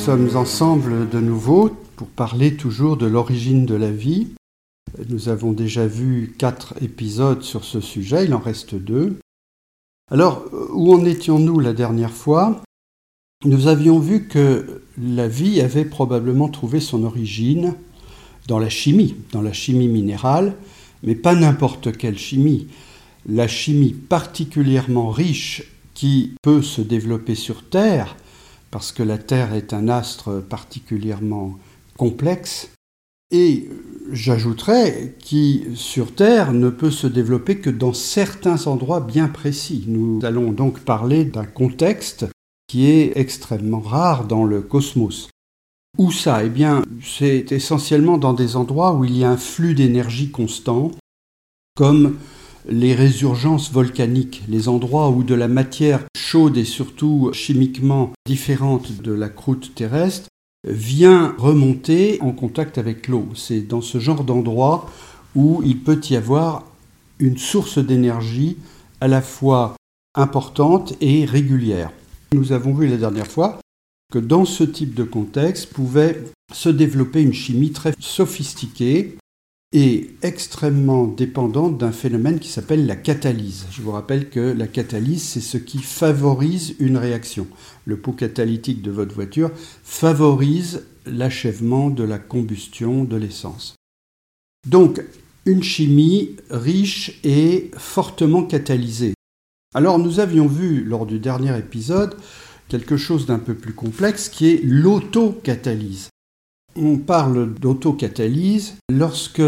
sommes 0.00 0.34
ensemble 0.34 1.10
de 1.10 1.20
nouveau 1.20 1.76
pour 1.96 2.08
parler 2.08 2.56
toujours 2.56 2.96
de 2.96 3.04
l'origine 3.04 3.66
de 3.66 3.74
la 3.74 3.90
vie. 3.90 4.28
Nous 5.10 5.28
avons 5.28 5.52
déjà 5.52 5.86
vu 5.86 6.34
quatre 6.38 6.72
épisodes 6.82 7.42
sur 7.42 7.64
ce 7.64 7.82
sujet, 7.82 8.24
il 8.24 8.32
en 8.32 8.38
reste 8.38 8.74
deux. 8.74 9.18
Alors, 10.10 10.46
où 10.72 10.94
en 10.94 11.04
étions-nous 11.04 11.60
la 11.60 11.74
dernière 11.74 12.14
fois? 12.14 12.62
Nous 13.44 13.66
avions 13.66 13.98
vu 13.98 14.26
que 14.26 14.80
la 14.96 15.28
vie 15.28 15.60
avait 15.60 15.84
probablement 15.84 16.48
trouvé 16.48 16.80
son 16.80 17.04
origine 17.04 17.74
dans 18.48 18.58
la 18.58 18.70
chimie, 18.70 19.16
dans 19.32 19.42
la 19.42 19.52
chimie 19.52 19.88
minérale, 19.88 20.56
mais 21.02 21.14
pas 21.14 21.34
n'importe 21.34 21.94
quelle 21.94 22.18
chimie. 22.18 22.68
La 23.28 23.48
chimie 23.48 23.92
particulièrement 23.92 25.10
riche 25.10 25.62
qui 25.92 26.32
peut 26.40 26.62
se 26.62 26.80
développer 26.80 27.34
sur 27.34 27.68
Terre, 27.68 28.16
parce 28.70 28.92
que 28.92 29.02
la 29.02 29.18
Terre 29.18 29.54
est 29.54 29.72
un 29.72 29.88
astre 29.88 30.42
particulièrement 30.42 31.58
complexe, 31.96 32.70
et 33.32 33.68
j'ajouterais 34.10 35.14
qui 35.20 35.66
sur 35.74 36.14
Terre 36.14 36.52
ne 36.52 36.68
peut 36.68 36.90
se 36.90 37.06
développer 37.06 37.58
que 37.58 37.70
dans 37.70 37.92
certains 37.92 38.66
endroits 38.66 39.00
bien 39.00 39.28
précis. 39.28 39.84
Nous 39.86 40.18
allons 40.24 40.50
donc 40.50 40.80
parler 40.80 41.24
d'un 41.24 41.44
contexte 41.44 42.26
qui 42.66 42.86
est 42.86 43.12
extrêmement 43.16 43.80
rare 43.80 44.26
dans 44.26 44.44
le 44.44 44.62
cosmos. 44.62 45.28
Où 45.98 46.10
ça? 46.10 46.44
Eh 46.44 46.48
bien, 46.48 46.84
c'est 47.02 47.52
essentiellement 47.52 48.18
dans 48.18 48.32
des 48.32 48.56
endroits 48.56 48.94
où 48.94 49.04
il 49.04 49.16
y 49.16 49.24
a 49.24 49.30
un 49.30 49.36
flux 49.36 49.74
d'énergie 49.74 50.30
constant, 50.30 50.90
comme 51.76 52.16
les 52.68 52.94
résurgences 52.94 53.72
volcaniques, 53.72 54.42
les 54.48 54.68
endroits 54.68 55.10
où 55.10 55.22
de 55.22 55.34
la 55.34 55.48
matière 55.48 56.04
chaude 56.16 56.56
et 56.56 56.64
surtout 56.64 57.30
chimiquement 57.32 58.12
différente 58.26 59.02
de 59.02 59.12
la 59.12 59.28
croûte 59.28 59.74
terrestre 59.74 60.28
vient 60.66 61.34
remonter 61.38 62.18
en 62.20 62.32
contact 62.32 62.78
avec 62.78 63.08
l'eau. 63.08 63.28
C'est 63.34 63.62
dans 63.62 63.80
ce 63.80 63.98
genre 63.98 64.24
d'endroit 64.24 64.90
où 65.34 65.62
il 65.64 65.78
peut 65.78 66.00
y 66.10 66.16
avoir 66.16 66.64
une 67.18 67.38
source 67.38 67.78
d'énergie 67.78 68.56
à 69.00 69.08
la 69.08 69.22
fois 69.22 69.74
importante 70.14 70.94
et 71.00 71.24
régulière. 71.24 71.92
Nous 72.32 72.52
avons 72.52 72.74
vu 72.74 72.86
la 72.86 72.96
dernière 72.96 73.26
fois 73.26 73.58
que 74.12 74.18
dans 74.18 74.44
ce 74.44 74.64
type 74.64 74.94
de 74.94 75.04
contexte 75.04 75.72
pouvait 75.72 76.24
se 76.52 76.68
développer 76.68 77.22
une 77.22 77.32
chimie 77.32 77.70
très 77.70 77.94
sophistiquée 78.00 79.16
est 79.72 80.10
extrêmement 80.22 81.06
dépendante 81.06 81.78
d'un 81.78 81.92
phénomène 81.92 82.40
qui 82.40 82.48
s'appelle 82.48 82.86
la 82.86 82.96
catalyse. 82.96 83.66
Je 83.70 83.82
vous 83.82 83.92
rappelle 83.92 84.28
que 84.28 84.40
la 84.40 84.66
catalyse, 84.66 85.22
c'est 85.22 85.40
ce 85.40 85.58
qui 85.58 85.78
favorise 85.78 86.74
une 86.80 86.96
réaction. 86.96 87.46
Le 87.84 87.96
pot 87.96 88.12
catalytique 88.12 88.82
de 88.82 88.90
votre 88.90 89.14
voiture 89.14 89.52
favorise 89.84 90.82
l'achèvement 91.06 91.88
de 91.88 92.02
la 92.02 92.18
combustion 92.18 93.04
de 93.04 93.16
l'essence. 93.16 93.76
Donc, 94.68 95.02
une 95.46 95.62
chimie 95.62 96.36
riche 96.50 97.20
et 97.24 97.70
fortement 97.76 98.42
catalysée. 98.42 99.14
Alors, 99.74 100.00
nous 100.00 100.18
avions 100.18 100.48
vu 100.48 100.84
lors 100.84 101.06
du 101.06 101.20
dernier 101.20 101.56
épisode 101.56 102.16
quelque 102.68 102.96
chose 102.96 103.26
d'un 103.26 103.38
peu 103.38 103.54
plus 103.54 103.72
complexe 103.72 104.28
qui 104.28 104.48
est 104.48 104.60
l'autocatalyse. 104.64 106.09
On 106.76 106.96
parle 106.98 107.54
d'autocatalyse 107.54 108.74
lorsque 108.90 109.42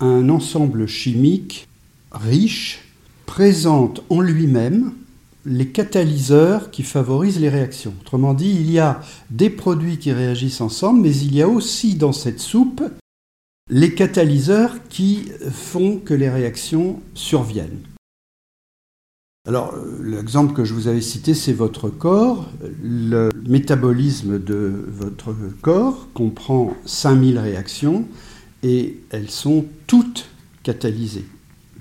un 0.00 0.28
ensemble 0.28 0.86
chimique 0.86 1.68
riche 2.12 2.80
présente 3.26 4.02
en 4.08 4.20
lui-même 4.20 4.92
les 5.44 5.68
catalyseurs 5.68 6.70
qui 6.70 6.82
favorisent 6.82 7.40
les 7.40 7.48
réactions. 7.48 7.94
Autrement 8.00 8.34
dit, 8.34 8.50
il 8.50 8.70
y 8.70 8.78
a 8.78 9.00
des 9.30 9.50
produits 9.50 9.98
qui 9.98 10.12
réagissent 10.12 10.60
ensemble, 10.60 11.00
mais 11.00 11.16
il 11.16 11.34
y 11.34 11.42
a 11.42 11.48
aussi 11.48 11.94
dans 11.94 12.12
cette 12.12 12.40
soupe 12.40 12.82
les 13.70 13.94
catalyseurs 13.94 14.74
qui 14.88 15.30
font 15.52 15.98
que 15.98 16.12
les 16.12 16.28
réactions 16.28 17.00
surviennent. 17.14 17.78
Alors, 19.48 19.74
l'exemple 20.02 20.52
que 20.52 20.64
je 20.64 20.74
vous 20.74 20.86
avais 20.86 21.00
cité, 21.00 21.32
c'est 21.32 21.54
votre 21.54 21.88
corps. 21.88 22.50
Le 22.82 23.30
métabolisme 23.48 24.38
de 24.38 24.84
votre 24.86 25.34
corps 25.62 26.08
comprend 26.12 26.76
5000 26.84 27.38
réactions 27.38 28.06
et 28.62 29.00
elles 29.10 29.30
sont 29.30 29.64
toutes 29.86 30.28
catalysées. 30.62 31.24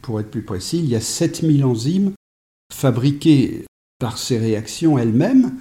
Pour 0.02 0.22
être 0.22 0.32
plus 0.32 0.42
précis, 0.42 0.80
il 0.80 0.86
y 0.86 0.96
a 0.96 1.02
7000 1.02 1.66
enzymes 1.66 2.12
fabriquées 2.74 3.66
par 4.00 4.18
ces 4.18 4.38
réactions 4.38 4.98
elles-mêmes 4.98 5.54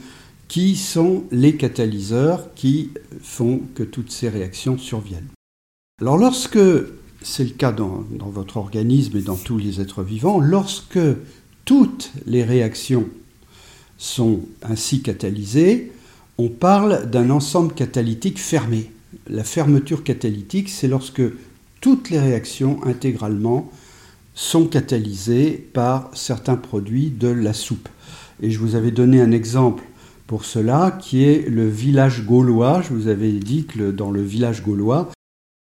qui 0.46 0.76
sont 0.76 1.24
les 1.32 1.56
catalyseurs 1.56 2.54
qui 2.54 2.90
font 3.20 3.60
que 3.74 3.82
toutes 3.82 4.12
ces 4.12 4.28
réactions 4.28 4.78
surviennent. 4.78 5.28
Alors 6.00 6.16
lorsque, 6.16 6.60
c'est 7.22 7.44
le 7.44 7.50
cas 7.50 7.72
dans, 7.72 8.04
dans, 8.12 8.30
votre 8.30 8.56
organisme 8.56 9.18
et 9.18 9.22
dans 9.22 9.36
tous 9.36 9.58
les 9.58 9.80
êtres 9.80 10.04
vivants, 10.04 10.38
lorsque 10.38 11.00
toutes 11.68 12.12
les 12.24 12.44
réactions 12.44 13.10
sont 13.98 14.40
ainsi 14.62 15.02
catalysées, 15.02 15.92
on 16.38 16.48
parle 16.48 17.10
d'un 17.10 17.28
ensemble 17.28 17.74
catalytique 17.74 18.40
fermé. 18.40 18.90
La 19.28 19.44
fermeture 19.44 20.02
catalytique, 20.02 20.70
c'est 20.70 20.88
lorsque 20.88 21.20
toutes 21.82 22.08
les 22.08 22.20
réactions 22.20 22.82
intégralement 22.86 23.70
sont 24.34 24.64
catalysées 24.64 25.68
par 25.74 26.10
certains 26.14 26.56
produits 26.56 27.10
de 27.10 27.28
la 27.28 27.52
soupe. 27.52 27.90
Et 28.40 28.50
je 28.50 28.58
vous 28.60 28.74
avais 28.74 28.90
donné 28.90 29.20
un 29.20 29.30
exemple 29.30 29.84
pour 30.26 30.46
cela 30.46 30.98
qui 30.98 31.22
est 31.24 31.50
le 31.50 31.68
village 31.68 32.24
gaulois. 32.24 32.80
Je 32.80 32.94
vous 32.94 33.08
avais 33.08 33.32
dit 33.32 33.66
que 33.66 33.90
dans 33.90 34.10
le 34.10 34.22
village 34.22 34.62
gaulois, 34.62 35.10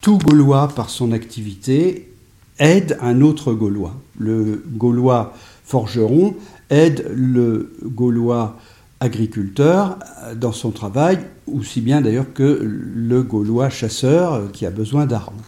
tout 0.02 0.18
Gaulois 0.18 0.68
par 0.70 0.90
son 0.90 1.12
activité 1.12 2.12
aide 2.58 2.98
un 3.02 3.22
autre 3.22 3.54
Gaulois. 3.54 3.96
Le 4.18 4.64
Gaulois 4.68 5.36
forgeron 5.72 6.36
aide 6.70 7.10
le 7.16 7.72
Gaulois 7.86 8.58
agriculteur 9.00 9.98
dans 10.36 10.52
son 10.52 10.72
travail, 10.72 11.20
aussi 11.48 11.80
bien 11.80 12.02
d'ailleurs 12.02 12.34
que 12.34 12.60
le 12.62 13.24
Gaulois 13.24 13.70
chasseur 13.70 14.52
qui 14.52 14.66
a 14.66 14.70
besoin 14.70 15.06
d'armes. 15.06 15.42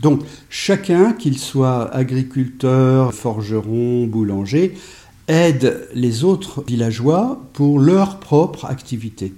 Donc 0.00 0.22
chacun, 0.50 1.12
qu'il 1.12 1.38
soit 1.38 1.94
agriculteur, 1.94 3.14
forgeron, 3.14 4.08
boulanger, 4.08 4.74
aide 5.28 5.88
les 5.94 6.24
autres 6.24 6.64
villageois 6.66 7.40
pour 7.52 7.78
leur 7.78 8.18
propre 8.18 8.64
activité. 8.64 9.32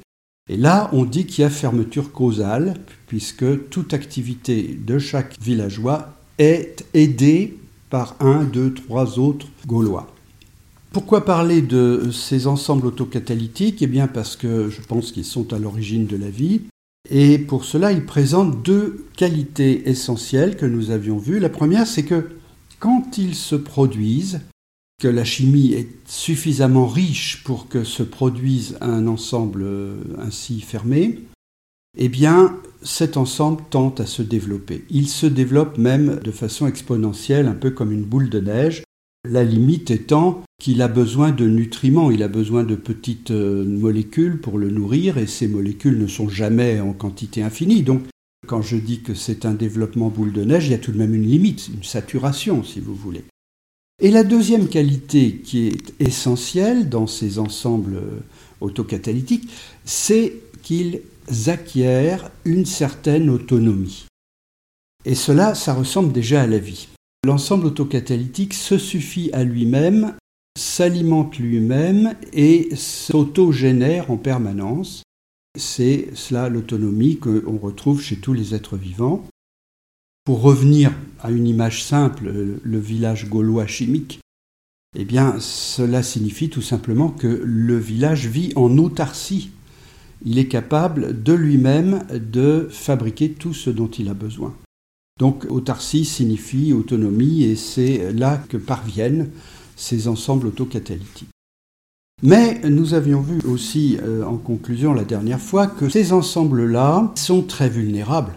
Et 0.48 0.56
là, 0.56 0.88
on 0.92 1.04
dit 1.04 1.26
qu'il 1.26 1.42
y 1.42 1.46
a 1.46 1.50
fermeture 1.50 2.12
causale, 2.12 2.74
puisque 3.06 3.68
toute 3.68 3.92
activité 3.92 4.78
de 4.86 4.98
chaque 4.98 5.36
villageois 5.38 6.14
est 6.38 6.86
aidée 6.94 7.58
par 7.90 8.16
un, 8.20 8.44
deux, 8.44 8.72
trois 8.72 9.18
autres 9.18 9.48
Gaulois. 9.66 10.13
Pourquoi 10.94 11.24
parler 11.24 11.60
de 11.60 12.10
ces 12.12 12.46
ensembles 12.46 12.86
autocatalytiques? 12.86 13.82
Eh 13.82 13.88
bien 13.88 14.06
parce 14.06 14.36
que 14.36 14.70
je 14.70 14.80
pense 14.80 15.10
qu'ils 15.10 15.24
sont 15.24 15.52
à 15.52 15.58
l'origine 15.58 16.06
de 16.06 16.16
la 16.16 16.30
vie. 16.30 16.60
Et 17.10 17.36
pour 17.36 17.64
cela, 17.64 17.90
ils 17.90 18.06
présentent 18.06 18.62
deux 18.62 19.04
qualités 19.16 19.88
essentielles 19.90 20.56
que 20.56 20.66
nous 20.66 20.92
avions 20.92 21.18
vues. 21.18 21.40
La 21.40 21.48
première, 21.48 21.88
c'est 21.88 22.04
que 22.04 22.28
quand 22.78 23.18
ils 23.18 23.34
se 23.34 23.56
produisent, 23.56 24.42
que 25.02 25.08
la 25.08 25.24
chimie 25.24 25.72
est 25.72 25.88
suffisamment 26.06 26.86
riche 26.86 27.42
pour 27.42 27.66
que 27.66 27.82
se 27.82 28.04
produise 28.04 28.78
un 28.80 29.08
ensemble 29.08 29.66
ainsi 30.20 30.60
fermé, 30.60 31.24
eh 31.98 32.08
bien, 32.08 32.56
cet 32.82 33.16
ensemble 33.16 33.64
tente 33.68 33.98
à 33.98 34.06
se 34.06 34.22
développer. 34.22 34.84
Il 34.90 35.08
se 35.08 35.26
développe 35.26 35.76
même 35.76 36.20
de 36.22 36.30
façon 36.30 36.68
exponentielle, 36.68 37.48
un 37.48 37.54
peu 37.54 37.70
comme 37.70 37.90
une 37.90 38.04
boule 38.04 38.30
de 38.30 38.38
neige, 38.38 38.84
la 39.24 39.44
limite 39.44 39.90
étant 39.90 40.42
qu'il 40.60 40.82
a 40.82 40.88
besoin 40.88 41.32
de 41.32 41.46
nutriments, 41.46 42.10
il 42.10 42.22
a 42.22 42.28
besoin 42.28 42.64
de 42.64 42.74
petites 42.74 43.30
euh, 43.30 43.64
molécules 43.64 44.40
pour 44.40 44.58
le 44.58 44.70
nourrir, 44.70 45.18
et 45.18 45.26
ces 45.26 45.48
molécules 45.48 45.98
ne 45.98 46.06
sont 46.06 46.28
jamais 46.28 46.80
en 46.80 46.92
quantité 46.92 47.42
infinie. 47.42 47.82
Donc, 47.82 48.02
quand 48.46 48.62
je 48.62 48.76
dis 48.76 49.00
que 49.00 49.14
c'est 49.14 49.46
un 49.46 49.54
développement 49.54 50.10
boule 50.10 50.32
de 50.32 50.44
neige, 50.44 50.66
il 50.66 50.72
y 50.72 50.74
a 50.74 50.78
tout 50.78 50.92
de 50.92 50.98
même 50.98 51.14
une 51.14 51.26
limite, 51.26 51.68
une 51.68 51.82
saturation, 51.82 52.62
si 52.62 52.80
vous 52.80 52.94
voulez. 52.94 53.24
Et 54.00 54.10
la 54.10 54.24
deuxième 54.24 54.68
qualité 54.68 55.36
qui 55.36 55.68
est 55.68 55.94
essentielle 56.00 56.88
dans 56.88 57.06
ces 57.06 57.38
ensembles 57.38 57.96
euh, 57.96 58.20
autocatalytiques, 58.60 59.48
c'est 59.84 60.34
qu'ils 60.62 61.00
acquièrent 61.46 62.30
une 62.44 62.66
certaine 62.66 63.30
autonomie. 63.30 64.06
Et 65.04 65.14
cela, 65.14 65.54
ça 65.54 65.74
ressemble 65.74 66.12
déjà 66.12 66.42
à 66.42 66.46
la 66.46 66.58
vie. 66.58 66.88
L'ensemble 67.24 67.64
autocatalytique 67.68 68.52
se 68.52 68.76
suffit 68.76 69.30
à 69.32 69.44
lui-même, 69.44 70.14
s'alimente 70.58 71.38
lui-même 71.38 72.14
et 72.34 72.68
s'autogénère 72.76 74.10
en 74.10 74.18
permanence. 74.18 75.02
C'est 75.58 76.10
cela 76.12 76.50
l'autonomie 76.50 77.16
qu'on 77.16 77.56
retrouve 77.56 78.02
chez 78.02 78.16
tous 78.16 78.34
les 78.34 78.54
êtres 78.54 78.76
vivants. 78.76 79.24
Pour 80.24 80.42
revenir 80.42 80.92
à 81.22 81.30
une 81.30 81.48
image 81.48 81.82
simple, 81.82 82.30
le 82.62 82.78
village 82.78 83.30
gaulois 83.30 83.66
chimique, 83.66 84.20
Eh 84.94 85.06
bien, 85.06 85.40
cela 85.40 86.02
signifie 86.02 86.50
tout 86.50 86.62
simplement 86.62 87.08
que 87.08 87.26
le 87.42 87.78
village 87.78 88.26
vit 88.26 88.52
en 88.54 88.76
autarcie. 88.76 89.50
Il 90.26 90.38
est 90.38 90.48
capable 90.48 91.22
de 91.22 91.32
lui-même 91.32 92.04
de 92.12 92.68
fabriquer 92.70 93.32
tout 93.32 93.54
ce 93.54 93.70
dont 93.70 93.88
il 93.88 94.10
a 94.10 94.14
besoin. 94.14 94.54
Donc 95.20 95.46
autarcie 95.48 96.04
signifie 96.04 96.72
autonomie 96.72 97.44
et 97.44 97.56
c'est 97.56 98.12
là 98.12 98.42
que 98.48 98.56
parviennent 98.56 99.30
ces 99.76 100.08
ensembles 100.08 100.48
autocatalytiques. 100.48 101.28
Mais 102.22 102.60
nous 102.68 102.94
avions 102.94 103.20
vu 103.20 103.38
aussi 103.48 103.98
euh, 104.02 104.24
en 104.24 104.36
conclusion 104.36 104.92
la 104.92 105.04
dernière 105.04 105.40
fois 105.40 105.66
que 105.66 105.88
ces 105.88 106.12
ensembles-là 106.12 107.12
sont 107.16 107.42
très 107.42 107.68
vulnérables 107.68 108.34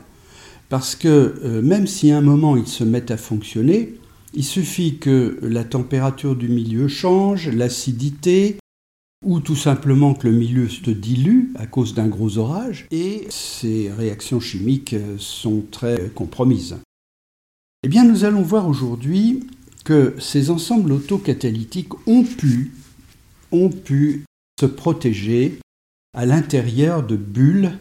parce 0.70 0.96
que 0.96 1.36
euh, 1.44 1.62
même 1.62 1.88
si 1.88 2.12
à 2.12 2.18
un 2.18 2.22
moment 2.22 2.58
ils 2.58 2.68
se 2.68 2.84
mettent 2.84 3.12
à 3.12 3.18
fonctionner, 3.18 3.96
il 4.34 4.44
suffit 4.44 4.98
que 4.98 5.40
la 5.42 5.64
température 5.64 6.36
du 6.36 6.50
milieu 6.50 6.88
change, 6.88 7.50
l'acidité, 7.50 8.58
ou 9.28 9.42
tout 9.42 9.58
simplement 9.58 10.14
que 10.14 10.26
le 10.26 10.34
milieu 10.34 10.70
se 10.70 10.90
dilue 10.90 11.52
à 11.56 11.68
cause 11.68 11.94
d'un 11.94 12.08
gros 12.08 12.38
orage, 12.38 12.88
et 12.92 13.28
ces 13.30 13.92
réactions 13.92 14.40
chimiques 14.40 14.96
sont 15.20 15.66
très 15.70 16.10
compromises. 16.16 16.78
Eh 17.84 17.90
bien, 17.90 18.06
nous 18.06 18.24
allons 18.24 18.42
voir 18.42 18.70
aujourd'hui 18.70 19.46
que 19.84 20.16
ces 20.18 20.50
ensembles 20.50 20.94
autocatalytiques 20.94 22.08
ont 22.08 22.24
pu, 22.24 22.72
ont 23.52 23.70
pu 23.70 24.24
se 24.62 24.66
protéger 24.66 25.60
à 26.16 26.26
l'intérieur 26.26 27.06
de 27.06 27.18
bulles, 27.18 27.78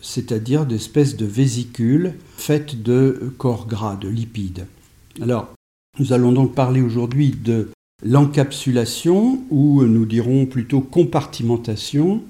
c'est-à-dire 0.00 0.64
d'espèces 0.64 1.16
de 1.16 1.26
vésicules 1.26 2.14
faites 2.36 2.80
de 2.80 3.34
corps 3.36 3.66
gras, 3.66 3.96
de 3.96 4.08
lipides. 4.08 4.66
Alors, 5.20 5.52
nous 5.98 6.12
allons 6.12 6.30
donc 6.30 6.54
parler 6.54 6.82
aujourd'hui 6.82 7.30
de 7.30 7.68
l'encapsulation, 8.02 9.42
ou 9.50 9.84
nous 9.84 10.06
dirons 10.06 10.46
plutôt 10.46 10.80
compartimentation, 10.80 12.22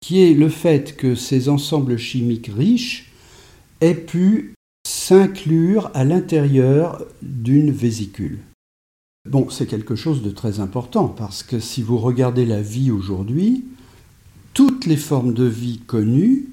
qui 0.00 0.22
est 0.22 0.34
le 0.34 0.48
fait 0.48 0.96
que 0.96 1.14
ces 1.14 1.48
ensembles 1.48 1.96
chimiques 1.96 2.50
riches 2.54 3.12
aient 3.80 3.94
pu 3.94 4.54
s'inclure 4.86 5.90
à 5.94 6.04
l'intérieur 6.04 7.04
d'une 7.22 7.70
vésicule. 7.70 8.40
Bon, 9.28 9.48
c'est 9.50 9.66
quelque 9.66 9.94
chose 9.94 10.22
de 10.22 10.30
très 10.30 10.58
important 10.58 11.06
parce 11.06 11.42
que 11.42 11.60
si 11.60 11.82
vous 11.82 11.98
regardez 11.98 12.44
la 12.44 12.60
vie 12.60 12.90
aujourd'hui, 12.90 13.64
toutes 14.54 14.86
les 14.86 14.96
formes 14.96 15.32
de 15.32 15.44
vie 15.44 15.78
connues 15.78 16.48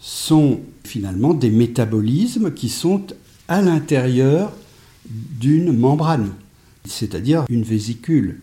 sont 0.00 0.60
finalement 0.84 1.34
des 1.34 1.50
métabolismes 1.50 2.52
qui 2.52 2.68
sont 2.68 3.02
à 3.48 3.60
l'intérieur 3.60 4.52
d'une 5.08 5.76
membrane 5.76 6.30
c'est-à-dire 6.88 7.44
une 7.48 7.62
vésicule. 7.62 8.40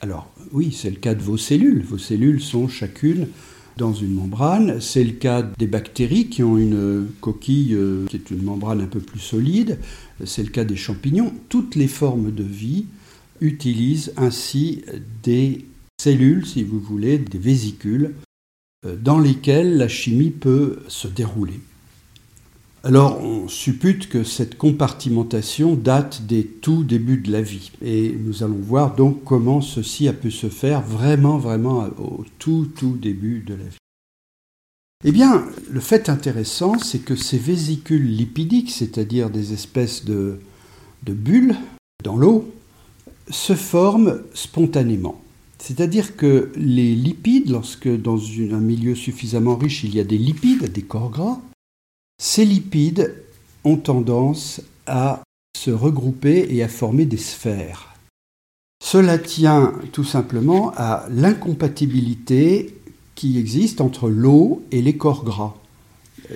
Alors 0.00 0.30
oui, 0.52 0.72
c'est 0.72 0.90
le 0.90 0.96
cas 0.96 1.14
de 1.14 1.22
vos 1.22 1.36
cellules. 1.36 1.82
Vos 1.82 1.98
cellules 1.98 2.40
sont 2.40 2.68
chacune 2.68 3.28
dans 3.76 3.92
une 3.92 4.14
membrane. 4.14 4.80
C'est 4.80 5.04
le 5.04 5.12
cas 5.12 5.42
des 5.42 5.66
bactéries 5.66 6.28
qui 6.28 6.42
ont 6.42 6.58
une 6.58 7.08
coquille 7.20 7.74
euh, 7.74 8.06
qui 8.06 8.16
est 8.16 8.30
une 8.30 8.42
membrane 8.42 8.80
un 8.80 8.86
peu 8.86 9.00
plus 9.00 9.20
solide. 9.20 9.78
C'est 10.24 10.42
le 10.42 10.50
cas 10.50 10.64
des 10.64 10.76
champignons. 10.76 11.32
Toutes 11.48 11.74
les 11.74 11.88
formes 11.88 12.32
de 12.32 12.44
vie 12.44 12.86
utilisent 13.40 14.12
ainsi 14.16 14.82
des 15.22 15.64
cellules, 16.00 16.46
si 16.46 16.62
vous 16.62 16.80
voulez, 16.80 17.18
des 17.18 17.38
vésicules, 17.38 18.14
euh, 18.86 18.96
dans 18.96 19.18
lesquelles 19.18 19.76
la 19.76 19.88
chimie 19.88 20.30
peut 20.30 20.80
se 20.88 21.08
dérouler. 21.08 21.60
Alors 22.84 23.20
on 23.22 23.48
suppute 23.48 24.08
que 24.08 24.22
cette 24.22 24.56
compartimentation 24.56 25.74
date 25.74 26.26
des 26.26 26.44
tout 26.44 26.84
débuts 26.84 27.18
de 27.18 27.32
la 27.32 27.42
vie. 27.42 27.72
Et 27.82 28.14
nous 28.24 28.42
allons 28.42 28.60
voir 28.60 28.94
donc 28.94 29.24
comment 29.24 29.60
ceci 29.60 30.06
a 30.08 30.12
pu 30.12 30.30
se 30.30 30.48
faire 30.48 30.80
vraiment, 30.82 31.38
vraiment 31.38 31.86
au 31.98 32.24
tout, 32.38 32.68
tout 32.76 32.96
début 32.96 33.40
de 33.40 33.54
la 33.54 33.64
vie. 33.64 33.78
Eh 35.04 35.12
bien, 35.12 35.44
le 35.70 35.78
fait 35.78 36.08
intéressant, 36.08 36.76
c'est 36.78 36.98
que 36.98 37.14
ces 37.14 37.38
vésicules 37.38 38.04
lipidiques, 38.04 38.70
c'est-à-dire 38.70 39.30
des 39.30 39.52
espèces 39.52 40.04
de, 40.04 40.40
bulles 41.06 41.54
dans 42.02 42.16
l'eau, 42.16 42.52
se 43.30 43.54
forment 43.54 44.22
spontanément. 44.34 45.20
C'est-à-dire 45.58 46.16
que 46.16 46.50
les 46.56 46.96
lipides, 46.96 47.50
lorsque 47.50 47.88
dans 47.88 48.18
un 48.18 48.60
milieu 48.60 48.96
suffisamment 48.96 49.56
riche, 49.56 49.84
il 49.84 49.94
y 49.94 50.00
a 50.00 50.04
des 50.04 50.18
lipides, 50.18 50.72
des 50.72 50.82
corps 50.82 51.10
gras, 51.10 51.40
ces 52.20 52.44
lipides 52.44 53.14
ont 53.64 53.76
tendance 53.76 54.60
à 54.86 55.22
se 55.56 55.70
regrouper 55.70 56.46
et 56.50 56.62
à 56.62 56.68
former 56.68 57.06
des 57.06 57.16
sphères. 57.16 57.94
Cela 58.84 59.18
tient 59.18 59.72
tout 59.92 60.04
simplement 60.04 60.72
à 60.76 61.06
l'incompatibilité 61.10 62.74
qui 63.14 63.38
existe 63.38 63.80
entre 63.80 64.08
l'eau 64.08 64.62
et 64.70 64.82
les 64.82 64.96
corps 64.96 65.24
gras. 65.24 65.56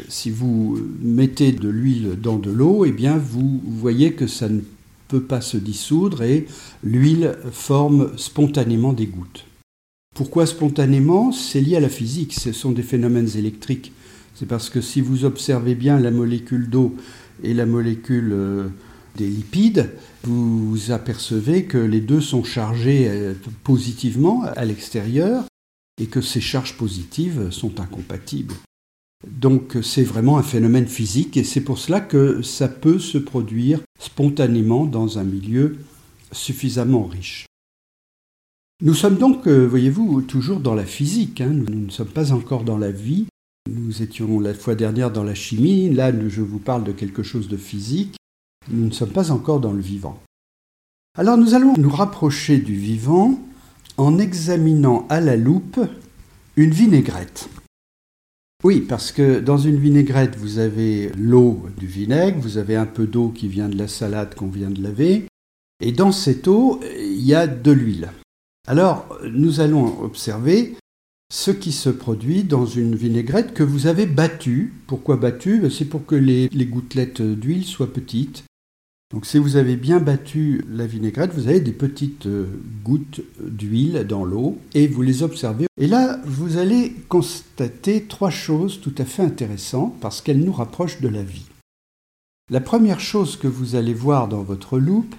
Si 0.08 0.30
vous 0.30 0.78
mettez 1.00 1.52
de 1.52 1.68
l'huile 1.68 2.18
dans 2.20 2.38
de 2.38 2.50
l'eau, 2.50 2.84
eh 2.84 2.92
bien 2.92 3.16
vous 3.16 3.60
voyez 3.64 4.12
que 4.14 4.26
ça 4.26 4.48
ne 4.48 4.60
peut 5.08 5.22
pas 5.22 5.40
se 5.40 5.56
dissoudre 5.56 6.22
et 6.22 6.46
l'huile 6.82 7.36
forme 7.52 8.16
spontanément 8.16 8.92
des 8.92 9.06
gouttes. 9.06 9.46
Pourquoi 10.14 10.46
spontanément? 10.46 11.32
C'est 11.32 11.60
lié 11.60 11.76
à 11.76 11.80
la 11.80 11.88
physique, 11.88 12.34
ce 12.34 12.52
sont 12.52 12.72
des 12.72 12.82
phénomènes 12.82 13.30
électriques. 13.36 13.92
C'est 14.42 14.48
parce 14.48 14.70
que 14.70 14.80
si 14.80 15.00
vous 15.00 15.24
observez 15.24 15.76
bien 15.76 16.00
la 16.00 16.10
molécule 16.10 16.68
d'eau 16.68 16.96
et 17.44 17.54
la 17.54 17.64
molécule 17.64 18.32
euh, 18.32 18.68
des 19.14 19.28
lipides, 19.28 19.90
vous 20.24 20.90
apercevez 20.90 21.66
que 21.66 21.78
les 21.78 22.00
deux 22.00 22.20
sont 22.20 22.42
chargés 22.42 23.06
euh, 23.08 23.34
positivement 23.62 24.42
à 24.42 24.64
l'extérieur 24.64 25.44
et 26.00 26.06
que 26.06 26.20
ces 26.20 26.40
charges 26.40 26.76
positives 26.76 27.52
sont 27.52 27.78
incompatibles. 27.78 28.54
Donc 29.30 29.78
c'est 29.80 30.02
vraiment 30.02 30.38
un 30.38 30.42
phénomène 30.42 30.88
physique 30.88 31.36
et 31.36 31.44
c'est 31.44 31.60
pour 31.60 31.78
cela 31.78 32.00
que 32.00 32.42
ça 32.42 32.66
peut 32.66 32.98
se 32.98 33.18
produire 33.18 33.78
spontanément 34.00 34.86
dans 34.86 35.20
un 35.20 35.24
milieu 35.24 35.76
suffisamment 36.32 37.04
riche. 37.04 37.46
Nous 38.82 38.94
sommes 38.94 39.18
donc, 39.18 39.46
euh, 39.46 39.64
voyez-vous, 39.64 40.22
toujours 40.22 40.58
dans 40.58 40.74
la 40.74 40.84
physique, 40.84 41.40
hein. 41.40 41.50
nous 41.50 41.84
ne 41.84 41.90
sommes 41.90 42.08
pas 42.08 42.32
encore 42.32 42.64
dans 42.64 42.78
la 42.78 42.90
vie, 42.90 43.26
nous 43.70 44.02
étions 44.02 44.40
la 44.40 44.54
fois 44.54 44.74
dernière 44.74 45.10
dans 45.10 45.24
la 45.24 45.34
chimie, 45.34 45.90
là 45.90 46.12
je 46.28 46.40
vous 46.40 46.58
parle 46.58 46.84
de 46.84 46.92
quelque 46.92 47.22
chose 47.22 47.48
de 47.48 47.56
physique, 47.56 48.16
nous 48.68 48.86
ne 48.86 48.92
sommes 48.92 49.10
pas 49.10 49.30
encore 49.30 49.60
dans 49.60 49.72
le 49.72 49.80
vivant. 49.80 50.20
Alors 51.16 51.36
nous 51.36 51.54
allons 51.54 51.74
nous 51.76 51.90
rapprocher 51.90 52.58
du 52.58 52.74
vivant 52.74 53.38
en 53.96 54.18
examinant 54.18 55.06
à 55.08 55.20
la 55.20 55.36
loupe 55.36 55.80
une 56.56 56.70
vinaigrette. 56.70 57.48
Oui, 58.64 58.80
parce 58.80 59.10
que 59.10 59.40
dans 59.40 59.58
une 59.58 59.76
vinaigrette, 59.76 60.36
vous 60.36 60.58
avez 60.58 61.10
l'eau 61.18 61.66
du 61.76 61.86
vinaigre, 61.86 62.38
vous 62.38 62.58
avez 62.58 62.76
un 62.76 62.86
peu 62.86 63.06
d'eau 63.06 63.30
qui 63.30 63.48
vient 63.48 63.68
de 63.68 63.76
la 63.76 63.88
salade 63.88 64.34
qu'on 64.36 64.48
vient 64.48 64.70
de 64.70 64.80
laver, 64.80 65.26
et 65.80 65.90
dans 65.90 66.12
cette 66.12 66.46
eau, 66.46 66.80
il 66.96 67.22
y 67.22 67.34
a 67.34 67.48
de 67.48 67.72
l'huile. 67.72 68.12
Alors, 68.68 69.18
nous 69.28 69.58
allons 69.60 70.00
observer 70.02 70.76
ce 71.32 71.50
qui 71.50 71.72
se 71.72 71.88
produit 71.88 72.44
dans 72.44 72.66
une 72.66 72.94
vinaigrette 72.94 73.54
que 73.54 73.62
vous 73.62 73.86
avez 73.86 74.04
battue. 74.04 74.74
Pourquoi 74.86 75.16
battue? 75.16 75.60
Ben, 75.60 75.70
C'est 75.70 75.86
pour 75.86 76.04
que 76.04 76.14
les, 76.14 76.50
gouttelettes 76.66 77.22
d'huile 77.22 77.64
soient 77.64 77.90
petites. 77.90 78.44
Donc 79.10 79.24
si 79.24 79.38
vous 79.38 79.56
avez 79.56 79.76
bien 79.76 79.98
battu 79.98 80.62
la 80.68 80.86
vinaigrette, 80.86 81.32
vous 81.32 81.48
avez 81.48 81.60
des 81.60 81.72
petites 81.72 82.26
euh, 82.26 82.44
gouttes 82.84 83.22
d'huile 83.40 84.04
dans 84.06 84.26
l'eau 84.26 84.58
et 84.74 84.86
vous 84.86 85.00
les 85.00 85.22
observez. 85.22 85.68
Et 85.80 85.86
là, 85.86 86.20
vous 86.26 86.58
allez 86.58 86.94
constater 87.08 88.02
trois 88.04 88.30
choses 88.30 88.82
tout 88.82 88.94
à 88.98 89.06
fait 89.06 89.22
intéressantes 89.22 89.98
parce 90.00 90.20
qu'elles 90.20 90.44
nous 90.44 90.52
rapprochent 90.52 91.00
de 91.00 91.08
la 91.08 91.22
vie. 91.22 91.46
La 92.50 92.60
première 92.60 93.00
chose 93.00 93.36
que 93.36 93.48
vous 93.48 93.74
allez 93.74 93.94
voir 93.94 94.28
dans 94.28 94.42
votre 94.42 94.78
loupe, 94.78 95.14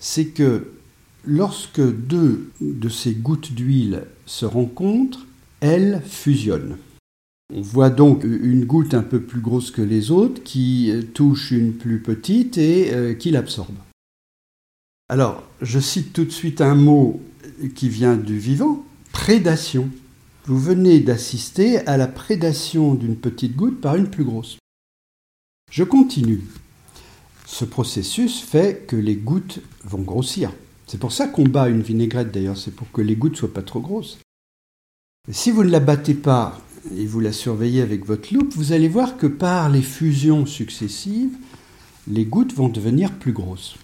c'est 0.00 0.26
que 0.26 0.72
lorsque 1.24 1.80
deux 1.80 2.50
de 2.60 2.88
ces 2.88 3.12
gouttes 3.12 3.52
d'huile 3.52 4.06
se 4.26 4.44
rencontrent, 4.44 5.26
elles 5.62 6.02
fusionnent. 6.04 6.76
On 7.54 7.62
voit 7.62 7.90
donc 7.90 8.24
une 8.24 8.64
goutte 8.64 8.94
un 8.94 9.02
peu 9.02 9.20
plus 9.20 9.40
grosse 9.40 9.70
que 9.70 9.80
les 9.80 10.10
autres 10.10 10.42
qui 10.42 10.92
touche 11.14 11.52
une 11.52 11.74
plus 11.74 12.00
petite 12.00 12.58
et 12.58 12.92
euh, 12.92 13.14
qui 13.14 13.30
l'absorbe. 13.30 13.76
Alors, 15.08 15.42
je 15.60 15.78
cite 15.78 16.12
tout 16.12 16.24
de 16.24 16.30
suite 16.30 16.60
un 16.60 16.74
mot 16.74 17.20
qui 17.74 17.88
vient 17.88 18.16
du 18.16 18.38
vivant, 18.38 18.84
prédation. 19.12 19.88
Vous 20.46 20.58
venez 20.58 21.00
d'assister 21.00 21.78
à 21.86 21.96
la 21.96 22.08
prédation 22.08 22.94
d'une 22.94 23.16
petite 23.16 23.54
goutte 23.54 23.80
par 23.80 23.96
une 23.96 24.08
plus 24.08 24.24
grosse. 24.24 24.58
Je 25.70 25.84
continue. 25.84 26.40
Ce 27.46 27.64
processus 27.64 28.40
fait 28.40 28.86
que 28.86 28.96
les 28.96 29.16
gouttes 29.16 29.60
vont 29.84 30.02
grossir. 30.02 30.50
C'est 30.86 30.98
pour 30.98 31.12
ça 31.12 31.28
qu'on 31.28 31.44
bat 31.44 31.68
une 31.68 31.82
vinaigrette 31.82 32.32
d'ailleurs, 32.32 32.58
c'est 32.58 32.74
pour 32.74 32.90
que 32.90 33.02
les 33.02 33.14
gouttes 33.14 33.36
soient 33.36 33.52
pas 33.52 33.62
trop 33.62 33.80
grosses. 33.80 34.18
Si 35.30 35.52
vous 35.52 35.62
ne 35.62 35.70
la 35.70 35.78
battez 35.78 36.14
pas 36.14 36.58
et 36.98 37.06
vous 37.06 37.20
la 37.20 37.30
surveillez 37.30 37.80
avec 37.80 38.04
votre 38.04 38.34
loupe, 38.34 38.54
vous 38.56 38.72
allez 38.72 38.88
voir 38.88 39.16
que 39.16 39.28
par 39.28 39.68
les 39.68 39.80
fusions 39.80 40.46
successives, 40.46 41.36
les 42.08 42.24
gouttes 42.24 42.54
vont 42.54 42.68
devenir 42.68 43.12
plus 43.12 43.30
grosses. 43.30 43.76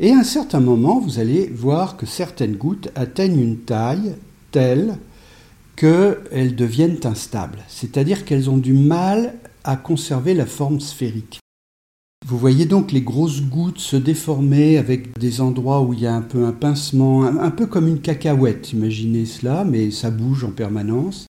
Et 0.00 0.10
à 0.10 0.18
un 0.18 0.24
certain 0.24 0.58
moment, 0.58 0.98
vous 0.98 1.20
allez 1.20 1.46
voir 1.46 1.96
que 1.96 2.04
certaines 2.04 2.56
gouttes 2.56 2.90
atteignent 2.96 3.40
une 3.40 3.58
taille 3.58 4.16
telle 4.50 4.98
qu'elles 5.76 6.56
deviennent 6.56 6.98
instables, 7.04 7.60
c'est-à-dire 7.68 8.24
qu'elles 8.24 8.50
ont 8.50 8.58
du 8.58 8.72
mal 8.72 9.34
à 9.62 9.76
conserver 9.76 10.34
la 10.34 10.46
forme 10.46 10.80
sphérique. 10.80 11.38
Vous 12.28 12.38
voyez 12.38 12.66
donc 12.66 12.90
les 12.90 13.02
grosses 13.02 13.40
gouttes 13.40 13.78
se 13.78 13.94
déformer 13.94 14.78
avec 14.78 15.16
des 15.16 15.40
endroits 15.40 15.82
où 15.82 15.92
il 15.92 16.00
y 16.00 16.08
a 16.08 16.14
un 16.16 16.22
peu 16.22 16.44
un 16.44 16.52
pincement, 16.52 17.22
un, 17.22 17.52
peu 17.52 17.66
comme 17.66 17.86
une 17.86 18.00
cacahuète, 18.00 18.72
imaginez 18.72 19.26
cela, 19.26 19.62
mais 19.62 19.92
ça 19.92 20.10
bouge 20.10 20.42
en 20.42 20.50
permanence. 20.50 21.28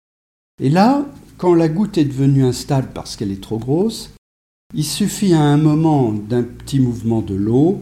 Et 0.57 0.69
là, 0.69 1.05
quand 1.37 1.53
la 1.53 1.67
goutte 1.67 1.97
est 1.97 2.05
devenue 2.05 2.45
instable 2.45 2.87
parce 2.93 3.17
qu'elle 3.17 3.33
est 3.33 3.43
trop 3.43 3.57
grosse, 3.57 4.11
il 4.73 4.85
suffit 4.85 5.33
à 5.33 5.41
un 5.41 5.57
moment 5.57 6.13
d'un 6.13 6.43
petit 6.43 6.79
mouvement 6.79 7.21
de 7.21 7.35
l'eau 7.35 7.81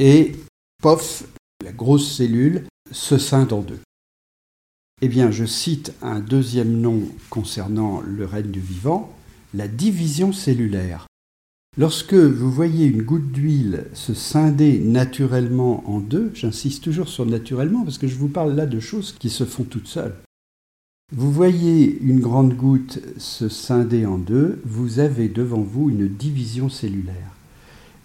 et 0.00 0.32
pof, 0.82 1.22
la 1.64 1.70
grosse 1.70 2.16
cellule 2.16 2.64
se 2.90 3.16
scinde 3.16 3.52
en 3.52 3.60
deux. 3.60 3.78
Eh 5.02 5.08
bien, 5.08 5.30
je 5.30 5.44
cite 5.44 5.92
un 6.02 6.18
deuxième 6.18 6.80
nom 6.80 7.02
concernant 7.28 8.00
le 8.00 8.24
règne 8.24 8.50
du 8.50 8.60
vivant, 8.60 9.14
la 9.54 9.68
division 9.68 10.32
cellulaire. 10.32 11.06
Lorsque 11.78 12.14
vous 12.14 12.50
voyez 12.50 12.86
une 12.86 13.02
goutte 13.02 13.30
d'huile 13.30 13.86
se 13.94 14.12
scinder 14.12 14.80
naturellement 14.80 15.88
en 15.88 16.00
deux, 16.00 16.32
j'insiste 16.34 16.82
toujours 16.82 17.08
sur 17.08 17.26
naturellement 17.26 17.84
parce 17.84 17.98
que 17.98 18.08
je 18.08 18.16
vous 18.16 18.28
parle 18.28 18.54
là 18.54 18.66
de 18.66 18.80
choses 18.80 19.14
qui 19.16 19.30
se 19.30 19.44
font 19.44 19.62
toutes 19.62 19.86
seules. 19.86 20.16
Vous 21.12 21.30
voyez 21.30 21.98
une 22.02 22.20
grande 22.20 22.54
goutte 22.54 23.00
se 23.18 23.48
scinder 23.48 24.04
en 24.04 24.18
deux, 24.18 24.60
vous 24.64 24.98
avez 24.98 25.28
devant 25.28 25.60
vous 25.60 25.90
une 25.90 26.08
division 26.08 26.68
cellulaire. 26.68 27.34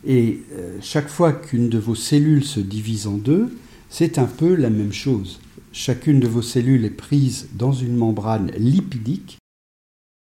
Et 0.05 0.41
euh, 0.53 0.77
chaque 0.81 1.10
fois 1.10 1.34
qu'une 1.34 1.69
de 1.69 1.79
vos 1.79 1.95
cellules 1.95 2.43
se 2.43 2.60
divise 2.60 3.07
en 3.07 3.17
deux, 3.17 3.55
c'est 3.89 4.19
un 4.19 4.25
peu 4.25 4.53
la 4.53 4.69
même 4.69 4.93
chose. 4.93 5.39
Chacune 5.72 6.19
de 6.19 6.27
vos 6.27 6.43
cellules 6.43 6.86
est 6.86 6.89
prise 6.91 7.48
dans 7.53 7.74
une 7.74 7.95
membrane 7.95 8.51
lipidique, 8.57 9.39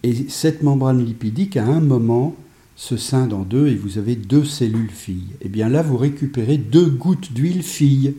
et 0.03 0.29
cette 0.29 0.63
membrane 0.63 1.03
lipidique, 1.03 1.57
à 1.57 1.65
un 1.65 1.79
moment, 1.79 2.35
se 2.81 2.97
scinde 2.97 3.31
en 3.31 3.43
deux 3.43 3.67
et 3.67 3.75
vous 3.75 4.00
avez 4.00 4.15
deux 4.15 4.43
cellules 4.43 4.89
filles. 4.89 5.33
Et 5.33 5.45
eh 5.45 5.50
bien 5.50 5.69
là, 5.69 5.83
vous 5.83 5.97
récupérez 5.97 6.57
deux 6.57 6.88
gouttes 6.88 7.31
d'huile 7.31 7.61
fille. 7.61 8.15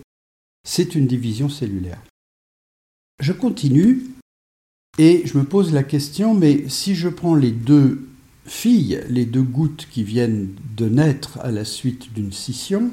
C'est 0.64 0.94
une 0.94 1.08
division 1.08 1.48
cellulaire. 1.48 2.00
Je 3.20 3.32
continue 3.32 4.06
et 4.98 5.22
je 5.24 5.36
me 5.36 5.42
pose 5.42 5.72
la 5.72 5.82
question, 5.82 6.32
mais 6.32 6.68
si 6.68 6.94
je 6.94 7.08
prends 7.08 7.34
les 7.34 7.50
deux 7.50 8.06
filles, 8.46 9.02
les 9.08 9.26
deux 9.26 9.42
gouttes 9.42 9.88
qui 9.90 10.04
viennent 10.04 10.54
de 10.76 10.88
naître 10.88 11.40
à 11.40 11.50
la 11.50 11.64
suite 11.64 12.12
d'une 12.12 12.32
scission, 12.32 12.92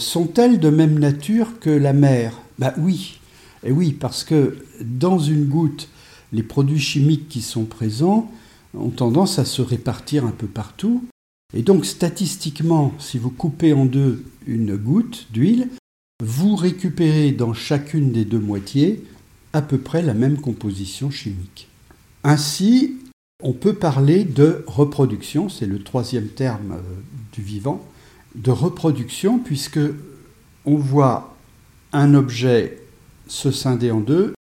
sont-elles 0.00 0.58
de 0.58 0.70
même 0.70 0.98
nature 0.98 1.60
que 1.60 1.70
la 1.70 1.92
mère? 1.92 2.36
Ben 2.58 2.74
oui, 2.78 3.20
et 3.62 3.70
oui, 3.70 3.92
parce 3.92 4.24
que 4.24 4.58
dans 4.80 5.20
une 5.20 5.44
goutte, 5.44 5.88
les 6.32 6.42
produits 6.42 6.80
chimiques 6.80 7.28
qui 7.28 7.42
sont 7.42 7.64
présents 7.64 8.28
ont 8.76 8.90
tendance 8.90 9.38
à 9.38 9.44
se 9.44 9.62
répartir 9.62 10.24
un 10.24 10.30
peu 10.30 10.46
partout. 10.46 11.04
Et 11.54 11.62
donc 11.62 11.86
statistiquement, 11.86 12.92
si 12.98 13.18
vous 13.18 13.30
coupez 13.30 13.72
en 13.72 13.86
deux 13.86 14.24
une 14.46 14.76
goutte 14.76 15.26
d'huile, 15.32 15.68
vous 16.22 16.56
récupérez 16.56 17.32
dans 17.32 17.54
chacune 17.54 18.12
des 18.12 18.24
deux 18.24 18.38
moitiés 18.38 19.04
à 19.52 19.62
peu 19.62 19.78
près 19.78 20.02
la 20.02 20.14
même 20.14 20.40
composition 20.40 21.10
chimique. 21.10 21.68
Ainsi, 22.24 22.96
on 23.42 23.52
peut 23.52 23.74
parler 23.74 24.24
de 24.24 24.64
reproduction, 24.66 25.48
c'est 25.48 25.66
le 25.66 25.82
troisième 25.82 26.28
terme 26.28 26.72
euh, 26.72 26.80
du 27.32 27.42
vivant, 27.42 27.86
de 28.34 28.50
reproduction 28.50 29.38
puisque 29.38 29.80
on 30.64 30.76
voit 30.76 31.36
un 31.92 32.14
objet 32.14 32.82
se 33.28 33.50
scinder 33.50 33.90
en 33.90 34.00
deux, 34.00 34.34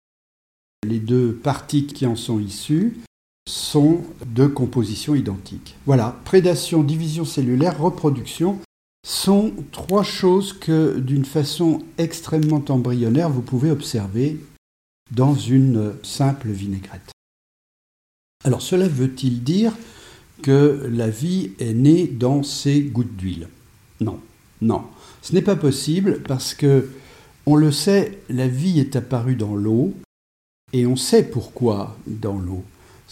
les 0.88 1.00
deux 1.00 1.34
parties 1.34 1.88
qui 1.88 2.06
en 2.06 2.16
sont 2.16 2.40
issues 2.40 2.98
sont 3.48 4.02
de 4.26 4.48
composition 4.48 5.16
identique. 5.16 5.76
Voilà, 5.86 6.20
prédation, 6.26 6.84
division 6.84 7.26
cellulaire, 7.26 7.80
reproduction 7.80 8.60
sont 9.06 9.54
trois 9.72 10.04
choses 10.04 10.54
que 10.54 10.98
d'une 10.98 11.26
façon 11.26 11.84
extrêmement 12.00 12.64
embryonnaire 12.70 13.30
vous 13.30 13.44
pouvez 13.44 13.70
observer 13.70 14.40
dans 15.12 15.36
une 15.36 15.94
simple 16.02 16.50
vinaigrette. 16.50 17.12
Alors 18.44 18.64
cela 18.64 18.88
veut-il 18.88 19.44
dire 19.44 19.74
que 20.42 20.88
la 20.92 21.10
vie 21.10 21.52
est 21.60 21.74
née 21.74 22.08
dans 22.08 22.42
ces 22.42 22.82
gouttes 22.82 23.16
d'huile? 23.16 23.48
Non, 24.02 24.20
non. 24.62 24.84
Ce 25.22 25.34
n'est 25.34 25.42
pas 25.42 25.56
possible 25.56 26.22
parce 26.24 26.54
que, 26.54 26.90
on 27.46 27.56
le 27.56 27.72
sait, 27.72 28.20
la 28.30 28.48
vie 28.48 28.80
est 28.80 28.96
apparue 28.96 29.36
dans 29.36 29.56
l'eau 29.56 29.94
et 30.74 30.86
on 30.88 30.96
sait 30.96 31.24
pourquoi 31.24 31.96
dans 32.08 32.38
l'eau. 32.38 32.64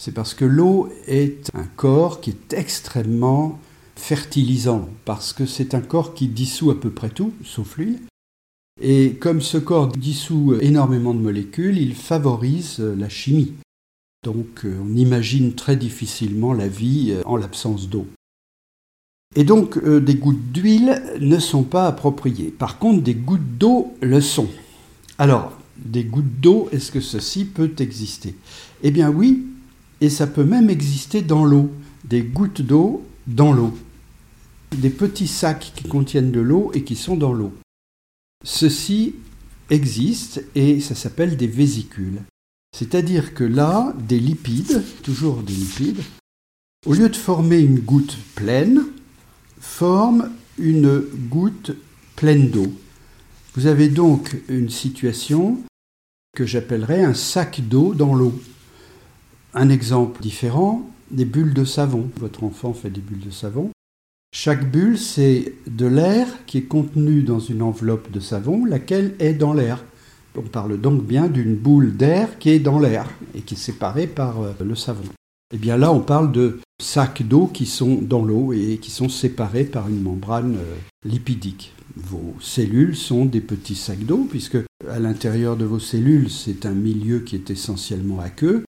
C'est 0.04 0.12
parce 0.12 0.34
que 0.34 0.44
l'eau 0.44 0.90
est 1.06 1.48
un 1.54 1.64
corps 1.64 2.20
qui 2.20 2.28
est 2.28 2.52
extrêmement 2.52 3.58
fertilisant, 3.96 4.86
parce 5.06 5.32
que 5.32 5.46
c'est 5.46 5.72
un 5.72 5.80
corps 5.80 6.12
qui 6.12 6.28
dissout 6.28 6.70
à 6.70 6.78
peu 6.78 6.90
près 6.90 7.08
tout, 7.08 7.32
sauf 7.42 7.78
l'huile. 7.78 8.00
Et 8.82 9.14
comme 9.14 9.40
ce 9.40 9.56
corps 9.56 9.88
dissout 9.88 10.58
énormément 10.60 11.14
de 11.14 11.20
molécules, 11.20 11.78
il 11.78 11.94
favorise 11.94 12.80
la 12.80 13.08
chimie. 13.08 13.54
Donc 14.22 14.66
euh, 14.66 14.78
on 14.84 14.94
imagine 14.94 15.54
très 15.54 15.76
difficilement 15.76 16.52
la 16.52 16.68
vie 16.68 17.12
euh, 17.12 17.22
en 17.24 17.36
l'absence 17.36 17.88
d'eau. 17.88 18.06
Et 19.36 19.44
donc 19.44 19.78
euh, 19.78 20.00
des 20.00 20.16
gouttes 20.16 20.52
d'huile 20.52 21.02
ne 21.18 21.38
sont 21.38 21.62
pas 21.62 21.86
appropriées. 21.86 22.50
Par 22.50 22.78
contre, 22.78 23.02
des 23.02 23.14
gouttes 23.14 23.56
d'eau 23.56 23.94
le 24.02 24.20
sont. 24.20 24.50
Alors, 25.16 25.58
des 25.78 26.04
gouttes 26.04 26.40
d'eau, 26.42 26.68
est-ce 26.72 26.92
que 26.92 27.00
ceci 27.00 27.46
peut 27.46 27.72
exister? 27.78 28.34
Eh 28.82 28.90
bien 28.90 29.10
oui, 29.10 29.46
et 30.00 30.10
ça 30.10 30.26
peut 30.26 30.44
même 30.44 30.70
exister 30.70 31.22
dans 31.22 31.44
l'eau, 31.44 31.70
des 32.04 32.22
gouttes 32.22 32.62
d'eau 32.62 33.04
dans 33.26 33.52
l'eau, 33.52 33.76
des 34.76 34.90
petits 34.90 35.28
sacs 35.28 35.72
qui 35.74 35.88
contiennent 35.88 36.32
de 36.32 36.40
l'eau 36.40 36.70
et 36.74 36.84
qui 36.84 36.96
sont 36.96 37.16
dans 37.16 37.32
l'eau. 37.32 37.52
Ceci 38.44 39.14
existe 39.70 40.44
et 40.54 40.80
ça 40.80 40.94
s'appelle 40.94 41.36
des 41.36 41.46
vésicules. 41.46 42.20
C'est-à-dire 42.76 43.34
que 43.34 43.44
là, 43.44 43.94
des 44.08 44.18
lipides, 44.18 44.82
toujours 45.02 45.42
des 45.42 45.52
lipides, 45.52 46.02
au 46.86 46.92
lieu 46.92 47.08
de 47.08 47.16
former 47.16 47.60
une 47.60 47.78
goutte 47.78 48.18
pleine, 48.34 48.84
forment 49.58 50.30
une 50.58 51.00
goutte 51.30 51.72
pleine 52.16 52.50
d'eau. 52.50 52.72
Vous 53.54 53.66
avez 53.66 53.88
donc 53.88 54.36
une 54.48 54.68
situation 54.68 55.58
que 56.34 56.44
j'appellerais 56.44 57.04
un 57.04 57.14
sac 57.14 57.60
d'eau 57.66 57.94
dans 57.94 58.14
l'eau. 58.14 58.34
Un 59.56 59.68
exemple 59.68 60.20
différent, 60.20 60.82
des 61.12 61.24
bulles 61.24 61.54
de 61.54 61.64
savon. 61.64 62.10
Votre 62.18 62.42
enfant 62.42 62.72
fait 62.72 62.90
des 62.90 63.00
bulles 63.00 63.24
de 63.24 63.30
savon. 63.30 63.70
Chaque 64.34 64.68
bulle, 64.68 64.98
c'est 64.98 65.54
de 65.68 65.86
l'air 65.86 66.26
qui 66.46 66.58
est 66.58 66.62
contenu 66.62 67.22
dans 67.22 67.38
une 67.38 67.62
enveloppe 67.62 68.10
de 68.10 68.18
savon, 68.18 68.64
laquelle 68.64 69.14
est 69.20 69.34
dans 69.34 69.52
l'air. 69.52 69.84
On 70.36 70.42
parle 70.42 70.80
donc 70.80 71.04
bien 71.04 71.28
d'une 71.28 71.54
boule 71.54 71.96
d'air 71.96 72.36
qui 72.40 72.50
est 72.50 72.58
dans 72.58 72.80
l'air 72.80 73.08
et 73.36 73.42
qui 73.42 73.54
est 73.54 73.56
séparée 73.56 74.08
par 74.08 74.40
euh, 74.40 74.52
le 74.64 74.74
savon. 74.74 75.04
Et 75.04 75.54
eh 75.54 75.58
bien 75.58 75.76
là, 75.76 75.92
on 75.92 76.00
parle 76.00 76.32
de 76.32 76.58
sacs 76.82 77.22
d'eau 77.22 77.46
qui 77.46 77.66
sont 77.66 78.00
dans 78.02 78.24
l'eau 78.24 78.52
et 78.52 78.78
qui 78.82 78.90
sont 78.90 79.08
séparés 79.08 79.62
par 79.62 79.88
une 79.88 80.02
membrane 80.02 80.56
euh, 80.56 80.74
lipidique. 81.08 81.72
Vos 81.94 82.34
cellules 82.40 82.96
sont 82.96 83.24
des 83.24 83.40
petits 83.40 83.76
sacs 83.76 84.04
d'eau, 84.04 84.26
puisque 84.28 84.58
à 84.90 84.98
l'intérieur 84.98 85.56
de 85.56 85.64
vos 85.64 85.78
cellules, 85.78 86.28
c'est 86.28 86.66
un 86.66 86.74
milieu 86.74 87.20
qui 87.20 87.36
est 87.36 87.50
essentiellement 87.50 88.18
aqueux, 88.18 88.64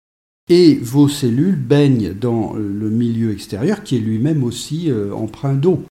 et 0.48 0.74
vos 0.74 1.08
cellules 1.08 1.56
baignent 1.56 2.12
dans 2.12 2.54
le 2.54 2.90
milieu 2.90 3.32
extérieur 3.32 3.82
qui 3.82 3.96
est 3.96 4.00
lui-même 4.00 4.44
aussi 4.44 4.90
euh, 4.90 5.14
empreint 5.14 5.54
d'eau. 5.54 5.84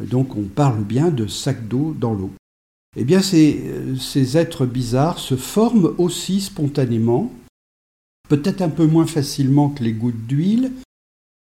Donc 0.00 0.36
on 0.36 0.42
parle 0.42 0.84
bien 0.84 1.10
de 1.10 1.26
sacs 1.26 1.66
d'eau 1.66 1.94
dans 1.98 2.14
l'eau. 2.14 2.30
Eh 2.96 3.04
bien 3.04 3.20
ces, 3.20 3.60
euh, 3.66 3.96
ces 3.96 4.36
êtres 4.36 4.66
bizarres 4.66 5.18
se 5.18 5.36
forment 5.36 5.92
aussi 5.98 6.40
spontanément, 6.40 7.32
peut-être 8.28 8.62
un 8.62 8.68
peu 8.68 8.86
moins 8.86 9.06
facilement 9.06 9.70
que 9.70 9.82
les 9.82 9.92
gouttes 9.92 10.26
d'huile, 10.26 10.72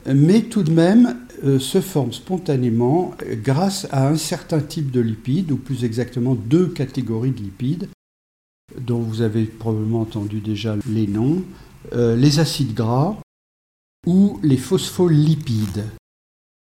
mais 0.06 0.42
tout 0.42 0.64
de 0.64 0.72
même 0.72 1.18
euh, 1.44 1.60
se 1.60 1.82
forment 1.82 2.14
spontanément 2.14 3.16
grâce 3.44 3.88
à 3.92 4.08
un 4.08 4.18
certain 4.18 4.60
type 4.60 4.92
de 4.92 5.00
lipides, 5.00 5.52
ou 5.52 5.58
plus 5.58 5.86
exactement 5.86 6.36
deux 6.36 6.68
catégories 6.68 7.32
de 7.32 7.42
lipides, 7.42 7.90
dont 8.80 9.00
vous 9.00 9.22
avez 9.22 9.46
probablement 9.46 10.02
entendu 10.02 10.40
déjà 10.40 10.76
les 10.88 11.08
noms, 11.08 11.44
les 11.92 12.40
acides 12.40 12.74
gras 12.74 13.16
ou 14.08 14.40
les 14.44 14.58
phospholipides. 14.58 15.86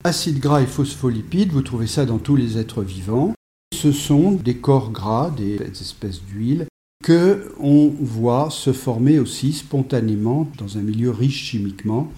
Acides 0.04 0.40
gras 0.40 0.62
et 0.62 0.68
phospholipides, 0.68 1.52
vous 1.52 1.62
trouvez 1.62 1.88
ça 1.88 2.06
dans 2.06 2.18
tous 2.18 2.36
les 2.36 2.58
êtres 2.58 2.82
vivants. 2.82 3.34
Ce 3.76 3.92
sont 3.92 4.32
des 4.32 4.58
corps 4.58 4.92
gras, 4.92 5.32
des 5.32 5.58
espèces 5.58 6.22
d'huile, 6.22 6.66
que 7.04 7.54
on 7.60 7.90
voit 8.00 8.50
se 8.50 8.74
former 8.74 9.20
aussi 9.20 9.54
spontanément 9.54 10.48
dans 10.58 10.78
un 10.78 10.82
milieu 10.82 11.12
riche 11.12 11.44
chimiquement. 11.44 12.12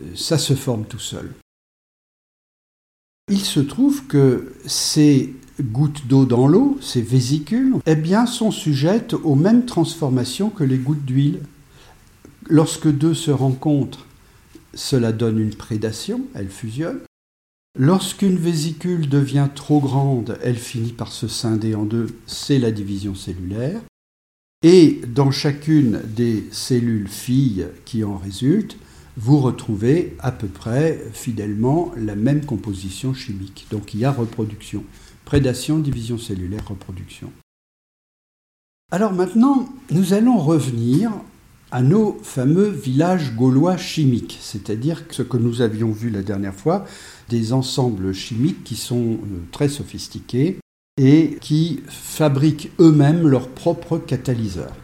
Euh, 0.00 0.14
ça 0.14 0.38
se 0.38 0.54
forme 0.54 0.84
tout 0.84 0.98
seul. 0.98 1.32
Il 3.30 3.40
se 3.40 3.60
trouve 3.60 4.06
que 4.06 4.54
ces 4.66 5.34
gouttes 5.60 6.06
d'eau 6.06 6.26
dans 6.26 6.46
l'eau, 6.46 6.78
ces 6.80 7.02
vésicules, 7.02 7.74
eh 7.86 7.96
bien, 7.96 8.26
sont 8.26 8.50
sujettes 8.50 9.14
aux 9.14 9.34
mêmes 9.34 9.64
transformations 9.66 10.50
que 10.50 10.64
les 10.64 10.78
gouttes 10.78 11.04
d'huile. 11.04 11.40
Lorsque 12.48 12.88
deux 12.88 13.14
se 13.14 13.30
rencontrent, 13.30 14.06
cela 14.74 15.12
donne 15.12 15.38
une 15.38 15.54
prédation, 15.54 16.22
elles 16.34 16.50
fusionnent. 16.50 17.00
Lorsqu'une 17.78 18.38
vésicule 18.38 19.08
devient 19.08 19.48
trop 19.54 19.80
grande, 19.80 20.38
elle 20.42 20.56
finit 20.56 20.92
par 20.92 21.12
se 21.12 21.28
scinder 21.28 21.74
en 21.74 21.84
deux, 21.84 22.06
c'est 22.26 22.58
la 22.58 22.70
division 22.70 23.14
cellulaire. 23.14 23.80
Et 24.62 25.02
dans 25.08 25.30
chacune 25.30 26.00
des 26.04 26.46
cellules 26.52 27.08
filles 27.08 27.66
qui 27.84 28.04
en 28.04 28.16
résultent, 28.16 28.78
vous 29.16 29.38
retrouvez 29.40 30.16
à 30.20 30.30
peu 30.30 30.46
près 30.46 31.02
fidèlement 31.12 31.92
la 31.96 32.14
même 32.14 32.44
composition 32.44 33.12
chimique. 33.12 33.66
Donc 33.70 33.92
il 33.92 34.00
y 34.00 34.04
a 34.04 34.12
reproduction. 34.12 34.84
Prédation, 35.24 35.78
division 35.78 36.18
cellulaire, 36.18 36.66
reproduction. 36.68 37.32
Alors 38.92 39.12
maintenant, 39.12 39.68
nous 39.90 40.12
allons 40.12 40.38
revenir 40.38 41.12
à 41.70 41.82
nos 41.82 42.18
fameux 42.22 42.68
villages 42.68 43.34
gaulois 43.34 43.76
chimiques, 43.76 44.38
c'est-à-dire 44.40 45.04
ce 45.10 45.22
que 45.22 45.36
nous 45.36 45.60
avions 45.60 45.90
vu 45.90 46.10
la 46.10 46.22
dernière 46.22 46.54
fois, 46.54 46.84
des 47.28 47.52
ensembles 47.52 48.12
chimiques 48.12 48.62
qui 48.64 48.76
sont 48.76 49.14
euh, 49.14 49.42
très 49.50 49.68
sophistiqués 49.68 50.58
et 50.96 51.38
qui 51.40 51.80
fabriquent 51.88 52.70
eux-mêmes 52.78 53.26
leurs 53.26 53.48
propres 53.48 53.98
catalyseurs. 53.98 54.74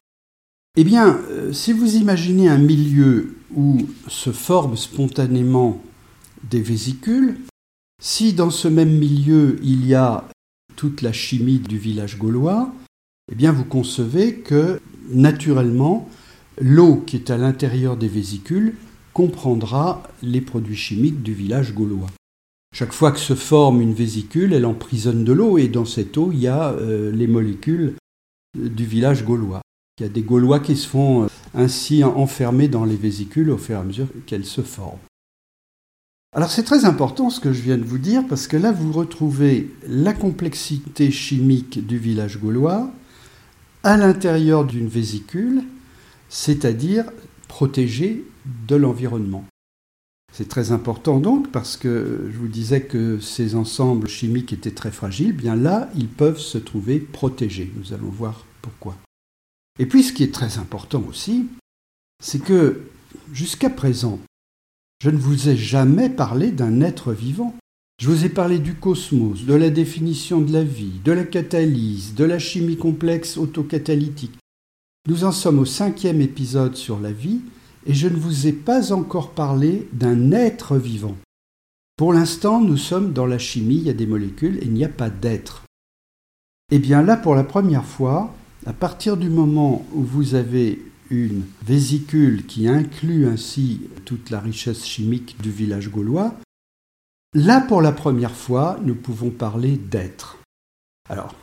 Eh 0.76 0.84
bien, 0.84 1.20
euh, 1.30 1.52
si 1.52 1.72
vous 1.72 1.96
imaginez 1.96 2.48
un 2.48 2.58
milieu 2.58 3.36
où 3.54 3.86
se 4.08 4.32
forment 4.32 4.76
spontanément 4.76 5.80
des 6.50 6.62
vésicules, 6.62 7.38
si 8.02 8.32
dans 8.32 8.50
ce 8.50 8.68
même 8.68 8.98
milieu 8.98 9.58
il 9.62 9.86
y 9.86 9.94
a 9.94 10.24
toute 10.74 11.02
la 11.02 11.12
chimie 11.12 11.60
du 11.60 11.78
village 11.78 12.18
gaulois, 12.18 12.72
eh 13.30 13.34
bien 13.34 13.52
vous 13.52 13.64
concevez 13.64 14.36
que 14.36 14.80
naturellement 15.08 16.08
l'eau 16.60 16.96
qui 17.06 17.16
est 17.16 17.30
à 17.30 17.36
l'intérieur 17.36 17.96
des 17.96 18.08
vésicules 18.08 18.74
comprendra 19.12 20.02
les 20.22 20.40
produits 20.40 20.76
chimiques 20.76 21.22
du 21.22 21.34
village 21.34 21.74
gaulois. 21.74 22.10
Chaque 22.74 22.92
fois 22.92 23.12
que 23.12 23.18
se 23.18 23.34
forme 23.34 23.82
une 23.82 23.92
vésicule, 23.92 24.54
elle 24.54 24.64
emprisonne 24.64 25.24
de 25.24 25.32
l'eau 25.32 25.58
et 25.58 25.68
dans 25.68 25.84
cette 25.84 26.16
eau, 26.16 26.30
il 26.32 26.40
y 26.40 26.48
a 26.48 26.70
euh, 26.70 27.12
les 27.12 27.26
molécules 27.26 27.94
du 28.56 28.84
village 28.86 29.24
gaulois. 29.24 29.60
Il 29.98 30.04
y 30.04 30.06
a 30.06 30.08
des 30.08 30.22
Gaulois 30.22 30.60
qui 30.60 30.76
se 30.76 30.88
font 30.88 31.24
euh, 31.24 31.26
ainsi 31.54 32.02
enfermer 32.02 32.68
dans 32.68 32.86
les 32.86 32.96
vésicules 32.96 33.50
au 33.50 33.58
fur 33.58 33.76
et 33.76 33.80
à 33.80 33.82
mesure 33.82 34.08
qu'elles 34.26 34.46
se 34.46 34.62
forment. 34.62 34.98
Alors 36.34 36.50
c'est 36.50 36.62
très 36.62 36.86
important 36.86 37.28
ce 37.28 37.40
que 37.40 37.52
je 37.52 37.60
viens 37.60 37.76
de 37.76 37.84
vous 37.84 37.98
dire 37.98 38.26
parce 38.26 38.46
que 38.46 38.56
là 38.56 38.72
vous 38.72 38.90
retrouvez 38.90 39.70
la 39.86 40.14
complexité 40.14 41.10
chimique 41.10 41.86
du 41.86 41.98
village 41.98 42.40
gaulois 42.40 42.90
à 43.82 43.98
l'intérieur 43.98 44.64
d'une 44.64 44.88
vésicule, 44.88 45.62
c'est-à-dire 46.32 47.04
protégée 47.46 48.24
de 48.66 48.74
l'environnement. 48.74 49.44
C'est 50.32 50.48
très 50.48 50.72
important 50.72 51.20
donc 51.20 51.52
parce 51.52 51.76
que 51.76 52.26
je 52.32 52.38
vous 52.38 52.48
disais 52.48 52.80
que 52.80 53.20
ces 53.20 53.54
ensembles 53.54 54.08
chimiques 54.08 54.54
étaient 54.54 54.70
très 54.70 54.90
fragiles, 54.90 55.34
bien 55.34 55.54
là 55.54 55.90
ils 55.94 56.08
peuvent 56.08 56.40
se 56.40 56.56
trouver 56.56 57.00
protégés. 57.00 57.70
Nous 57.76 57.92
allons 57.92 58.08
voir 58.08 58.46
pourquoi. 58.62 58.96
Et 59.78 59.84
puis 59.84 60.02
ce 60.02 60.14
qui 60.14 60.22
est 60.22 60.32
très 60.32 60.56
important 60.56 61.04
aussi, 61.06 61.48
c'est 62.24 62.42
que 62.42 62.80
jusqu'à 63.34 63.68
présent, 63.68 64.18
je 65.04 65.10
ne 65.10 65.18
vous 65.18 65.50
ai 65.50 65.56
jamais 65.56 66.08
parlé 66.08 66.50
d'un 66.50 66.80
être 66.80 67.12
vivant. 67.12 67.54
Je 68.00 68.08
vous 68.08 68.24
ai 68.24 68.30
parlé 68.30 68.58
du 68.58 68.74
cosmos, 68.74 69.44
de 69.44 69.54
la 69.54 69.68
définition 69.68 70.40
de 70.40 70.52
la 70.52 70.64
vie, 70.64 70.98
de 71.04 71.12
la 71.12 71.24
catalyse, 71.24 72.14
de 72.14 72.24
la 72.24 72.38
chimie 72.38 72.78
complexe 72.78 73.36
autocatalytique. 73.36 74.38
Nous 75.08 75.24
en 75.24 75.32
sommes 75.32 75.58
au 75.58 75.64
cinquième 75.64 76.20
épisode 76.20 76.76
sur 76.76 77.00
la 77.00 77.10
vie 77.10 77.40
et 77.86 77.92
je 77.92 78.06
ne 78.06 78.16
vous 78.16 78.46
ai 78.46 78.52
pas 78.52 78.92
encore 78.92 79.32
parlé 79.32 79.88
d'un 79.92 80.30
être 80.30 80.76
vivant. 80.76 81.16
Pour 81.96 82.12
l'instant, 82.12 82.60
nous 82.60 82.76
sommes 82.76 83.12
dans 83.12 83.26
la 83.26 83.38
chimie, 83.38 83.78
il 83.78 83.82
y 83.82 83.90
a 83.90 83.94
des 83.94 84.06
molécules 84.06 84.58
et 84.58 84.66
il 84.66 84.72
n'y 84.72 84.84
a 84.84 84.88
pas 84.88 85.10
d'être. 85.10 85.64
Eh 86.70 86.78
bien 86.78 87.02
là, 87.02 87.16
pour 87.16 87.34
la 87.34 87.42
première 87.42 87.84
fois, 87.84 88.32
à 88.64 88.72
partir 88.72 89.16
du 89.16 89.28
moment 89.28 89.84
où 89.92 90.02
vous 90.02 90.36
avez 90.36 90.80
une 91.10 91.42
vésicule 91.66 92.46
qui 92.46 92.68
inclut 92.68 93.26
ainsi 93.26 93.88
toute 94.04 94.30
la 94.30 94.38
richesse 94.38 94.86
chimique 94.86 95.36
du 95.42 95.50
village 95.50 95.90
gaulois, 95.90 96.36
là 97.34 97.60
pour 97.60 97.82
la 97.82 97.92
première 97.92 98.36
fois, 98.36 98.78
nous 98.84 98.94
pouvons 98.94 99.30
parler 99.30 99.76
d'être. 99.76 100.38
Alors, 101.10 101.34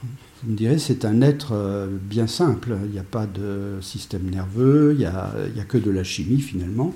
vous 0.43 0.51
me 0.51 0.55
direz, 0.55 0.79
c'est 0.79 1.05
un 1.05 1.21
être 1.21 1.51
euh, 1.53 1.87
bien 1.87 2.27
simple, 2.27 2.77
il 2.85 2.91
n'y 2.91 2.99
a 2.99 3.03
pas 3.03 3.25
de 3.25 3.77
système 3.81 4.29
nerveux, 4.29 4.93
il 4.93 4.99
n'y 4.99 5.05
a, 5.05 5.33
a 5.33 5.65
que 5.65 5.77
de 5.77 5.91
la 5.91 6.03
chimie 6.03 6.39
finalement. 6.39 6.93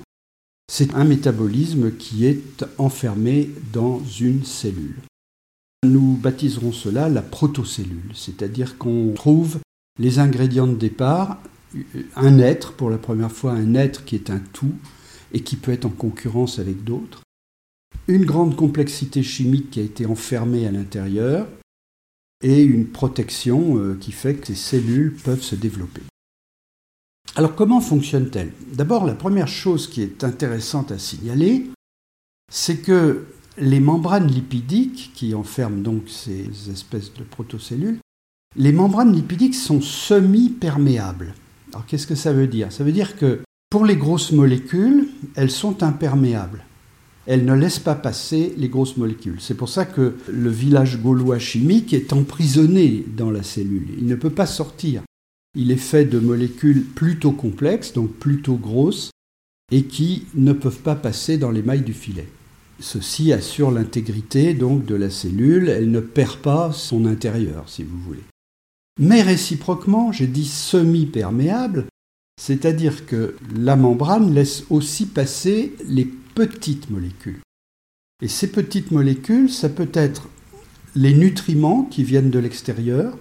C'est 0.70 0.94
un 0.94 1.04
métabolisme 1.04 1.92
qui 1.92 2.24
est 2.24 2.64
enfermé 2.78 3.50
dans 3.72 4.02
une 4.20 4.44
cellule. 4.44 4.96
Nous 5.84 6.16
baptiserons 6.16 6.72
cela 6.72 7.10
la 7.10 7.20
protocellule, 7.20 8.10
c'est-à-dire 8.14 8.78
qu'on 8.78 9.12
trouve 9.14 9.58
les 9.98 10.18
ingrédients 10.18 10.66
de 10.66 10.74
départ, 10.74 11.42
un 12.16 12.38
être, 12.38 12.72
pour 12.72 12.88
la 12.88 12.98
première 12.98 13.30
fois, 13.30 13.52
un 13.52 13.74
être 13.74 14.04
qui 14.04 14.14
est 14.14 14.30
un 14.30 14.40
tout 14.52 14.74
et 15.32 15.40
qui 15.40 15.56
peut 15.56 15.72
être 15.72 15.84
en 15.84 15.90
concurrence 15.90 16.58
avec 16.58 16.82
d'autres, 16.82 17.22
une 18.08 18.24
grande 18.24 18.56
complexité 18.56 19.22
chimique 19.22 19.70
qui 19.70 19.80
a 19.80 19.84
été 19.84 20.06
enfermée 20.06 20.66
à 20.66 20.72
l'intérieur, 20.72 21.46
et 22.44 22.62
une 22.62 22.86
protection 22.86 23.78
euh, 23.78 23.96
qui 23.98 24.12
fait 24.12 24.34
que 24.34 24.46
ces 24.46 24.54
cellules 24.54 25.14
peuvent 25.14 25.42
se 25.42 25.56
développer. 25.56 26.02
Alors 27.36 27.56
comment 27.56 27.80
fonctionne-t-elle? 27.80 28.52
D'abord, 28.72 29.06
la 29.06 29.14
première 29.14 29.48
chose 29.48 29.88
qui 29.88 30.02
est 30.02 30.22
intéressante 30.22 30.92
à 30.92 30.98
signaler, 30.98 31.70
c'est 32.52 32.76
que 32.76 33.24
les 33.56 33.80
membranes 33.80 34.28
lipidiques, 34.28 35.12
qui 35.14 35.34
enferment 35.34 35.82
donc 35.82 36.08
ces 36.08 36.70
espèces 36.70 37.12
de 37.14 37.22
protocellules, 37.22 37.98
les 38.56 38.72
membranes 38.72 39.12
lipidiques 39.12 39.54
sont 39.54 39.80
semi-perméables. 39.80 41.34
Alors 41.72 41.86
qu'est-ce 41.86 42.06
que 42.06 42.14
ça 42.14 42.32
veut 42.32 42.46
dire? 42.46 42.70
Ça 42.70 42.84
veut 42.84 42.92
dire 42.92 43.16
que 43.16 43.40
pour 43.70 43.86
les 43.86 43.96
grosses 43.96 44.32
molécules, 44.32 45.08
elles 45.34 45.50
sont 45.50 45.82
imperméables. 45.82 46.62
Elles 47.26 47.44
ne 47.44 47.54
laissent 47.54 47.78
pas 47.78 47.94
passer 47.94 48.54
les 48.58 48.68
grosses 48.68 48.96
molécules. 48.96 49.38
C'est 49.40 49.56
pour 49.56 49.68
ça 49.68 49.86
que 49.86 50.14
le 50.28 50.50
village 50.50 51.00
gaulois 51.00 51.38
chimique 51.38 51.94
est 51.94 52.12
emprisonné 52.12 53.04
dans 53.16 53.30
la 53.30 53.42
cellule. 53.42 53.88
Il 53.98 54.06
ne 54.06 54.14
peut 54.14 54.30
pas 54.30 54.46
sortir. 54.46 55.02
Il 55.56 55.70
est 55.70 55.76
fait 55.76 56.04
de 56.04 56.18
molécules 56.18 56.84
plutôt 56.84 57.32
complexes, 57.32 57.92
donc 57.92 58.10
plutôt 58.10 58.56
grosses, 58.56 59.10
et 59.72 59.84
qui 59.84 60.26
ne 60.34 60.52
peuvent 60.52 60.80
pas 60.80 60.96
passer 60.96 61.38
dans 61.38 61.50
les 61.50 61.62
mailles 61.62 61.82
du 61.82 61.94
filet. 61.94 62.28
Ceci 62.80 63.32
assure 63.32 63.70
l'intégrité 63.70 64.52
donc 64.52 64.84
de 64.84 64.94
la 64.96 65.08
cellule, 65.08 65.68
elle 65.68 65.90
ne 65.90 66.00
perd 66.00 66.38
pas 66.38 66.72
son 66.72 67.06
intérieur, 67.06 67.68
si 67.68 67.84
vous 67.84 67.98
voulez. 67.98 68.24
Mais 69.00 69.22
réciproquement, 69.22 70.12
j'ai 70.12 70.26
dit 70.26 70.44
semi-perméable, 70.44 71.86
c'est-à-dire 72.40 73.06
que 73.06 73.36
la 73.56 73.76
membrane 73.76 74.34
laisse 74.34 74.64
aussi 74.70 75.06
passer 75.06 75.72
les 75.88 76.10
petites 76.34 76.90
molécules. 76.90 77.40
Et 78.22 78.28
ces 78.28 78.50
petites 78.50 78.90
molécules, 78.90 79.50
ça 79.50 79.68
peut 79.68 79.90
être 79.92 80.28
les 80.94 81.14
nutriments 81.14 81.82
qui 81.84 82.04
viennent 82.04 82.30
de 82.30 82.38
l'extérieur, 82.38 83.16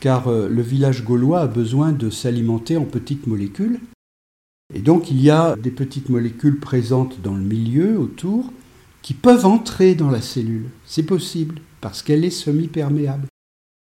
car 0.00 0.28
euh, 0.28 0.48
le 0.48 0.62
village 0.62 1.04
gaulois 1.04 1.40
a 1.40 1.46
besoin 1.46 1.92
de 1.92 2.10
s'alimenter 2.10 2.76
en 2.76 2.84
petites 2.84 3.26
molécules. 3.26 3.80
Et 4.74 4.80
donc 4.80 5.10
il 5.10 5.20
y 5.20 5.30
a 5.30 5.56
des 5.56 5.70
petites 5.70 6.08
molécules 6.08 6.58
présentes 6.58 7.20
dans 7.22 7.34
le 7.34 7.42
milieu, 7.42 7.98
autour, 7.98 8.52
qui 9.02 9.14
peuvent 9.14 9.46
entrer 9.46 9.94
dans 9.94 10.10
la 10.10 10.22
cellule. 10.22 10.68
C'est 10.84 11.02
possible, 11.02 11.60
parce 11.80 12.02
qu'elle 12.02 12.24
est 12.24 12.30
semi-perméable. 12.30 13.26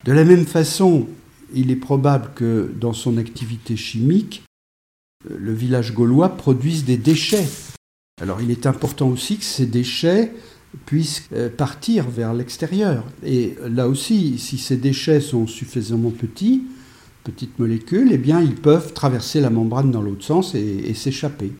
De 0.05 0.11
la 0.11 0.25
même 0.25 0.45
façon, 0.45 1.07
il 1.53 1.71
est 1.71 1.77
probable 1.77 2.29
que 2.35 2.71
dans 2.79 2.93
son 2.93 3.17
activité 3.17 3.75
chimique, 3.75 4.43
le 5.27 5.53
village 5.53 5.93
gaulois 5.93 6.37
produise 6.37 6.85
des 6.85 6.97
déchets. 6.97 7.47
Alors 8.21 8.41
il 8.41 8.49
est 8.51 8.65
important 8.65 9.09
aussi 9.09 9.37
que 9.37 9.43
ces 9.43 9.65
déchets 9.65 10.33
puissent 10.85 11.23
euh, 11.33 11.49
partir 11.49 12.09
vers 12.09 12.33
l'extérieur. 12.33 13.03
Et 13.23 13.55
là 13.67 13.87
aussi, 13.87 14.37
si 14.39 14.57
ces 14.57 14.77
déchets 14.77 15.21
sont 15.21 15.47
suffisamment 15.47 16.11
petits, 16.11 16.63
petites 17.23 17.59
molécules, 17.59 18.09
eh 18.11 18.17
bien 18.17 18.41
ils 18.41 18.55
peuvent 18.55 18.93
traverser 18.93 19.39
la 19.39 19.49
membrane 19.49 19.91
dans 19.91 20.01
l'autre 20.01 20.23
sens 20.23 20.55
et, 20.55 20.83
et 20.85 20.93
s'échapper. 20.93 21.51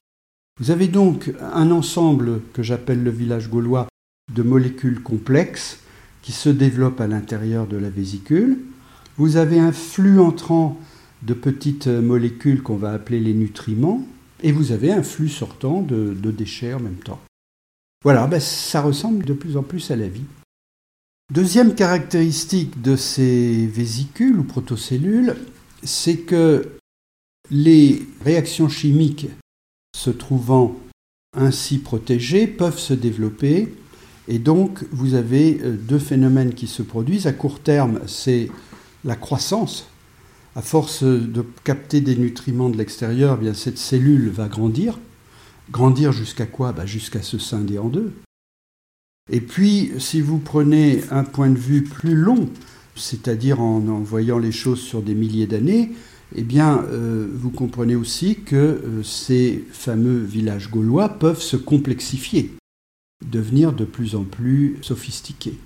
Vous 0.60 0.72
avez 0.72 0.88
donc 0.88 1.32
un 1.54 1.70
ensemble 1.70 2.42
que 2.54 2.64
j'appelle 2.64 3.04
le 3.04 3.12
village 3.12 3.50
gaulois 3.50 3.88
de 4.34 4.42
molécules 4.42 5.04
complexes 5.04 5.80
qui 6.24 6.32
se 6.32 6.50
développe 6.50 7.00
à 7.00 7.08
l'intérieur 7.08 7.68
de 7.68 7.78
la 7.78 7.90
vésicule. 7.90 8.58
Vous 9.18 9.38
avez 9.38 9.60
un 9.60 9.72
flux 9.72 10.20
entrant 10.20 10.80
de 11.22 11.34
petites 11.34 11.88
molécules 11.88 12.64
qu'on 12.64 12.76
va 12.76 12.92
appeler 12.92 13.20
les 13.20 13.34
nutriments, 13.34 14.06
et 14.44 14.52
vous 14.52 14.72
avez 14.72 14.92
un 14.92 15.04
flux 15.04 15.30
sortant 15.30 15.82
de, 15.82 16.14
déchets 16.32 16.74
en 16.74 16.80
même 16.80 16.98
temps. 16.98 17.20
Voilà, 18.04 18.28
ben, 18.28 18.40
ça 18.40 18.82
ressemble 18.82 19.26
de 19.26 19.34
plus 19.34 19.58
en 19.58 19.64
plus 19.64 19.92
à 19.92 19.96
la 19.96 20.08
vie. 20.08 20.26
Deuxième 21.34 21.76
caractéristique 21.76 22.82
de 22.82 22.96
ces 22.96 23.68
vésicules 23.68 24.40
ou 24.40 24.44
protocellules, 24.44 25.36
c'est 25.84 26.18
que 26.18 26.78
les 27.50 28.06
réactions 28.24 28.70
chimiques 28.70 29.28
se 29.96 30.10
trouvant 30.10 30.76
ainsi 31.36 31.80
protégées 31.80 32.48
peuvent 32.48 32.80
se 32.80 32.94
développer 32.94 33.74
et 34.28 34.40
donc 34.40 34.84
vous 34.92 35.14
avez 35.14 35.60
euh, 35.62 35.76
deux 35.76 36.00
phénomènes 36.00 36.54
qui 36.54 36.68
se 36.68 36.82
produisent. 36.82 37.28
À 37.28 37.34
court 37.34 37.60
terme, 37.60 38.02
c'est 38.08 38.50
la 39.06 39.16
croissance. 39.16 39.88
À 40.58 40.64
force 40.64 41.04
de 41.04 41.46
capter 41.64 42.02
des 42.02 42.16
nutriments 42.16 42.70
de 42.70 42.78
l'extérieur, 42.78 43.38
eh 43.44 43.54
cette 43.54 43.78
cellule 43.78 44.30
va 44.30 44.48
grandir. 44.48 44.98
Grandir 45.70 46.12
jusqu'à 46.12 46.48
quoi? 46.48 46.72
Bah, 46.72 46.88
Jusqu'à 46.88 47.22
se 47.22 47.38
scinder 47.38 47.78
en 47.78 47.90
deux. 47.90 48.12
Et 49.32 49.40
puis, 49.40 49.92
si 50.00 50.20
vous 50.20 50.40
prenez 50.40 51.04
un 51.12 51.24
point 51.24 51.52
de 51.52 51.60
vue 51.60 51.84
plus 51.84 52.16
long, 52.16 52.50
c'est-à-dire 52.96 53.62
en, 53.62 53.82
voyant 54.00 54.40
les 54.40 54.52
choses 54.52 54.82
sur 54.82 55.04
des 55.04 55.14
milliers 55.14 55.46
d'années, 55.46 55.92
eh 56.36 56.44
euh, 56.60 57.28
vous 57.32 57.52
comprenez 57.52 57.96
aussi 57.96 58.38
que 58.38 58.56
euh, 58.56 59.04
ces 59.04 59.64
fameux 59.72 60.24
villages 60.24 60.72
gaulois 60.72 61.20
peuvent 61.20 61.40
se 61.40 61.58
complexifier, 61.58 62.56
devenir 63.24 63.74
de 63.74 63.86
plus 63.86 64.16
en 64.16 64.24
plus 64.24 64.80
sophistiqués. 64.82 65.60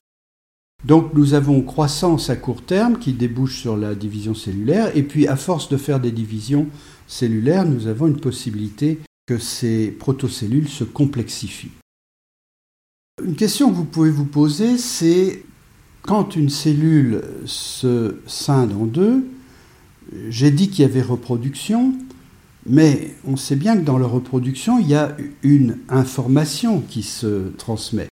Donc 0.83 1.13
nous 1.13 1.33
avons 1.33 1.61
croissance 1.61 2.29
à 2.29 2.35
court 2.35 2.63
terme 2.63 2.97
qui 2.97 3.13
débouche 3.13 3.59
sur 3.59 3.77
la 3.77 3.93
division 3.93 4.33
cellulaire, 4.33 4.95
et 4.95 5.03
puis 5.03 5.27
à 5.27 5.35
force 5.35 5.69
de 5.69 5.77
faire 5.77 5.99
des 5.99 6.11
divisions 6.11 6.67
cellulaires, 7.07 7.65
nous 7.65 7.87
avons 7.87 8.07
une 8.07 8.19
possibilité 8.19 8.99
que 9.27 9.37
ces 9.37 9.91
protocellules 9.91 10.69
se 10.69 10.83
complexifient. 10.83 11.71
Une 13.23 13.35
question 13.35 13.69
que 13.69 13.75
vous 13.75 13.85
pouvez 13.85 14.09
vous 14.09 14.25
poser, 14.25 14.77
c'est 14.77 15.43
quand 16.01 16.35
une 16.35 16.49
cellule 16.49 17.21
se 17.45 18.15
scinde 18.25 18.73
en 18.73 18.85
deux, 18.85 19.23
j'ai 20.29 20.49
dit 20.49 20.69
qu'il 20.69 20.81
y 20.81 20.85
avait 20.85 21.03
reproduction, 21.03 21.93
mais 22.65 23.15
on 23.25 23.37
sait 23.37 23.55
bien 23.55 23.77
que 23.77 23.83
dans 23.83 23.99
la 23.99 24.07
reproduction, 24.07 24.79
il 24.79 24.87
y 24.87 24.95
a 24.95 25.15
une 25.43 25.77
information 25.89 26.81
qui 26.81 27.03
se 27.03 27.49
transmet. 27.57 28.10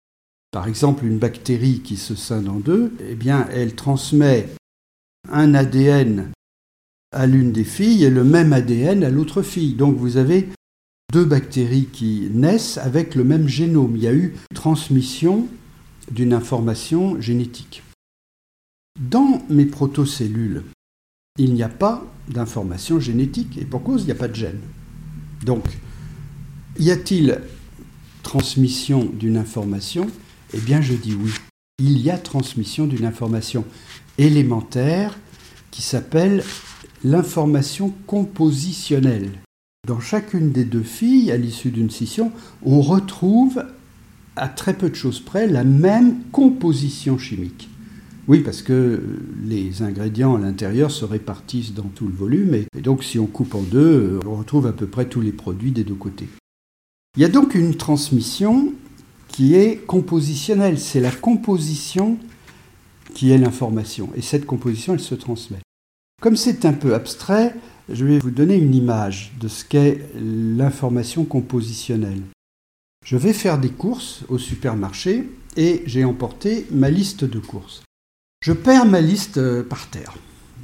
Par 0.50 0.68
exemple, 0.68 1.04
une 1.04 1.18
bactérie 1.18 1.80
qui 1.80 1.96
se 1.96 2.14
scinde 2.14 2.48
en 2.48 2.58
deux, 2.58 2.92
eh 3.08 3.14
bien, 3.14 3.46
elle 3.52 3.74
transmet 3.74 4.48
un 5.30 5.54
ADN 5.54 6.30
à 7.12 7.26
l'une 7.26 7.52
des 7.52 7.64
filles 7.64 8.04
et 8.04 8.10
le 8.10 8.24
même 8.24 8.52
ADN 8.52 9.04
à 9.04 9.10
l'autre 9.10 9.42
fille. 9.42 9.74
Donc 9.74 9.96
vous 9.96 10.16
avez 10.16 10.48
deux 11.12 11.24
bactéries 11.24 11.88
qui 11.92 12.28
naissent 12.32 12.78
avec 12.78 13.14
le 13.14 13.24
même 13.24 13.48
génome. 13.48 13.96
Il 13.96 14.02
y 14.02 14.08
a 14.08 14.14
eu 14.14 14.34
transmission 14.54 15.48
d'une 16.10 16.32
information 16.32 17.20
génétique. 17.20 17.82
Dans 19.00 19.42
mes 19.48 19.66
protocellules, 19.66 20.62
il 21.38 21.54
n'y 21.54 21.62
a 21.62 21.68
pas 21.68 22.04
d'information 22.28 22.98
génétique 22.98 23.58
et 23.58 23.64
pour 23.64 23.82
cause, 23.82 24.02
il 24.02 24.06
n'y 24.06 24.12
a 24.12 24.16
pas 24.16 24.28
de 24.28 24.34
gène. 24.34 24.60
Donc, 25.44 25.64
y 26.78 26.90
a-t-il 26.90 27.40
transmission 28.22 29.04
d'une 29.04 29.36
information 29.36 30.08
Eh 30.56 30.60
bien, 30.60 30.80
je 30.80 30.94
dis 30.94 31.14
oui. 31.14 31.32
Il 31.78 31.98
y 31.98 32.10
a 32.10 32.16
transmission 32.16 32.86
d'une 32.86 33.04
information 33.04 33.66
élémentaire 34.16 35.18
qui 35.70 35.82
s'appelle 35.82 36.42
l'information 37.04 37.92
compositionnelle. 38.06 39.32
Dans 39.86 40.00
chacune 40.00 40.52
des 40.52 40.64
deux 40.64 40.82
filles, 40.82 41.30
à 41.30 41.36
l'issue 41.36 41.70
d'une 41.70 41.90
scission, 41.90 42.32
on 42.64 42.80
retrouve 42.80 43.66
à 44.34 44.48
très 44.48 44.72
peu 44.72 44.88
de 44.88 44.94
choses 44.94 45.20
près 45.20 45.46
la 45.46 45.62
même 45.62 46.22
composition 46.32 47.18
chimique. 47.18 47.68
Oui, 48.26 48.40
parce 48.40 48.62
que 48.62 49.02
les 49.44 49.82
ingrédients 49.82 50.36
à 50.36 50.40
l'intérieur 50.40 50.90
se 50.90 51.04
répartissent 51.04 51.74
dans 51.74 51.90
tout 51.94 52.08
le 52.08 52.14
volume, 52.14 52.54
et 52.54 52.80
donc 52.80 53.04
si 53.04 53.18
on 53.18 53.26
coupe 53.26 53.54
en 53.54 53.62
deux, 53.62 54.20
on 54.26 54.36
retrouve 54.36 54.66
à 54.66 54.72
peu 54.72 54.86
près 54.86 55.04
tous 55.04 55.20
les 55.20 55.32
produits 55.32 55.70
des 55.70 55.84
deux 55.84 55.94
côtés. 55.94 56.28
Il 57.16 57.22
y 57.22 57.26
a 57.26 57.28
donc 57.28 57.54
une 57.54 57.74
transmission 57.74 58.72
qui 59.36 59.54
est 59.54 59.84
compositionnelle, 59.84 60.80
c'est 60.80 60.98
la 60.98 61.10
composition 61.10 62.16
qui 63.12 63.32
est 63.32 63.36
l'information, 63.36 64.08
et 64.16 64.22
cette 64.22 64.46
composition, 64.46 64.94
elle 64.94 65.00
se 65.00 65.14
transmet. 65.14 65.58
Comme 66.22 66.36
c'est 66.36 66.64
un 66.64 66.72
peu 66.72 66.94
abstrait, 66.94 67.54
je 67.90 68.06
vais 68.06 68.18
vous 68.18 68.30
donner 68.30 68.56
une 68.56 68.74
image 68.74 69.34
de 69.38 69.48
ce 69.48 69.66
qu'est 69.66 70.00
l'information 70.14 71.26
compositionnelle. 71.26 72.22
Je 73.04 73.18
vais 73.18 73.34
faire 73.34 73.58
des 73.58 73.68
courses 73.68 74.22
au 74.30 74.38
supermarché 74.38 75.28
et 75.58 75.82
j'ai 75.84 76.06
emporté 76.06 76.66
ma 76.70 76.88
liste 76.88 77.24
de 77.24 77.38
courses. 77.38 77.82
Je 78.42 78.54
perds 78.54 78.86
ma 78.86 79.02
liste 79.02 79.36
euh, 79.36 79.62
par 79.62 79.90
terre. 79.90 80.14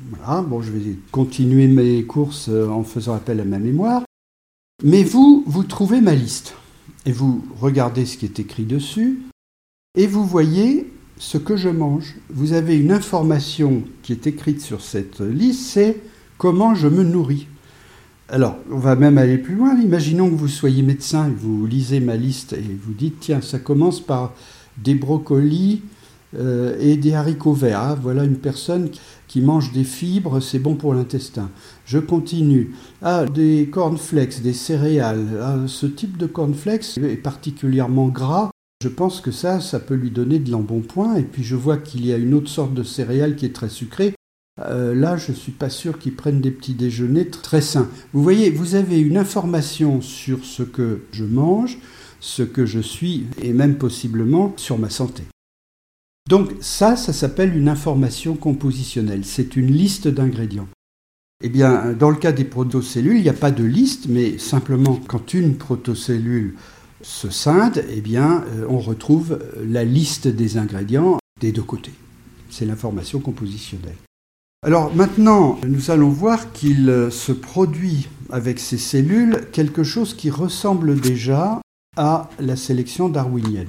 Voilà, 0.09 0.41
bon, 0.41 0.63
je 0.63 0.73
vais 0.73 0.97
continuer 1.11 1.67
mes 1.67 2.05
courses 2.05 2.49
euh, 2.49 2.69
en 2.69 2.85
faisant 2.85 3.13
appel 3.13 3.39
à 3.39 3.45
ma 3.45 3.59
mémoire. 3.59 4.03
Mais 4.83 5.05
vous, 5.05 5.45
vous 5.47 5.63
trouvez 5.63 6.01
ma 6.01 6.15
liste 6.15 6.55
et 7.07 7.13
vous 7.13 7.45
regardez 7.61 8.07
ce 8.07 8.17
qui 8.17 8.25
est 8.25 8.39
écrit 8.39 8.65
dessus 8.65 9.23
et 9.97 10.07
vous 10.07 10.25
voyez 10.25 10.91
ce 11.19 11.39
que 11.39 11.57
je 11.57 11.69
mange. 11.69 12.17
Vous 12.31 12.53
avez 12.53 12.77
une 12.79 12.93
information 12.93 13.83
qui 14.03 14.13
est 14.13 14.27
écrite 14.27 14.61
sur 14.61 14.81
cette 14.81 15.21
liste, 15.21 15.67
c'est 15.67 16.01
comment 16.39 16.75
je 16.75 16.89
me 16.89 17.05
nourris. 17.05 17.47
Alors, 18.29 18.57
on 18.71 18.79
va 18.79 18.97
même 18.97 19.19
aller 19.19 19.37
plus 19.37 19.55
loin. 19.55 19.79
Imaginons 19.79 20.31
que 20.31 20.35
vous 20.35 20.49
soyez 20.49 20.83
médecin, 20.83 21.31
vous 21.37 21.67
lisez 21.67 22.01
ma 22.01 22.17
liste 22.17 22.55
et 22.55 22.79
vous 22.83 22.95
dites, 22.95 23.21
tiens, 23.21 23.43
ça 23.43 23.59
commence 23.59 24.01
par 24.01 24.33
des 24.79 24.95
brocolis 24.95 25.83
euh, 26.35 26.77
et 26.81 26.97
des 26.97 27.13
haricots 27.13 27.53
verts. 27.53 27.79
Ah, 27.79 27.99
voilà 28.01 28.25
une 28.25 28.39
personne 28.39 28.89
qui 29.29 29.43
mange 29.43 29.73
des 29.73 29.85
fibres, 29.85 30.41
c'est 30.41 30.59
bon 30.59 30.77
pour 30.77 30.95
l'intestin. 30.95 31.51
Je 31.85 31.99
continue. 31.99 32.75
Ah, 33.03 33.27
des 33.27 33.69
cornflakes, 33.71 34.43
des 34.43 34.53
céréales. 34.53 35.39
Ah, 35.41 35.59
ce 35.67 35.87
type 35.87 36.17
de 36.17 36.27
cornflakes 36.27 36.99
est 36.99 37.17
particulièrement 37.17 38.09
gras. 38.09 38.51
Je 38.83 38.89
pense 38.89 39.21
que 39.21 39.31
ça, 39.31 39.61
ça 39.61 39.79
peut 39.81 39.95
lui 39.95 40.11
donner 40.11 40.39
de 40.39 40.51
l'embonpoint. 40.51 41.17
Et 41.17 41.23
puis 41.23 41.45
je 41.45 41.57
vois 41.57 41.77
qu'il 41.77 42.07
y 42.07 42.13
a 42.13 42.17
une 42.17 42.35
autre 42.35 42.49
sorte 42.49 42.75
de 42.75 42.83
céréales 42.83 43.37
qui 43.37 43.47
est 43.47 43.55
très 43.55 43.69
sucrée. 43.69 44.15
Euh, 44.61 44.95
là, 44.95 45.17
je 45.17 45.33
ne 45.33 45.37
suis 45.37 45.53
pas 45.53 45.71
sûr 45.71 45.99
qu'ils 45.99 46.15
prennent 46.15 46.41
des 46.41 46.51
petits 46.51 46.75
déjeuners 46.75 47.29
très 47.29 47.63
sains. 47.63 47.89
Vous 48.13 48.23
voyez, 48.23 48.51
vous 48.51 48.75
avez 48.75 49.01
une 49.01 49.17
information 49.17 50.01
sur 50.01 50.45
ce 50.45 50.63
que 50.63 51.03
je 51.13 51.25
mange, 51.25 51.79
ce 52.21 52.43
que 52.43 52.67
je 52.67 52.81
suis, 52.81 53.27
et 53.41 53.53
même 53.53 53.77
possiblement 53.77 54.53
sur 54.57 54.79
ma 54.79 54.91
santé. 54.91 55.23
Donc 56.29 56.51
ça, 56.61 56.97
ça 56.97 57.13
s'appelle 57.13 57.57
une 57.57 57.69
information 57.69 58.37
compositionnelle. 58.37 59.25
C'est 59.25 59.57
une 59.57 59.73
liste 59.73 60.09
d'ingrédients. 60.09 60.69
Eh 61.45 61.49
bien, 61.49 61.93
dans 61.93 62.11
le 62.11 62.17
cas 62.17 62.31
des 62.31 62.45
protocellules, 62.45 63.17
il 63.17 63.23
n'y 63.23 63.29
a 63.29 63.35
pas 63.35 63.51
de 63.51 63.65
liste, 63.65 64.07
mais 64.09 64.39
simplement 64.39 65.01
quand 65.09 65.35
une 65.35 65.57
protocellule 65.57 66.55
se 67.03 67.31
scinde, 67.31 67.85
eh 67.91 68.01
bien, 68.01 68.45
euh, 68.47 68.67
on 68.69 68.79
retrouve 68.79 69.41
la 69.61 69.85
liste 69.85 70.29
des 70.29 70.57
ingrédients 70.57 71.19
des 71.41 71.51
deux 71.51 71.63
côtés. 71.63 71.93
C'est 72.49 72.65
l'information 72.65 73.19
compositionnelle. 73.19 73.97
Alors 74.65 74.95
maintenant, 74.95 75.59
nous 75.67 75.91
allons 75.91 76.11
voir 76.11 76.53
qu'il 76.53 76.89
euh, 76.89 77.11
se 77.11 77.33
produit 77.33 78.09
avec 78.31 78.61
ces 78.61 78.79
cellules 78.79 79.49
quelque 79.51 79.83
chose 79.83 80.15
qui 80.15 80.31
ressemble 80.31 81.01
déjà 81.01 81.61
à 81.97 82.31
la 82.39 82.55
sélection 82.55 83.09
darwinienne. 83.09 83.69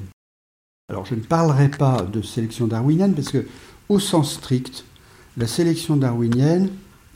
Alors 0.89 1.07
je 1.07 1.15
ne 1.15 1.21
parlerai 1.21 1.69
pas 1.69 2.03
de 2.03 2.21
sélection 2.21 2.67
darwinienne 2.67 3.15
parce 3.15 3.31
que 3.31 3.47
au 3.89 3.97
sens 3.97 4.33
strict, 4.33 4.85
la 5.37 5.47
sélection 5.47 5.97
darwinienne 5.97 6.69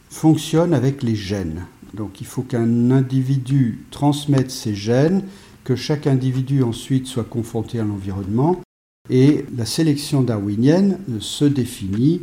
fonctionne 0.09 0.73
avec 0.73 1.03
les 1.03 1.15
gènes. 1.15 1.65
Donc 1.93 2.21
il 2.21 2.27
faut 2.27 2.43
qu'un 2.43 2.91
individu 2.91 3.85
transmette 3.91 4.51
ses 4.51 4.75
gènes, 4.75 5.23
que 5.63 5.75
chaque 5.75 6.07
individu 6.07 6.63
ensuite 6.63 7.07
soit 7.07 7.23
confronté 7.23 7.79
à 7.79 7.83
l'environnement, 7.83 8.61
et 9.09 9.45
la 9.55 9.65
sélection 9.65 10.21
darwinienne 10.21 10.99
se 11.19 11.45
définit 11.45 12.21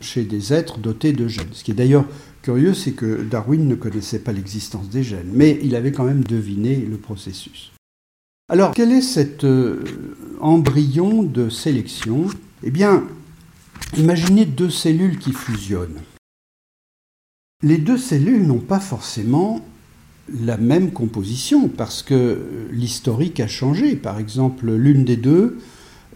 chez 0.00 0.24
des 0.24 0.52
êtres 0.52 0.78
dotés 0.78 1.12
de 1.12 1.26
gènes. 1.26 1.48
Ce 1.52 1.64
qui 1.64 1.72
est 1.72 1.74
d'ailleurs 1.74 2.04
curieux, 2.42 2.74
c'est 2.74 2.92
que 2.92 3.22
Darwin 3.22 3.66
ne 3.66 3.74
connaissait 3.74 4.20
pas 4.20 4.32
l'existence 4.32 4.88
des 4.88 5.02
gènes, 5.02 5.30
mais 5.32 5.58
il 5.62 5.74
avait 5.74 5.92
quand 5.92 6.04
même 6.04 6.22
deviné 6.22 6.76
le 6.76 6.96
processus. 6.96 7.72
Alors, 8.50 8.72
quel 8.72 8.92
est 8.92 9.02
cet 9.02 9.44
euh, 9.44 9.84
embryon 10.40 11.22
de 11.22 11.50
sélection? 11.50 12.26
Eh 12.62 12.70
bien, 12.70 13.04
imaginez 13.96 14.46
deux 14.46 14.70
cellules 14.70 15.18
qui 15.18 15.32
fusionnent. 15.32 16.00
Les 17.64 17.78
deux 17.78 17.98
cellules 17.98 18.46
n'ont 18.46 18.60
pas 18.60 18.78
forcément 18.78 19.60
la 20.44 20.56
même 20.56 20.92
composition 20.92 21.66
parce 21.68 22.04
que 22.04 22.38
l'historique 22.70 23.40
a 23.40 23.48
changé. 23.48 23.96
Par 23.96 24.20
exemple, 24.20 24.70
l'une 24.70 25.04
des 25.04 25.16
deux 25.16 25.58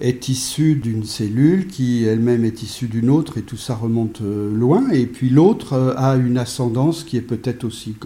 est 0.01 0.29
issue 0.29 0.77
d'une 0.77 1.03
cellule 1.03 1.67
qui 1.67 2.05
elle-même 2.05 2.45
est 2.45 2.63
issue 2.63 2.87
d'une 2.87 3.11
autre 3.11 3.39
et 3.39 3.43
tout 3.43 3.57
ça 3.57 3.75
remonte 3.75 4.21
euh, 4.21 4.55
loin. 4.55 4.89
Et 4.91 5.07
puis 5.07 5.31
l'autre 5.31 5.73
euh, 5.73 5.95
a 5.97 6.15
une 6.15 6.39
ascendance 6.39 7.03
qui 7.03 7.17
est 7.17 7.23
peut-être 7.23 7.65
aussi 7.65 7.97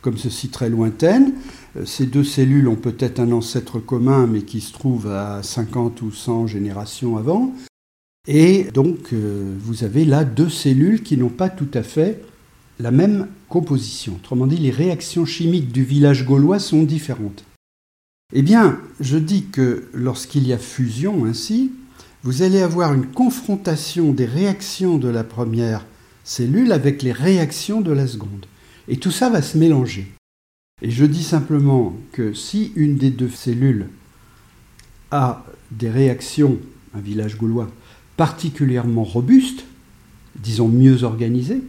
comme 0.00 0.18
ceci 0.18 0.48
très 0.48 0.68
lointaine. 0.68 1.34
Euh, 1.76 1.86
ces 1.86 2.06
deux 2.06 2.24
cellules 2.24 2.66
ont 2.66 2.74
peut-être 2.74 3.20
un 3.20 3.30
ancêtre 3.30 3.78
commun 3.78 4.26
mais 4.26 4.42
qui 4.42 4.60
se 4.60 4.72
trouve 4.72 5.06
à 5.06 5.44
50 5.44 6.02
ou 6.02 6.10
100 6.10 6.48
générations 6.48 7.16
avant. 7.16 7.54
Et 8.26 8.64
donc, 8.74 9.14
vous 9.14 9.82
avez 9.82 10.04
là 10.04 10.24
deux 10.24 10.50
cellules 10.50 11.02
qui 11.02 11.16
n'ont 11.16 11.30
pas 11.30 11.48
tout 11.48 11.70
à 11.72 11.82
fait 11.82 12.22
la 12.80 12.90
même 12.90 13.28
composition. 13.48 14.14
Autrement 14.16 14.46
dit, 14.46 14.56
les 14.56 14.70
réactions 14.70 15.26
chimiques 15.26 15.72
du 15.72 15.84
village 15.84 16.24
gaulois 16.24 16.58
sont 16.58 16.82
différentes. 16.82 17.44
Eh 18.32 18.42
bien, 18.42 18.80
je 19.00 19.18
dis 19.18 19.46
que 19.46 19.88
lorsqu'il 19.92 20.46
y 20.46 20.52
a 20.52 20.58
fusion 20.58 21.24
ainsi, 21.24 21.72
vous 22.22 22.42
allez 22.42 22.60
avoir 22.60 22.94
une 22.94 23.06
confrontation 23.06 24.12
des 24.12 24.24
réactions 24.24 24.98
de 24.98 25.08
la 25.08 25.24
première 25.24 25.84
cellule 26.24 26.72
avec 26.72 27.02
les 27.02 27.12
réactions 27.12 27.80
de 27.80 27.92
la 27.92 28.06
seconde. 28.06 28.46
Et 28.88 28.96
tout 28.96 29.10
ça 29.10 29.30
va 29.30 29.42
se 29.42 29.58
mélanger. 29.58 30.12
Et 30.82 30.90
je 30.90 31.04
dis 31.04 31.24
simplement 31.24 31.94
que 32.12 32.32
si 32.32 32.72
une 32.76 32.96
des 32.96 33.10
deux 33.10 33.28
cellules 33.28 33.88
a 35.10 35.44
des 35.70 35.90
réactions, 35.90 36.58
un 36.94 37.00
village 37.00 37.36
gaulois, 37.36 37.70
particulièrement 38.16 39.04
robustes, 39.04 39.64
disons 40.36 40.68
mieux 40.68 41.02
organisées, 41.02 41.62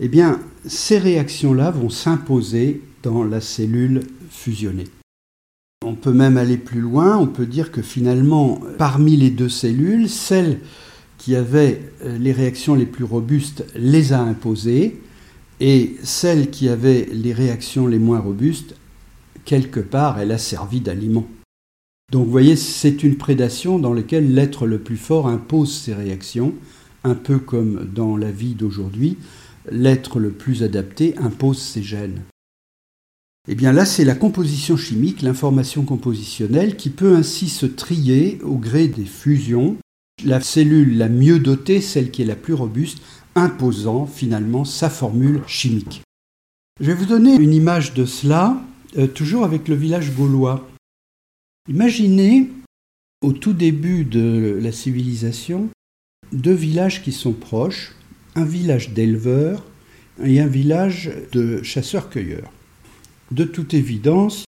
eh 0.00 0.08
bien, 0.08 0.40
ces 0.66 0.98
réactions-là 0.98 1.70
vont 1.70 1.90
s'imposer 1.90 2.82
dans 3.02 3.24
la 3.24 3.40
cellule 3.40 4.02
fusionnée. 4.30 4.88
On 5.84 5.94
peut 5.94 6.12
même 6.12 6.36
aller 6.36 6.56
plus 6.56 6.80
loin, 6.80 7.16
on 7.16 7.26
peut 7.26 7.46
dire 7.46 7.70
que 7.70 7.82
finalement, 7.82 8.60
parmi 8.78 9.16
les 9.16 9.30
deux 9.30 9.48
cellules, 9.48 10.08
celle 10.08 10.60
qui 11.18 11.36
avait 11.36 11.92
euh, 12.04 12.18
les 12.18 12.32
réactions 12.32 12.74
les 12.74 12.86
plus 12.86 13.04
robustes 13.04 13.64
les 13.74 14.12
a 14.12 14.20
imposées, 14.20 15.00
et 15.60 15.96
celle 16.02 16.50
qui 16.50 16.68
avait 16.68 17.08
les 17.12 17.32
réactions 17.32 17.86
les 17.86 17.98
moins 17.98 18.18
robustes, 18.18 18.74
quelque 19.44 19.80
part, 19.80 20.18
elle 20.18 20.32
a 20.32 20.38
servi 20.38 20.80
d'aliment. 20.80 21.26
Donc 22.12 22.26
vous 22.26 22.30
voyez, 22.30 22.56
c'est 22.56 23.02
une 23.02 23.16
prédation 23.16 23.78
dans 23.78 23.92
laquelle 23.92 24.34
l'être 24.34 24.66
le 24.66 24.78
plus 24.78 24.96
fort 24.96 25.28
impose 25.28 25.72
ses 25.72 25.94
réactions, 25.94 26.54
un 27.04 27.14
peu 27.14 27.38
comme 27.38 27.88
dans 27.92 28.16
la 28.16 28.30
vie 28.30 28.54
d'aujourd'hui, 28.54 29.16
l'être 29.70 30.18
le 30.18 30.30
plus 30.30 30.62
adapté 30.62 31.16
impose 31.18 31.60
ses 31.60 31.82
gènes. 31.82 32.22
Eh 33.48 33.54
bien 33.54 33.72
là, 33.72 33.84
c'est 33.84 34.04
la 34.04 34.14
composition 34.14 34.76
chimique, 34.76 35.22
l'information 35.22 35.84
compositionnelle, 35.84 36.76
qui 36.76 36.90
peut 36.90 37.14
ainsi 37.14 37.48
se 37.48 37.66
trier 37.66 38.40
au 38.42 38.56
gré 38.56 38.88
des 38.88 39.04
fusions, 39.04 39.76
la 40.24 40.40
cellule 40.40 40.98
la 40.98 41.08
mieux 41.08 41.38
dotée, 41.38 41.80
celle 41.80 42.10
qui 42.10 42.22
est 42.22 42.26
la 42.26 42.34
plus 42.36 42.54
robuste, 42.54 42.98
imposant 43.36 44.06
finalement 44.06 44.64
sa 44.64 44.90
formule 44.90 45.42
chimique. 45.46 46.02
Je 46.80 46.86
vais 46.86 46.94
vous 46.94 47.06
donner 47.06 47.36
une 47.36 47.54
image 47.54 47.94
de 47.94 48.04
cela, 48.04 48.60
euh, 48.96 49.06
toujours 49.06 49.44
avec 49.44 49.68
le 49.68 49.76
village 49.76 50.14
gaulois. 50.14 50.68
Imaginez, 51.68 52.50
au 53.22 53.32
tout 53.32 53.52
début 53.52 54.04
de 54.04 54.58
la 54.60 54.72
civilisation, 54.72 55.68
deux 56.32 56.52
villages 56.52 57.02
qui 57.02 57.12
sont 57.12 57.32
proches, 57.32 57.94
village 58.44 58.90
d'éleveurs 58.90 59.64
et 60.22 60.40
un 60.40 60.46
village 60.46 61.10
de 61.32 61.62
chasseurs-cueilleurs. 61.62 62.52
De 63.30 63.44
toute 63.44 63.74
évidence, 63.74 64.44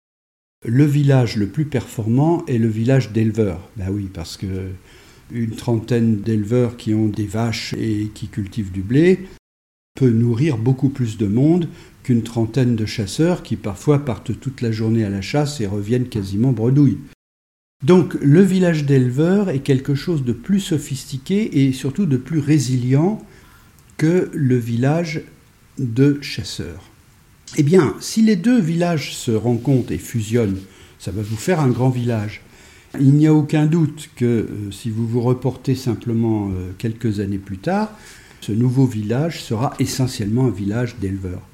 le 0.66 0.86
village 0.86 1.36
le 1.36 1.48
plus 1.48 1.66
performant 1.66 2.46
est 2.48 2.58
le 2.58 2.68
village 2.68 3.12
d'éleveurs. 3.12 3.70
Ben 3.76 3.90
oui, 3.92 4.10
parce 4.14 4.38
que 4.38 4.72
une 5.32 5.56
trentaine 5.56 6.22
d'éleveurs 6.22 6.78
qui 6.78 6.94
ont 6.94 7.08
des 7.08 7.26
vaches 7.26 7.74
et 7.78 8.10
qui 8.14 8.28
cultivent 8.28 8.72
du 8.72 8.82
blé 8.82 9.28
peut 9.96 10.10
nourrir 10.10 10.58
beaucoup 10.58 10.90
plus 10.90 11.18
de 11.18 11.28
monde 11.28 11.68
qu'une 12.04 12.24
trentaine 12.24 12.76
de 12.76 12.86
chasseurs 12.86 13.44
qui 13.44 13.56
parfois 13.56 14.06
partent 14.06 14.40
toute 14.40 14.62
la 14.62 14.72
journée 14.72 15.04
à 15.04 15.10
la 15.10 15.22
chasse 15.22 15.60
et 15.60 15.68
reviennent 15.68 16.08
quasiment 16.08 16.54
bredouilles. 16.54 17.00
Donc 17.86 18.16
le 18.22 18.42
village 18.42 18.86
d'éleveurs 18.86 19.50
est 19.50 19.60
quelque 19.60 19.96
chose 19.96 20.24
de 20.24 20.34
plus 20.34 20.60
sophistiqué 20.60 21.66
et 21.66 21.74
surtout 21.74 22.06
de 22.06 22.18
plus 22.18 22.40
résilient 22.40 23.22
que 23.98 24.30
le 24.34 24.58
village 24.58 25.22
de 25.78 26.20
chasseurs. 26.22 26.84
Eh 27.56 27.64
bien, 27.64 27.96
si 28.00 28.22
les 28.22 28.36
deux 28.36 28.60
villages 28.60 29.16
se 29.16 29.32
rencontrent 29.32 29.92
et 29.92 29.98
fusionnent, 29.98 30.60
ça 31.00 31.12
va 31.12 31.22
vous 31.22 31.36
faire 31.36 31.60
un 31.60 31.70
grand 31.70 31.90
village. 31.90 32.42
Il 33.00 33.14
n'y 33.14 33.28
a 33.28 33.34
aucun 33.34 33.66
doute 33.66 34.10
que 34.16 34.26
euh, 34.26 34.72
si 34.72 34.90
vous 34.90 35.08
vous 35.08 35.22
reportez 35.22 35.76
simplement 35.76 36.50
euh, 36.50 36.72
quelques 36.78 37.20
années 37.20 37.38
plus 37.38 37.58
tard, 37.58 37.92
ce 38.42 38.52
nouveau 38.52 38.86
village 38.86 39.42
sera 39.44 39.74
essentiellement 39.80 40.46
un 40.46 40.52
village 40.52 40.98
d'éleveurs. 40.98 41.48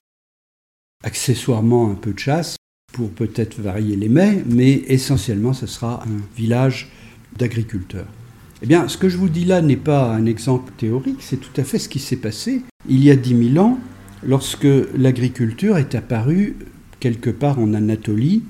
Accessoirement 1.03 1.91
un 1.91 1.95
peu 1.95 2.13
de 2.13 2.19
chasse 2.19 2.55
pour 2.93 3.09
peut-être 3.09 3.59
varier 3.59 3.95
les 3.95 4.09
mets, 4.09 4.43
mais 4.47 4.83
essentiellement 4.87 5.53
ce 5.53 5.67
sera 5.67 6.03
un 6.03 6.21
village 6.37 6.91
d'agriculteurs. 7.37 8.07
Eh 8.63 8.65
bien, 8.65 8.87
ce 8.87 8.97
que 8.97 9.09
je 9.09 9.17
vous 9.17 9.29
dis 9.29 9.43
là 9.43 9.61
n'est 9.61 9.75
pas 9.75 10.09
un 10.13 10.25
exemple 10.25 10.71
théorique, 10.77 11.19
c'est 11.19 11.37
tout 11.39 11.61
à 11.61 11.65
fait 11.65 11.79
ce 11.79 11.89
qui 11.89 11.99
s'est 11.99 12.15
passé 12.15 12.61
il 12.89 13.03
y 13.03 13.11
a 13.11 13.15
dix 13.15 13.33
mille 13.33 13.59
ans 13.59 13.77
lorsque 14.25 14.67
l'agriculture 14.97 15.77
est 15.77 15.95
apparue 15.95 16.55
quelque 16.99 17.29
part 17.29 17.59
en 17.59 17.73
Anatolie 17.73 18.43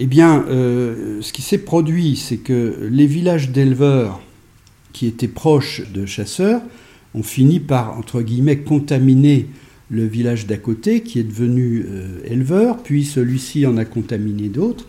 eh 0.00 0.06
bien, 0.06 0.44
euh, 0.48 1.20
ce 1.22 1.32
qui 1.32 1.42
s'est 1.42 1.58
produit, 1.58 2.14
c'est 2.14 2.36
que 2.36 2.88
les 2.88 3.06
villages 3.06 3.50
d'éleveurs 3.50 4.20
qui 4.92 5.08
étaient 5.08 5.26
proches 5.26 5.82
de 5.92 6.06
chasseurs 6.06 6.62
ont 7.14 7.24
fini 7.24 7.58
par, 7.58 8.00
guillemets, 8.14 8.58
contaminer 8.58 9.48
le 9.90 10.06
village 10.06 10.46
d'à 10.46 10.56
côté, 10.56 11.02
qui 11.02 11.18
est 11.18 11.24
devenu 11.24 11.84
euh, 11.88 12.20
éleveur, 12.24 12.80
puis 12.80 13.04
celui-ci 13.04 13.66
en 13.66 13.76
a 13.76 13.84
contaminé 13.84 14.48
d'autres. 14.48 14.86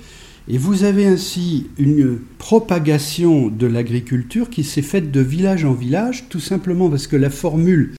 Et 0.51 0.57
vous 0.57 0.83
avez 0.83 1.05
ainsi 1.05 1.67
une 1.77 2.19
propagation 2.39 3.49
de 3.49 3.67
l'agriculture 3.67 4.49
qui 4.49 4.63
s'est 4.63 4.81
faite 4.81 5.11
de 5.11 5.21
village 5.21 5.63
en 5.63 5.73
village, 5.73 6.27
tout 6.27 6.39
simplement 6.39 6.89
parce 6.89 7.05
que 7.05 7.15
la 7.15 7.29
formule 7.29 7.93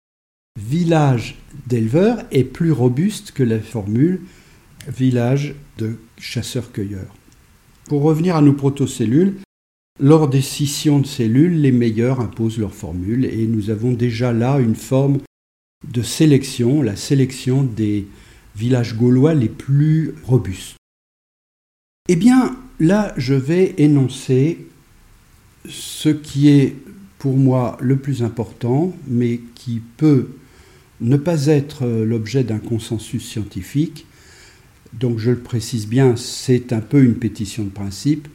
village 0.60 1.38
d'éleveurs 1.68 2.24
est 2.32 2.42
plus 2.42 2.72
robuste 2.72 3.30
que 3.30 3.44
la 3.44 3.60
formule 3.60 4.22
village 4.88 5.54
de 5.78 5.96
chasseurs-cueilleurs. 6.18 7.14
Pour 7.84 8.02
revenir 8.02 8.34
à 8.34 8.42
nos 8.42 8.52
protocellules, 8.52 9.36
lors 10.00 10.28
des 10.28 10.42
scissions 10.42 10.98
de 10.98 11.06
cellules, 11.06 11.60
les 11.60 11.72
meilleurs 11.72 12.20
imposent 12.20 12.58
leur 12.58 12.74
formule 12.74 13.26
et 13.26 13.46
nous 13.46 13.70
avons 13.70 13.92
déjà 13.92 14.32
là 14.32 14.58
une 14.58 14.74
forme 14.74 15.18
de 15.86 16.02
sélection, 16.02 16.82
la 16.82 16.96
sélection 16.96 17.62
des 17.62 18.08
villages 18.56 18.96
gaulois 18.96 19.34
les 19.34 19.48
plus 19.48 20.14
robustes. 20.24 20.79
Eh 22.12 22.16
bien, 22.16 22.56
là, 22.80 23.14
je 23.16 23.34
vais 23.34 23.72
énoncer 23.78 24.66
ce 25.68 26.08
qui 26.08 26.48
est 26.48 26.74
pour 27.20 27.36
moi 27.36 27.78
le 27.80 27.98
plus 27.98 28.24
important, 28.24 28.92
mais 29.06 29.38
qui 29.54 29.80
peut 29.96 30.30
ne 31.00 31.16
pas 31.16 31.46
être 31.46 31.86
l'objet 31.86 32.42
d'un 32.42 32.58
consensus 32.58 33.24
scientifique, 33.24 34.06
donc 34.92 35.20
je 35.20 35.30
le 35.30 35.38
précise 35.38 35.86
bien, 35.86 36.16
c'est 36.16 36.72
un 36.72 36.80
peu 36.80 37.00
une 37.04 37.14
pétition 37.14 37.62
de 37.62 37.70
principe. 37.70 38.26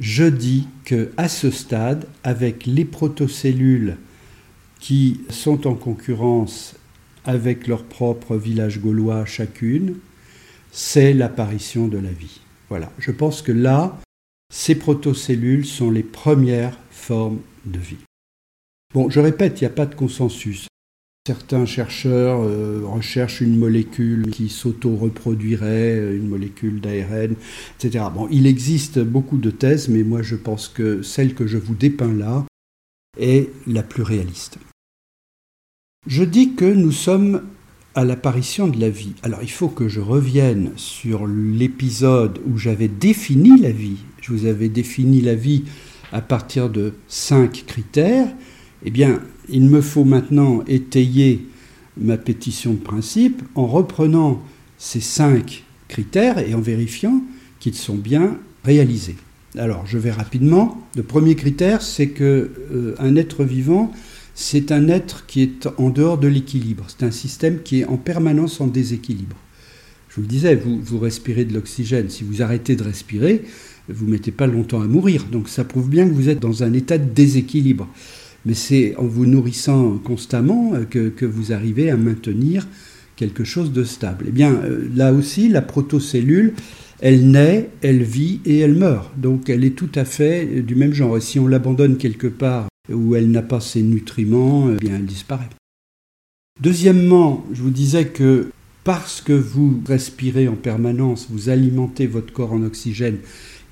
Je 0.00 0.24
dis 0.24 0.66
que 0.84 1.12
à 1.16 1.28
ce 1.28 1.52
stade, 1.52 2.08
avec 2.24 2.66
les 2.66 2.84
protocellules 2.84 3.98
qui 4.80 5.20
sont 5.30 5.68
en 5.68 5.76
concurrence 5.76 6.74
avec 7.24 7.68
leur 7.68 7.84
propre 7.84 8.36
village 8.36 8.80
gaulois 8.80 9.24
chacune, 9.26 9.94
c'est 10.72 11.12
l'apparition 11.12 11.86
de 11.86 11.98
la 11.98 12.10
vie. 12.10 12.41
Voilà, 12.72 12.90
je 12.98 13.10
pense 13.10 13.42
que 13.42 13.52
là, 13.52 14.00
ces 14.50 14.74
protocellules 14.74 15.66
sont 15.66 15.90
les 15.90 16.02
premières 16.02 16.78
formes 16.90 17.40
de 17.66 17.78
vie. 17.78 17.98
Bon, 18.94 19.10
je 19.10 19.20
répète, 19.20 19.60
il 19.60 19.64
n'y 19.64 19.68
a 19.68 19.74
pas 19.74 19.84
de 19.84 19.94
consensus. 19.94 20.68
Certains 21.26 21.66
chercheurs 21.66 22.40
euh, 22.40 22.80
recherchent 22.86 23.42
une 23.42 23.58
molécule 23.58 24.30
qui 24.30 24.48
s'auto-reproduirait, 24.48 25.98
euh, 25.98 26.16
une 26.16 26.30
molécule 26.30 26.80
d'ARN, 26.80 27.34
etc. 27.78 28.06
Bon, 28.10 28.26
il 28.30 28.46
existe 28.46 29.00
beaucoup 29.00 29.36
de 29.36 29.50
thèses, 29.50 29.90
mais 29.90 30.02
moi 30.02 30.22
je 30.22 30.36
pense 30.36 30.68
que 30.68 31.02
celle 31.02 31.34
que 31.34 31.46
je 31.46 31.58
vous 31.58 31.74
dépeins 31.74 32.14
là 32.14 32.46
est 33.20 33.50
la 33.66 33.82
plus 33.82 34.02
réaliste. 34.02 34.56
Je 36.06 36.24
dis 36.24 36.54
que 36.54 36.64
nous 36.64 36.90
sommes 36.90 37.42
à 37.94 38.04
l'apparition 38.04 38.68
de 38.68 38.80
la 38.80 38.88
vie. 38.88 39.12
Alors 39.22 39.40
il 39.42 39.50
faut 39.50 39.68
que 39.68 39.88
je 39.88 40.00
revienne 40.00 40.70
sur 40.76 41.26
l'épisode 41.26 42.38
où 42.46 42.58
j'avais 42.58 42.88
défini 42.88 43.60
la 43.60 43.70
vie. 43.70 43.98
Je 44.20 44.32
vous 44.32 44.46
avais 44.46 44.68
défini 44.68 45.20
la 45.20 45.34
vie 45.34 45.64
à 46.12 46.20
partir 46.20 46.70
de 46.70 46.94
cinq 47.08 47.64
critères. 47.66 48.28
Eh 48.84 48.90
bien, 48.90 49.20
il 49.48 49.64
me 49.64 49.80
faut 49.80 50.04
maintenant 50.04 50.62
étayer 50.66 51.46
ma 51.96 52.16
pétition 52.16 52.72
de 52.72 52.78
principe 52.78 53.42
en 53.54 53.66
reprenant 53.66 54.42
ces 54.78 55.00
cinq 55.00 55.64
critères 55.88 56.38
et 56.38 56.54
en 56.54 56.60
vérifiant 56.60 57.22
qu'ils 57.60 57.74
sont 57.74 57.96
bien 57.96 58.38
réalisés. 58.64 59.16
Alors, 59.58 59.86
je 59.86 59.98
vais 59.98 60.10
rapidement. 60.10 60.80
Le 60.96 61.02
premier 61.02 61.34
critère, 61.34 61.82
c'est 61.82 62.08
que 62.08 62.50
euh, 62.72 62.94
un 62.98 63.16
être 63.16 63.44
vivant, 63.44 63.92
c'est 64.34 64.72
un 64.72 64.88
être 64.88 65.26
qui 65.26 65.42
est 65.42 65.68
en 65.78 65.90
dehors 65.90 66.18
de 66.18 66.28
l'équilibre. 66.28 66.86
C'est 66.88 67.04
un 67.04 67.10
système 67.10 67.62
qui 67.62 67.80
est 67.80 67.84
en 67.84 67.96
permanence 67.96 68.60
en 68.60 68.66
déséquilibre. 68.66 69.36
Je 70.08 70.16
vous 70.16 70.22
le 70.22 70.28
disais, 70.28 70.54
vous, 70.54 70.98
respirez 70.98 71.44
de 71.44 71.54
l'oxygène. 71.54 72.10
Si 72.10 72.24
vous 72.24 72.42
arrêtez 72.42 72.76
de 72.76 72.82
respirer, 72.82 73.42
vous 73.88 74.06
ne 74.06 74.12
mettez 74.12 74.30
pas 74.30 74.46
longtemps 74.46 74.82
à 74.82 74.86
mourir. 74.86 75.24
Donc 75.30 75.48
ça 75.48 75.64
prouve 75.64 75.88
bien 75.88 76.06
que 76.06 76.12
vous 76.12 76.28
êtes 76.28 76.40
dans 76.40 76.62
un 76.62 76.72
état 76.72 76.98
de 76.98 77.08
déséquilibre. 77.08 77.88
mais 78.44 78.54
c'est 78.54 78.96
en 78.96 79.06
vous 79.06 79.26
nourrissant 79.26 79.98
constamment 79.98 80.72
que, 80.90 81.08
que, 81.08 81.24
vous 81.24 81.52
arrivez 81.52 81.90
à 81.90 81.96
maintenir 81.96 82.66
quelque 83.16 83.44
chose 83.44 83.72
de 83.72 83.84
stable. 83.84 84.26
Eh 84.28 84.32
bien, 84.32 84.60
là 84.94 85.12
aussi, 85.12 85.48
la 85.48 85.62
protocellule, 85.62 86.54
elle 87.00 87.30
naît, 87.30 87.70
elle 87.82 88.02
vit 88.02 88.40
et 88.44 88.58
elle 88.58 88.74
meurt. 88.74 89.18
Donc 89.18 89.48
elle 89.48 89.64
est 89.64 89.76
tout 89.76 89.92
à 89.94 90.04
fait 90.04 90.62
du 90.62 90.74
même 90.74 90.92
genre. 90.92 91.16
Et 91.16 91.20
si 91.20 91.38
on 91.38 91.46
l'abandonne 91.46 91.96
quelque 91.96 92.26
part 92.26 92.68
où 92.92 93.14
elle 93.14 93.30
n'a 93.30 93.42
pas 93.42 93.60
ses 93.60 93.82
nutriments, 93.82 94.70
eh 94.70 94.76
bien 94.76 94.96
elle 94.96 95.06
disparaît. 95.06 95.48
Deuxièmement, 96.60 97.44
je 97.52 97.62
vous 97.62 97.70
disais 97.70 98.06
que 98.06 98.50
parce 98.84 99.20
que 99.20 99.32
vous 99.32 99.80
respirez 99.86 100.48
en 100.48 100.56
permanence, 100.56 101.28
vous 101.30 101.48
alimentez 101.48 102.06
votre 102.06 102.32
corps 102.32 102.52
en 102.52 102.62
oxygène, 102.62 103.18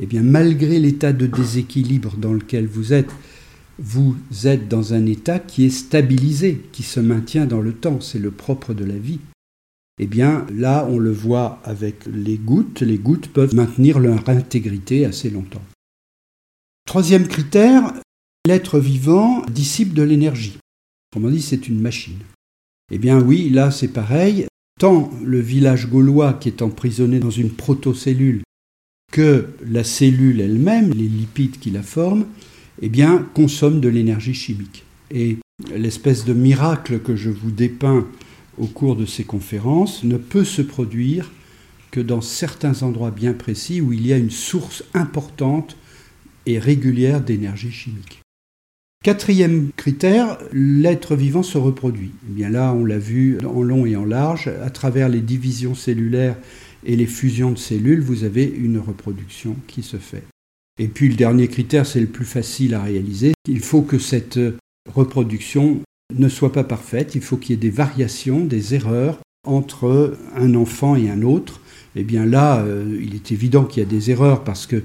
eh 0.01 0.07
bien 0.07 0.23
malgré 0.23 0.79
l'état 0.79 1.13
de 1.13 1.27
déséquilibre 1.27 2.17
dans 2.17 2.33
lequel 2.33 2.67
vous 2.67 2.93
êtes, 2.93 3.11
vous 3.79 4.17
êtes 4.45 4.69
dans 4.69 4.95
un 4.95 5.07
état 5.07 5.39
qui 5.39 5.65
est 5.65 5.71
stabilisé, 5.71 6.61
qui 6.73 6.83
se 6.83 7.01
maintient 7.01 7.47
dans 7.47 7.61
le 7.61 7.73
temps. 7.73 8.01
C'est 8.01 8.19
le 8.19 8.31
propre 8.31 8.75
de 8.75 8.85
la 8.85 8.97
vie. 8.97 9.21
Eh 9.99 10.07
bien, 10.07 10.47
là, 10.55 10.87
on 10.91 10.99
le 10.99 11.13
voit 11.13 11.61
avec 11.65 12.07
les 12.07 12.39
gouttes. 12.39 12.81
Les 12.81 12.99
gouttes 12.99 13.29
peuvent 13.29 13.55
maintenir 13.55 13.99
leur 13.99 14.29
intégrité 14.29 15.05
assez 15.05 15.29
longtemps. 15.29 15.63
Troisième 16.87 17.29
critère, 17.29 17.93
l'être 18.47 18.79
vivant 18.79 19.45
dissipe 19.47 19.95
de 19.95 20.03
l'énergie. 20.03 20.59
Autrement 21.11 21.31
dit, 21.31 21.43
c'est 21.43 21.69
une 21.69 21.81
machine. 21.81 22.19
Eh 22.93 22.99
bien 22.99 23.21
oui, 23.21 23.51
là 23.51 23.71
c'est 23.71 23.89
pareil. 23.89 24.47
Tant 24.79 25.11
le 25.23 25.41
village 25.41 25.89
gaulois 25.89 26.33
qui 26.35 26.49
est 26.49 26.63
emprisonné 26.63 27.21
dans 27.21 27.31
une 27.31 27.51
protocellule 27.51 28.43
que 29.13 29.49
la 29.67 29.85
cellule 29.85 30.41
elle-même, 30.41 30.93
les 30.93 31.09
lipides 31.09 31.59
qui 31.59 31.71
la 31.71 31.83
forment, 31.83 32.27
eh 32.81 32.89
bien, 32.89 33.29
consomment 33.35 33.81
de 33.81 33.89
l'énergie 33.89 34.35
chimique. 34.35 34.85
Et 35.11 35.39
l'espèce 35.75 36.25
de 36.25 36.33
miracle 36.33 37.01
que 37.01 37.17
je 37.17 37.31
vous 37.31 37.51
dépeins 37.51 38.07
au 38.59 38.67
cours 38.67 38.97
de 38.97 39.07
ces 39.07 39.25
conférences 39.25 40.05
ne 40.05 40.17
peut 40.17 40.45
se 40.45 40.63
produire 40.63 41.31
que 41.91 42.01
dans 42.01 42.21
certains 42.21 42.83
endroits 42.83 43.11
bien 43.11 43.33
précis 43.33 43.81
où 43.81 43.93
il 43.93 44.07
y 44.07 44.13
a 44.13 44.19
une 44.19 44.31
source 44.31 44.85
importante 44.95 45.77
et 46.47 46.59
régulière 46.59 47.21
d'énergie 47.21 47.73
chimique. 47.73 48.21
Quatrième 49.03 49.71
critère, 49.77 50.37
l'être 50.53 51.17
vivant 51.17 51.43
se 51.43 51.57
reproduit. 51.57 52.11
Eh 52.29 52.33
bien 52.33 52.51
là, 52.51 52.75
on 52.75 52.85
l'a 52.85 52.99
vu 52.99 53.39
en 53.47 53.63
long 53.63 53.87
et 53.87 53.97
en 53.97 54.05
large, 54.05 54.49
à 54.63 54.69
travers 54.69 55.09
les 55.09 55.23
divisions 55.23 55.75
cellulaires 55.75 56.37
et 56.85 56.97
les 56.97 57.07
fusions 57.07 57.51
de 57.51 57.57
cellules, 57.57 58.03
vous 58.03 58.25
avez 58.25 58.45
une 58.45 58.79
reproduction 58.79 59.57
qui 59.69 59.83
se 59.83 59.97
fait. 59.97 60.25
Et 60.79 60.87
puis 60.87 61.09
le 61.09 61.15
dernier 61.15 61.49
critère, 61.49 61.87
c'est 61.87 62.01
le 62.01 62.09
plus 62.09 62.27
facile 62.27 62.75
à 62.75 62.83
réaliser. 62.83 63.33
Il 63.49 63.61
faut 63.61 63.81
que 63.81 63.99
cette 63.99 64.39
reproduction 64.95 65.81
ne 66.15 66.29
soit 66.29 66.53
pas 66.53 66.65
parfaite, 66.65 67.15
il 67.15 67.23
faut 67.23 67.39
qu'il 67.39 67.53
y 67.53 67.55
ait 67.55 67.61
des 67.61 67.71
variations, 67.71 68.45
des 68.45 68.75
erreurs 68.75 69.19
entre 69.47 70.19
un 70.37 70.55
enfant 70.55 70.95
et 70.95 71.09
un 71.09 71.23
autre. 71.23 71.63
Eh 71.97 72.05
bien 72.05 72.27
là, 72.27 72.61
euh, 72.61 72.99
il 73.01 73.15
est 73.15 73.33
évident 73.33 73.65
qu'il 73.65 73.83
y 73.83 73.87
a 73.87 73.89
des 73.89 74.11
erreurs 74.11 74.45
parce 74.45 74.67
que, 74.67 74.85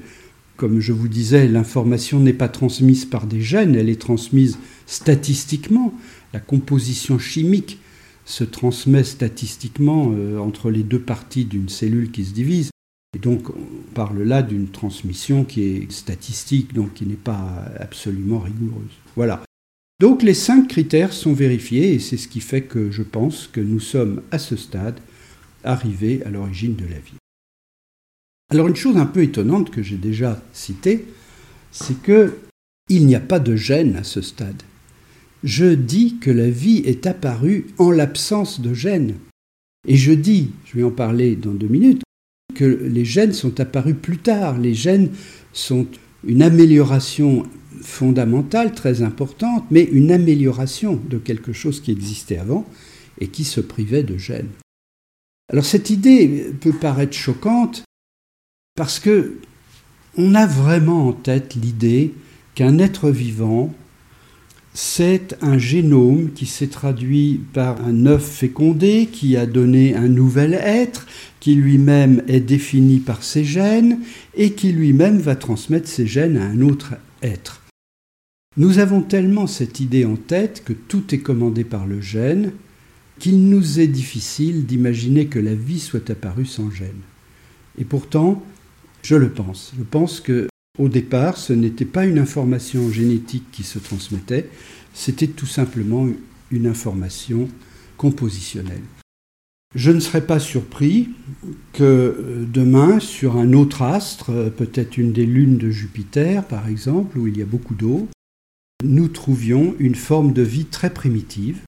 comme 0.57 0.79
je 0.79 0.93
vous 0.93 1.07
disais, 1.07 1.47
l'information 1.47 2.19
n'est 2.19 2.33
pas 2.33 2.47
transmise 2.47 3.05
par 3.05 3.27
des 3.27 3.41
gènes, 3.41 3.75
elle 3.75 3.89
est 3.89 4.01
transmise 4.01 4.57
statistiquement. 4.85 5.93
La 6.33 6.39
composition 6.39 7.19
chimique 7.19 7.79
se 8.25 8.43
transmet 8.43 9.03
statistiquement 9.03 10.11
euh, 10.13 10.37
entre 10.39 10.71
les 10.71 10.83
deux 10.83 10.99
parties 10.99 11.45
d'une 11.45 11.69
cellule 11.69 12.11
qui 12.11 12.25
se 12.25 12.33
divise. 12.33 12.69
Et 13.15 13.19
donc, 13.19 13.49
on 13.49 13.93
parle 13.93 14.23
là 14.23 14.41
d'une 14.41 14.67
transmission 14.67 15.45
qui 15.45 15.63
est 15.63 15.91
statistique, 15.91 16.73
donc 16.73 16.95
qui 16.95 17.05
n'est 17.05 17.13
pas 17.15 17.65
absolument 17.79 18.39
rigoureuse. 18.39 18.91
Voilà. 19.15 19.43
Donc 20.01 20.23
les 20.23 20.33
cinq 20.33 20.67
critères 20.67 21.13
sont 21.13 21.31
vérifiés 21.31 21.93
et 21.93 21.99
c'est 21.99 22.17
ce 22.17 22.27
qui 22.27 22.41
fait 22.41 22.63
que 22.63 22.91
je 22.91 23.03
pense 23.03 23.47
que 23.47 23.61
nous 23.61 23.79
sommes 23.79 24.21
à 24.31 24.39
ce 24.39 24.57
stade 24.57 24.99
arrivés 25.63 26.21
à 26.25 26.29
l'origine 26.29 26.75
de 26.75 26.83
la 26.83 26.99
vie. 26.99 27.15
Alors 28.51 28.67
une 28.67 28.75
chose 28.75 28.97
un 28.97 29.05
peu 29.05 29.23
étonnante 29.23 29.71
que 29.71 29.81
j'ai 29.81 29.97
déjà 29.97 30.41
citée, 30.53 31.05
c'est 31.71 32.01
que 32.01 32.37
il 32.87 33.07
n'y 33.07 33.15
a 33.15 33.19
pas 33.19 33.39
de 33.39 33.55
gènes 33.55 33.95
à 33.95 34.03
ce 34.03 34.21
stade. 34.21 34.61
Je 35.43 35.73
dis 35.73 36.17
que 36.19 36.29
la 36.29 36.49
vie 36.49 36.83
est 36.85 37.07
apparue 37.07 37.67
en 37.79 37.89
l'absence 37.89 38.61
de 38.61 38.73
gènes. 38.73 39.15
Et 39.87 39.95
je 39.95 40.11
dis, 40.11 40.51
je 40.65 40.77
vais 40.77 40.83
en 40.83 40.91
parler 40.91 41.35
dans 41.35 41.51
deux 41.51 41.67
minutes, 41.67 42.03
que 42.53 42.65
les 42.65 43.05
gènes 43.05 43.33
sont 43.33 43.59
apparus 43.59 43.95
plus 43.99 44.17
tard. 44.17 44.59
Les 44.59 44.73
gènes 44.73 45.09
sont 45.53 45.87
une 46.23 46.41
amélioration 46.41 47.43
fondamentale, 47.81 48.73
très 48.73 49.01
importante, 49.01 49.65
mais 49.71 49.83
une 49.83 50.11
amélioration 50.11 50.99
de 51.09 51.17
quelque 51.17 51.53
chose 51.53 51.81
qui 51.81 51.91
existait 51.91 52.37
avant 52.37 52.65
et 53.19 53.27
qui 53.27 53.43
se 53.43 53.61
privait 53.61 54.03
de 54.03 54.17
gènes. 54.17 54.49
Alors 55.51 55.65
cette 55.65 55.89
idée 55.89 56.53
peut 56.59 56.73
paraître 56.73 57.15
choquante 57.15 57.84
parce 58.75 58.99
que 58.99 59.37
on 60.17 60.35
a 60.35 60.45
vraiment 60.45 61.07
en 61.07 61.13
tête 61.13 61.55
l'idée 61.55 62.13
qu'un 62.55 62.77
être 62.77 63.09
vivant, 63.09 63.73
c'est 64.73 65.37
un 65.41 65.57
génome 65.57 66.31
qui 66.33 66.45
s'est 66.45 66.67
traduit 66.67 67.41
par 67.53 67.81
un 67.85 68.05
œuf 68.05 68.25
fécondé 68.25 69.07
qui 69.11 69.37
a 69.37 69.45
donné 69.45 69.95
un 69.95 70.09
nouvel 70.09 70.53
être, 70.53 71.07
qui 71.39 71.55
lui-même 71.55 72.21
est 72.27 72.41
défini 72.41 72.99
par 72.99 73.23
ses 73.23 73.45
gènes 73.45 73.99
et 74.35 74.51
qui 74.51 74.73
lui-même 74.73 75.19
va 75.19 75.37
transmettre 75.37 75.87
ses 75.87 76.07
gènes 76.07 76.37
à 76.37 76.45
un 76.45 76.61
autre 76.61 76.95
être. 77.21 77.61
Nous 78.57 78.79
avons 78.79 79.01
tellement 79.01 79.47
cette 79.47 79.79
idée 79.79 80.05
en 80.05 80.15
tête 80.15 80.63
que 80.65 80.73
tout 80.73 81.13
est 81.13 81.19
commandé 81.19 81.63
par 81.63 81.85
le 81.85 82.01
gène 82.01 82.51
qu'il 83.19 83.49
nous 83.49 83.79
est 83.79 83.87
difficile 83.87 84.65
d'imaginer 84.65 85.27
que 85.27 85.39
la 85.39 85.55
vie 85.55 85.79
soit 85.79 86.09
apparue 86.09 86.45
sans 86.45 86.69
gène. 86.69 87.01
Et 87.77 87.85
pourtant, 87.85 88.43
je 89.05 89.15
le 89.15 89.29
pense. 89.29 89.71
Je 89.77 89.83
pense 89.83 90.19
que 90.19 90.47
au 90.79 90.89
départ, 90.89 91.37
ce 91.37 91.53
n'était 91.53 91.85
pas 91.85 92.05
une 92.05 92.17
information 92.17 92.89
génétique 92.89 93.45
qui 93.51 93.61
se 93.61 93.77
transmettait, 93.77 94.49
c'était 94.93 95.27
tout 95.27 95.45
simplement 95.45 96.07
une 96.49 96.65
information 96.65 97.47
compositionnelle. 97.97 98.81
Je 99.75 99.91
ne 99.91 99.99
serais 99.99 100.25
pas 100.25 100.39
surpris 100.39 101.09
que 101.71 102.45
demain, 102.51 102.99
sur 102.99 103.37
un 103.37 103.53
autre 103.53 103.83
astre, 103.83 104.31
peut-être 104.57 104.97
une 104.97 105.13
des 105.13 105.27
lunes 105.27 105.57
de 105.57 105.69
Jupiter 105.69 106.43
par 106.43 106.67
exemple, 106.67 107.19
où 107.19 107.27
il 107.27 107.37
y 107.37 107.43
a 107.43 107.45
beaucoup 107.45 107.75
d'eau, 107.75 108.07
nous 108.83 109.07
trouvions 109.07 109.75
une 109.77 109.95
forme 109.95 110.33
de 110.33 110.41
vie 110.41 110.65
très 110.65 110.89
primitive 110.89 111.61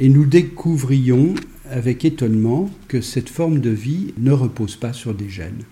et 0.00 0.08
nous 0.08 0.24
découvrions 0.24 1.34
avec 1.68 2.06
étonnement 2.06 2.70
que 2.88 3.02
cette 3.02 3.28
forme 3.28 3.60
de 3.60 3.70
vie 3.70 4.14
ne 4.18 4.32
repose 4.32 4.76
pas 4.76 4.94
sur 4.94 5.14
des 5.14 5.28
gènes. 5.28 5.64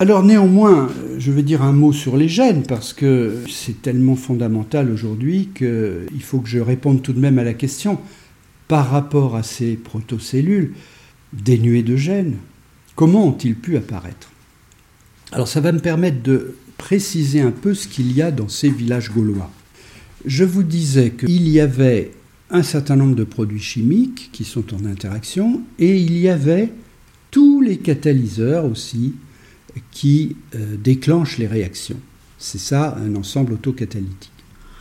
Alors 0.00 0.22
néanmoins, 0.22 0.88
je 1.18 1.30
vais 1.30 1.42
dire 1.42 1.60
un 1.60 1.72
mot 1.72 1.92
sur 1.92 2.16
les 2.16 2.26
gènes 2.26 2.62
parce 2.62 2.94
que 2.94 3.44
c'est 3.50 3.82
tellement 3.82 4.16
fondamental 4.16 4.90
aujourd'hui 4.90 5.50
qu'il 5.54 6.22
faut 6.22 6.38
que 6.40 6.48
je 6.48 6.58
réponde 6.58 7.02
tout 7.02 7.12
de 7.12 7.20
même 7.20 7.38
à 7.38 7.44
la 7.44 7.52
question 7.52 7.98
par 8.66 8.88
rapport 8.88 9.36
à 9.36 9.42
ces 9.42 9.76
protocellules 9.76 10.72
dénuées 11.34 11.82
de 11.82 11.96
gènes, 11.96 12.36
comment 12.96 13.28
ont-ils 13.28 13.54
pu 13.54 13.76
apparaître? 13.76 14.30
Alors 15.32 15.48
ça 15.48 15.60
va 15.60 15.70
me 15.70 15.80
permettre 15.80 16.22
de 16.22 16.54
préciser 16.78 17.42
un 17.42 17.50
peu 17.50 17.74
ce 17.74 17.86
qu'il 17.86 18.10
y 18.12 18.22
a 18.22 18.30
dans 18.30 18.48
ces 18.48 18.70
villages 18.70 19.12
gaulois. 19.12 19.50
Je 20.24 20.44
vous 20.44 20.62
disais 20.62 21.10
qu'il 21.10 21.46
y 21.46 21.60
avait 21.60 22.12
un 22.48 22.62
certain 22.62 22.96
nombre 22.96 23.16
de 23.16 23.24
produits 23.24 23.60
chimiques 23.60 24.30
qui 24.32 24.44
sont 24.44 24.72
en 24.74 24.86
interaction 24.86 25.60
et 25.78 25.94
il 25.94 26.16
y 26.16 26.30
avait 26.30 26.72
tous 27.30 27.60
les 27.60 27.76
catalyseurs 27.76 28.64
aussi 28.64 29.12
qui 29.90 30.36
euh, 30.54 30.76
déclenchent 30.76 31.38
les 31.38 31.46
réactions. 31.46 32.00
C'est 32.38 32.58
ça 32.58 32.96
un 32.96 33.14
ensemble 33.16 33.54
autocatalytique. 33.54 34.32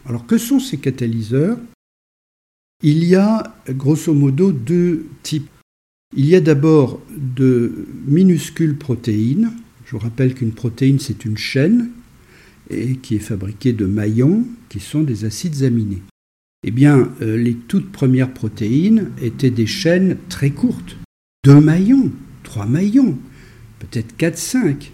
Alors 0.05 0.25
que 0.25 0.37
sont 0.37 0.59
ces 0.59 0.77
catalyseurs? 0.77 1.57
Il 2.81 3.03
y 3.03 3.15
a 3.15 3.55
grosso 3.69 4.13
modo 4.13 4.51
deux 4.51 5.07
types. 5.23 5.49
Il 6.15 6.25
y 6.25 6.35
a 6.35 6.41
d'abord 6.41 7.01
de 7.17 7.85
minuscules 8.07 8.77
protéines 8.77 9.51
je 9.89 9.95
vous 9.95 10.03
rappelle 10.03 10.35
qu'une 10.35 10.51
protéine, 10.51 10.99
c'est 10.99 11.25
une 11.25 11.39
chaîne 11.39 11.89
qui 13.01 13.15
est 13.15 13.19
fabriquée 13.19 13.73
de 13.73 13.87
maillons 13.87 14.45
qui 14.69 14.79
sont 14.79 15.01
des 15.01 15.25
acides 15.25 15.63
aminés. 15.63 16.03
Eh 16.63 16.69
bien, 16.69 17.09
euh, 17.23 17.35
les 17.35 17.55
toutes 17.55 17.91
premières 17.91 18.31
protéines 18.31 19.09
étaient 19.19 19.49
des 19.49 19.65
chaînes 19.65 20.17
très 20.29 20.51
courtes. 20.51 20.95
Deux 21.43 21.59
maillons, 21.59 22.11
trois 22.43 22.67
maillons, 22.67 23.17
peut-être 23.79 24.15
quatre, 24.17 24.37
cinq. 24.37 24.91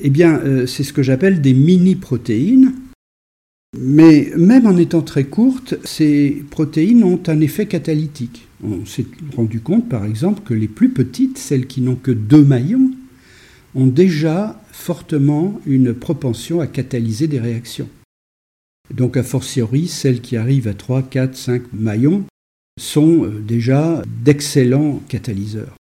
Eh 0.00 0.10
bien, 0.10 0.38
euh, 0.38 0.66
c'est 0.66 0.84
ce 0.84 0.92
que 0.92 1.02
j'appelle 1.02 1.40
des 1.40 1.54
mini-protéines. 1.54 2.74
Mais 3.76 4.32
même 4.36 4.66
en 4.66 4.76
étant 4.76 5.02
très 5.02 5.24
courtes, 5.24 5.74
ces 5.84 6.42
protéines 6.50 7.04
ont 7.04 7.20
un 7.26 7.40
effet 7.40 7.66
catalytique. 7.66 8.48
On 8.62 8.86
s'est 8.86 9.06
rendu 9.36 9.60
compte, 9.60 9.88
par 9.88 10.04
exemple, 10.04 10.42
que 10.44 10.54
les 10.54 10.68
plus 10.68 10.88
petites, 10.88 11.38
celles 11.38 11.66
qui 11.66 11.82
n'ont 11.82 11.96
que 11.96 12.10
deux 12.10 12.44
maillons, 12.44 12.90
ont 13.74 13.86
déjà 13.86 14.60
fortement 14.72 15.60
une 15.66 15.92
propension 15.92 16.60
à 16.60 16.66
catalyser 16.66 17.28
des 17.28 17.40
réactions. 17.40 17.88
Donc 18.94 19.16
a 19.16 19.22
fortiori, 19.22 19.86
celles 19.86 20.22
qui 20.22 20.36
arrivent 20.36 20.68
à 20.68 20.74
3, 20.74 21.02
4, 21.02 21.36
5 21.36 21.62
maillons 21.74 22.24
sont 22.80 23.24
euh, 23.24 23.40
déjà 23.40 24.02
d'excellents 24.24 25.02
catalyseurs. 25.08 25.77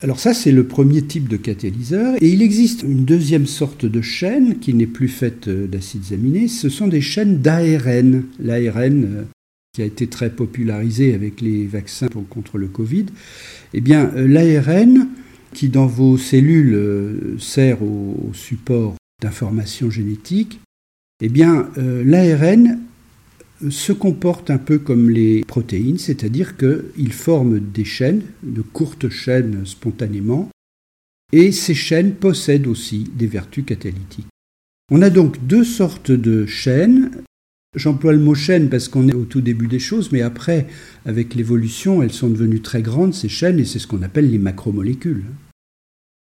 Alors 0.00 0.20
ça, 0.20 0.32
c'est 0.32 0.52
le 0.52 0.64
premier 0.64 1.02
type 1.02 1.26
de 1.26 1.36
catalyseur. 1.36 2.14
Et 2.22 2.28
il 2.28 2.40
existe 2.40 2.84
une 2.84 3.04
deuxième 3.04 3.46
sorte 3.46 3.84
de 3.84 4.00
chaîne 4.00 4.60
qui 4.60 4.72
n'est 4.72 4.86
plus 4.86 5.08
faite 5.08 5.48
euh, 5.48 5.66
d'acides 5.66 6.12
aminés. 6.12 6.46
Ce 6.46 6.68
sont 6.68 6.86
des 6.86 7.00
chaînes 7.00 7.38
d'ARN. 7.38 8.22
L'ARN 8.38 9.04
euh, 9.04 9.24
qui 9.74 9.82
a 9.82 9.84
été 9.84 10.06
très 10.06 10.30
popularisé 10.30 11.14
avec 11.14 11.40
les 11.40 11.66
vaccins 11.66 12.06
contre 12.30 12.58
le 12.58 12.68
Covid. 12.68 13.06
Eh 13.74 13.80
bien, 13.80 14.12
euh, 14.14 14.28
l'ARN, 14.28 15.08
qui 15.52 15.68
dans 15.68 15.86
vos 15.86 16.16
cellules 16.16 17.36
sert 17.40 17.82
au 17.82 18.30
support 18.34 18.94
d'informations 19.20 19.90
génétiques, 19.90 20.60
eh 21.20 21.28
bien, 21.28 21.70
l'ARN 21.76 22.78
se 23.70 23.92
comporte 23.92 24.50
un 24.50 24.58
peu 24.58 24.78
comme 24.78 25.10
les 25.10 25.42
protéines, 25.42 25.98
c'est-à-dire 25.98 26.56
qu'ils 26.56 27.12
forment 27.12 27.60
des 27.60 27.84
chaînes, 27.84 28.22
de 28.42 28.62
courtes 28.62 29.08
chaînes 29.08 29.66
spontanément, 29.66 30.48
et 31.32 31.52
ces 31.52 31.74
chaînes 31.74 32.14
possèdent 32.14 32.66
aussi 32.66 33.04
des 33.14 33.26
vertus 33.26 33.64
catalytiques. 33.64 34.26
On 34.90 35.02
a 35.02 35.10
donc 35.10 35.44
deux 35.46 35.64
sortes 35.64 36.10
de 36.10 36.46
chaînes. 36.46 37.10
J'emploie 37.76 38.14
le 38.14 38.20
mot 38.20 38.34
chaîne 38.34 38.70
parce 38.70 38.88
qu'on 38.88 39.08
est 39.08 39.14
au 39.14 39.26
tout 39.26 39.42
début 39.42 39.66
des 39.66 39.78
choses, 39.78 40.10
mais 40.12 40.22
après, 40.22 40.66
avec 41.04 41.34
l'évolution, 41.34 42.02
elles 42.02 42.12
sont 42.12 42.30
devenues 42.30 42.62
très 42.62 42.80
grandes, 42.80 43.12
ces 43.12 43.28
chaînes, 43.28 43.58
et 43.58 43.66
c'est 43.66 43.78
ce 43.78 43.86
qu'on 43.86 44.02
appelle 44.02 44.30
les 44.30 44.38
macromolécules. 44.38 45.24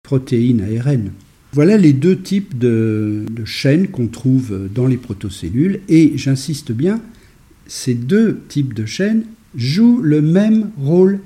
Protéines, 0.03 0.61
ARN. 0.61 1.11
Voilà 1.53 1.77
les 1.77 1.93
deux 1.93 2.19
types 2.19 2.57
de 2.57 3.25
chaînes 3.45 3.87
qu'on 3.87 4.07
trouve 4.07 4.67
dans 4.73 4.87
les 4.87 4.97
protocellules, 4.97 5.79
et 5.87 6.17
j'insiste 6.17 6.73
bien, 6.73 7.01
ces 7.69 7.93
deux 7.93 8.41
types 8.49 8.73
de 8.73 8.85
chaînes 8.85 9.25
jouent 9.55 10.01
le 10.01 10.21
même 10.21 10.71
rôle. 10.77 11.19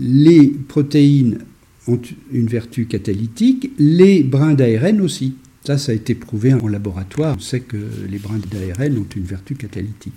Les 0.00 0.48
protéines 0.48 1.38
ont 1.86 2.00
une 2.32 2.46
vertu 2.46 2.86
catalytique, 2.86 3.70
les 3.78 4.22
brins 4.22 4.54
d'ARN 4.54 5.00
aussi. 5.00 5.36
Ça, 5.64 5.78
ça 5.78 5.92
a 5.92 5.94
été 5.94 6.14
prouvé 6.14 6.54
en 6.54 6.66
laboratoire. 6.66 7.36
On 7.36 7.40
sait 7.40 7.60
que 7.60 7.76
les 8.08 8.18
brins 8.18 8.40
d'ARN 8.50 8.98
ont 8.98 9.06
une 9.14 9.24
vertu 9.24 9.54
catalytique. 9.54 10.14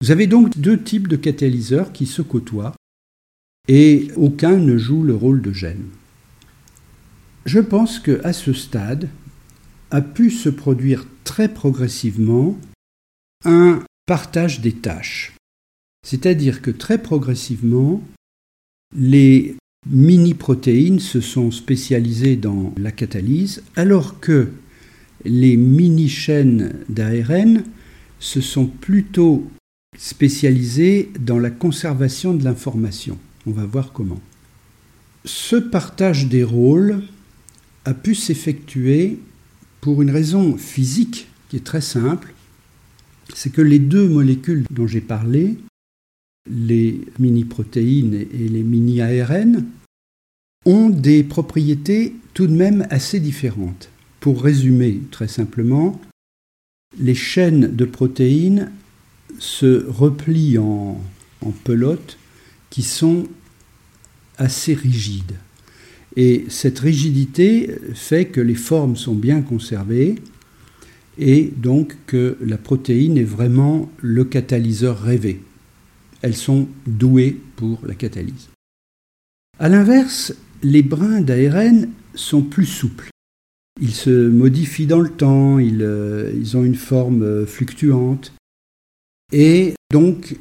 Vous 0.00 0.10
avez 0.10 0.26
donc 0.26 0.58
deux 0.58 0.82
types 0.82 1.08
de 1.08 1.16
catalyseurs 1.16 1.92
qui 1.92 2.06
se 2.06 2.22
côtoient 2.22 2.74
et 3.68 4.08
aucun 4.16 4.56
ne 4.56 4.78
joue 4.78 5.02
le 5.02 5.14
rôle 5.14 5.42
de 5.42 5.52
gène. 5.52 5.84
Je 7.44 7.60
pense 7.60 7.98
qu'à 7.98 8.32
ce 8.32 8.54
stade 8.54 9.08
a 9.90 10.00
pu 10.00 10.30
se 10.30 10.48
produire 10.48 11.06
très 11.24 11.48
progressivement 11.48 12.58
un 13.44 13.82
partage 14.10 14.60
des 14.60 14.72
tâches. 14.72 15.36
C'est-à-dire 16.04 16.62
que 16.62 16.72
très 16.72 16.98
progressivement, 16.98 18.02
les 18.92 19.54
mini-protéines 19.88 20.98
se 20.98 21.20
sont 21.20 21.52
spécialisées 21.52 22.34
dans 22.34 22.74
la 22.76 22.90
catalyse, 22.90 23.62
alors 23.76 24.18
que 24.18 24.48
les 25.24 25.56
mini-chaînes 25.56 26.74
d'ARN 26.88 27.62
se 28.18 28.40
sont 28.40 28.66
plutôt 28.66 29.48
spécialisées 29.96 31.12
dans 31.20 31.38
la 31.38 31.50
conservation 31.50 32.34
de 32.34 32.42
l'information. 32.42 33.16
On 33.46 33.52
va 33.52 33.64
voir 33.64 33.92
comment. 33.92 34.20
Ce 35.24 35.54
partage 35.54 36.26
des 36.26 36.42
rôles 36.42 37.04
a 37.84 37.94
pu 37.94 38.16
s'effectuer 38.16 39.20
pour 39.80 40.02
une 40.02 40.10
raison 40.10 40.56
physique 40.56 41.28
qui 41.48 41.58
est 41.58 41.64
très 41.64 41.80
simple, 41.80 42.34
c'est 43.34 43.50
que 43.50 43.62
les 43.62 43.78
deux 43.78 44.08
molécules 44.08 44.64
dont 44.70 44.86
j'ai 44.86 45.00
parlé, 45.00 45.56
les 46.48 47.00
mini-protéines 47.18 48.14
et 48.14 48.48
les 48.48 48.62
mini-ARN, 48.62 49.66
ont 50.66 50.90
des 50.90 51.22
propriétés 51.22 52.14
tout 52.34 52.46
de 52.46 52.54
même 52.54 52.86
assez 52.90 53.20
différentes. 53.20 53.90
Pour 54.20 54.42
résumer 54.42 55.00
très 55.10 55.28
simplement, 55.28 56.00
les 56.98 57.14
chaînes 57.14 57.74
de 57.74 57.84
protéines 57.84 58.70
se 59.38 59.86
replient 59.86 60.58
en, 60.58 61.00
en 61.40 61.50
pelotes 61.50 62.18
qui 62.68 62.82
sont 62.82 63.26
assez 64.36 64.74
rigides. 64.74 65.36
Et 66.16 66.46
cette 66.48 66.80
rigidité 66.80 67.70
fait 67.94 68.26
que 68.26 68.40
les 68.40 68.54
formes 68.54 68.96
sont 68.96 69.14
bien 69.14 69.42
conservées 69.42 70.16
et 71.18 71.52
donc 71.56 71.96
que 72.06 72.36
la 72.40 72.58
protéine 72.58 73.18
est 73.18 73.24
vraiment 73.24 73.90
le 73.98 74.24
catalyseur 74.24 75.00
rêvé. 75.00 75.40
Elles 76.22 76.36
sont 76.36 76.68
douées 76.86 77.40
pour 77.56 77.80
la 77.86 77.94
catalyse. 77.94 78.48
A 79.58 79.68
l'inverse, 79.68 80.34
les 80.62 80.82
brins 80.82 81.20
d'ARN 81.20 81.88
sont 82.14 82.42
plus 82.42 82.66
souples. 82.66 83.10
Ils 83.80 83.94
se 83.94 84.28
modifient 84.28 84.86
dans 84.86 85.00
le 85.00 85.10
temps, 85.10 85.58
ils, 85.58 85.82
euh, 85.82 86.32
ils 86.34 86.56
ont 86.56 86.64
une 86.64 86.74
forme 86.74 87.22
euh, 87.22 87.46
fluctuante. 87.46 88.32
Et 89.32 89.74
donc, 89.90 90.36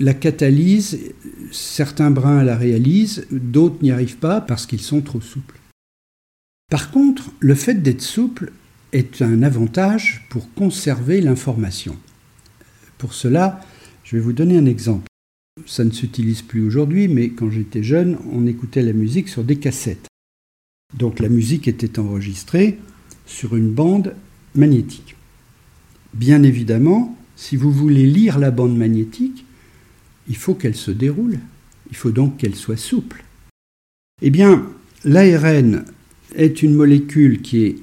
la 0.00 0.14
catalyse, 0.14 0.98
certains 1.52 2.10
brins 2.10 2.42
la 2.42 2.56
réalisent, 2.56 3.26
d'autres 3.30 3.82
n'y 3.82 3.90
arrivent 3.90 4.16
pas 4.16 4.40
parce 4.40 4.66
qu'ils 4.66 4.80
sont 4.80 5.02
trop 5.02 5.20
souples. 5.20 5.58
Par 6.70 6.90
contre, 6.90 7.30
le 7.40 7.54
fait 7.54 7.74
d'être 7.74 8.02
souple 8.02 8.52
est 8.94 9.22
un 9.22 9.42
avantage 9.42 10.24
pour 10.30 10.54
conserver 10.54 11.20
l'information. 11.20 11.96
Pour 12.96 13.12
cela, 13.12 13.60
je 14.04 14.16
vais 14.16 14.22
vous 14.22 14.32
donner 14.32 14.56
un 14.56 14.66
exemple. 14.66 15.08
Ça 15.66 15.84
ne 15.84 15.90
s'utilise 15.90 16.42
plus 16.42 16.64
aujourd'hui, 16.64 17.08
mais 17.08 17.30
quand 17.30 17.50
j'étais 17.50 17.82
jeune, 17.82 18.16
on 18.32 18.46
écoutait 18.46 18.82
la 18.82 18.92
musique 18.92 19.28
sur 19.28 19.42
des 19.42 19.56
cassettes. 19.56 20.06
Donc 20.96 21.18
la 21.18 21.28
musique 21.28 21.66
était 21.66 21.98
enregistrée 21.98 22.78
sur 23.26 23.56
une 23.56 23.72
bande 23.72 24.14
magnétique. 24.54 25.16
Bien 26.12 26.44
évidemment, 26.44 27.18
si 27.34 27.56
vous 27.56 27.72
voulez 27.72 28.06
lire 28.06 28.38
la 28.38 28.52
bande 28.52 28.76
magnétique, 28.76 29.44
il 30.28 30.36
faut 30.36 30.54
qu'elle 30.54 30.76
se 30.76 30.92
déroule. 30.92 31.40
Il 31.90 31.96
faut 31.96 32.12
donc 32.12 32.36
qu'elle 32.36 32.54
soit 32.54 32.76
souple. 32.76 33.24
Eh 34.22 34.30
bien, 34.30 34.70
l'ARN 35.04 35.84
est 36.36 36.62
une 36.62 36.74
molécule 36.74 37.42
qui 37.42 37.64
est 37.64 37.76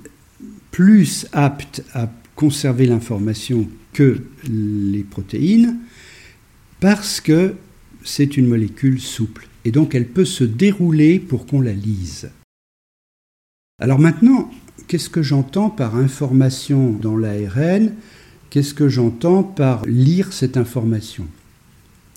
plus 0.71 1.27
apte 1.33 1.83
à 1.93 2.09
conserver 2.35 2.85
l'information 2.85 3.67
que 3.93 4.21
les 4.49 5.03
protéines 5.03 5.77
parce 6.79 7.21
que 7.21 7.53
c'est 8.03 8.37
une 8.37 8.47
molécule 8.47 8.99
souple 8.99 9.47
et 9.65 9.71
donc 9.71 9.93
elle 9.93 10.07
peut 10.07 10.25
se 10.25 10.43
dérouler 10.43 11.19
pour 11.19 11.45
qu'on 11.45 11.61
la 11.61 11.73
lise. 11.73 12.29
Alors 13.79 13.99
maintenant, 13.99 14.49
qu'est-ce 14.87 15.09
que 15.09 15.21
j'entends 15.21 15.69
par 15.69 15.95
information 15.95 16.91
dans 16.91 17.17
l'ARN 17.17 17.93
Qu'est-ce 18.49 18.73
que 18.73 18.89
j'entends 18.89 19.43
par 19.43 19.85
lire 19.85 20.33
cette 20.33 20.57
information? 20.57 21.25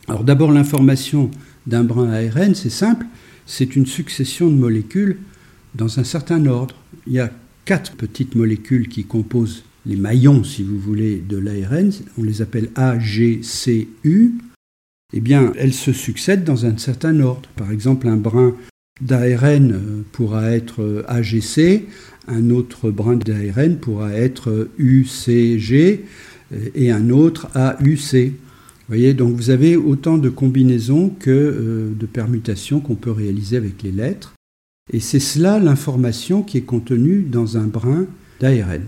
Alors 0.08 0.24
d'abord 0.24 0.50
l'information 0.50 1.30
d'un 1.66 1.84
brin 1.84 2.10
ARN, 2.10 2.54
c'est 2.54 2.70
simple, 2.70 3.06
c'est 3.46 3.76
une 3.76 3.86
succession 3.86 4.48
de 4.48 4.54
molécules 4.54 5.18
dans 5.74 6.00
un 6.00 6.04
certain 6.04 6.44
ordre. 6.46 6.76
Il 7.06 7.12
y 7.12 7.20
a 7.20 7.30
quatre 7.64 7.96
petites 7.96 8.34
molécules 8.34 8.88
qui 8.88 9.04
composent 9.04 9.64
les 9.86 9.96
maillons, 9.96 10.44
si 10.44 10.62
vous 10.62 10.78
voulez, 10.78 11.16
de 11.16 11.36
l'ARN, 11.36 11.90
on 12.18 12.22
les 12.22 12.42
appelle 12.42 12.70
A, 12.74 12.98
G, 12.98 13.40
C, 13.42 13.88
U, 14.02 14.32
eh 15.12 15.20
bien, 15.20 15.52
elles 15.56 15.74
se 15.74 15.92
succèdent 15.92 16.44
dans 16.44 16.66
un 16.66 16.76
certain 16.76 17.20
ordre. 17.20 17.48
Par 17.56 17.70
exemple, 17.70 18.08
un 18.08 18.16
brin 18.16 18.54
d'ARN 19.00 19.72
euh, 19.72 20.02
pourra 20.12 20.50
être 20.50 20.82
euh, 20.82 21.04
AGC, 21.06 21.86
un 22.26 22.50
autre 22.50 22.90
brin 22.90 23.16
d'ARN 23.16 23.76
pourra 23.76 24.12
être 24.12 24.68
UCG 24.78 26.04
euh, 26.52 26.68
et 26.74 26.90
un 26.90 27.10
autre 27.10 27.48
AUC. 27.54 28.32
Vous 28.32 28.88
voyez, 28.88 29.14
donc 29.14 29.36
vous 29.36 29.50
avez 29.50 29.76
autant 29.76 30.18
de 30.18 30.28
combinaisons 30.28 31.08
que 31.08 31.90
de 31.98 32.06
permutations 32.06 32.80
qu'on 32.80 32.96
peut 32.96 33.10
réaliser 33.10 33.56
avec 33.56 33.82
les 33.82 33.92
lettres. 33.92 34.33
Et 34.92 35.00
c'est 35.00 35.20
cela 35.20 35.58
l'information 35.58 36.42
qui 36.42 36.58
est 36.58 36.62
contenue 36.62 37.22
dans 37.22 37.56
un 37.56 37.66
brin 37.66 38.06
d'ARN. 38.40 38.82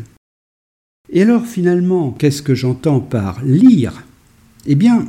Et 1.11 1.22
alors 1.22 1.47
finalement, 1.47 2.11
qu'est-ce 2.12 2.42
que 2.42 2.55
j'entends 2.55 3.01
par 3.01 3.42
lire? 3.44 4.05
Eh 4.66 4.74
bien, 4.74 5.07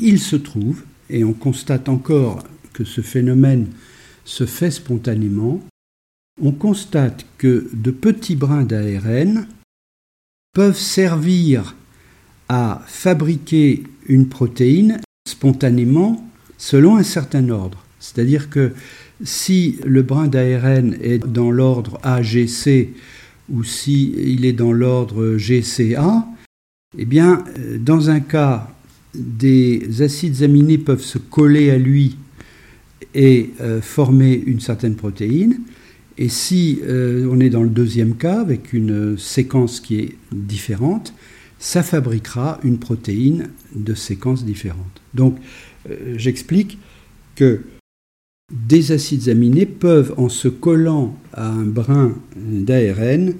il 0.00 0.18
se 0.18 0.36
trouve, 0.36 0.82
et 1.08 1.24
on 1.24 1.32
constate 1.32 1.88
encore 1.88 2.42
que 2.72 2.84
ce 2.84 3.00
phénomène 3.00 3.68
se 4.24 4.44
fait 4.44 4.70
spontanément, 4.70 5.62
on 6.42 6.52
constate 6.52 7.24
que 7.38 7.70
de 7.72 7.90
petits 7.90 8.36
brins 8.36 8.64
d'ARN 8.64 9.46
peuvent 10.52 10.78
servir 10.78 11.74
à 12.48 12.82
fabriquer 12.86 13.84
une 14.06 14.28
protéine 14.28 15.00
spontanément 15.26 16.28
selon 16.58 16.96
un 16.96 17.02
certain 17.02 17.48
ordre. 17.48 17.84
C'est-à-dire 17.98 18.50
que 18.50 18.72
si 19.22 19.78
le 19.84 20.02
brin 20.02 20.28
d'ARN 20.28 20.96
est 21.00 21.18
dans 21.18 21.50
l'ordre 21.50 21.98
AGC, 22.02 22.90
ou 23.48 23.64
s'il 23.64 24.44
est 24.44 24.52
dans 24.52 24.72
l'ordre 24.72 25.36
GCA, 25.36 26.26
eh 26.98 27.04
bien, 27.04 27.44
euh, 27.58 27.78
dans 27.78 28.10
un 28.10 28.20
cas, 28.20 28.72
des 29.14 30.02
acides 30.02 30.42
aminés 30.42 30.78
peuvent 30.78 31.02
se 31.02 31.18
coller 31.18 31.70
à 31.70 31.78
lui 31.78 32.16
et 33.14 33.50
euh, 33.60 33.80
former 33.80 34.34
une 34.46 34.60
certaine 34.60 34.94
protéine. 34.94 35.60
Et 36.18 36.28
si 36.28 36.80
euh, 36.82 37.28
on 37.30 37.40
est 37.40 37.50
dans 37.50 37.62
le 37.62 37.68
deuxième 37.68 38.16
cas, 38.16 38.40
avec 38.40 38.72
une 38.72 39.16
séquence 39.18 39.80
qui 39.80 40.00
est 40.00 40.16
différente, 40.32 41.14
ça 41.58 41.82
fabriquera 41.82 42.60
une 42.62 42.78
protéine 42.78 43.48
de 43.74 43.94
séquence 43.94 44.44
différente. 44.44 45.00
Donc, 45.14 45.38
j'explique 46.16 46.78
que 47.34 47.62
des 48.52 48.92
acides 48.92 49.28
aminés 49.28 49.66
peuvent, 49.66 50.14
en 50.16 50.28
se 50.28 50.48
collant 50.48 51.16
à 51.32 51.48
un 51.48 51.64
brin 51.64 52.14
d'ARN, 52.36 53.34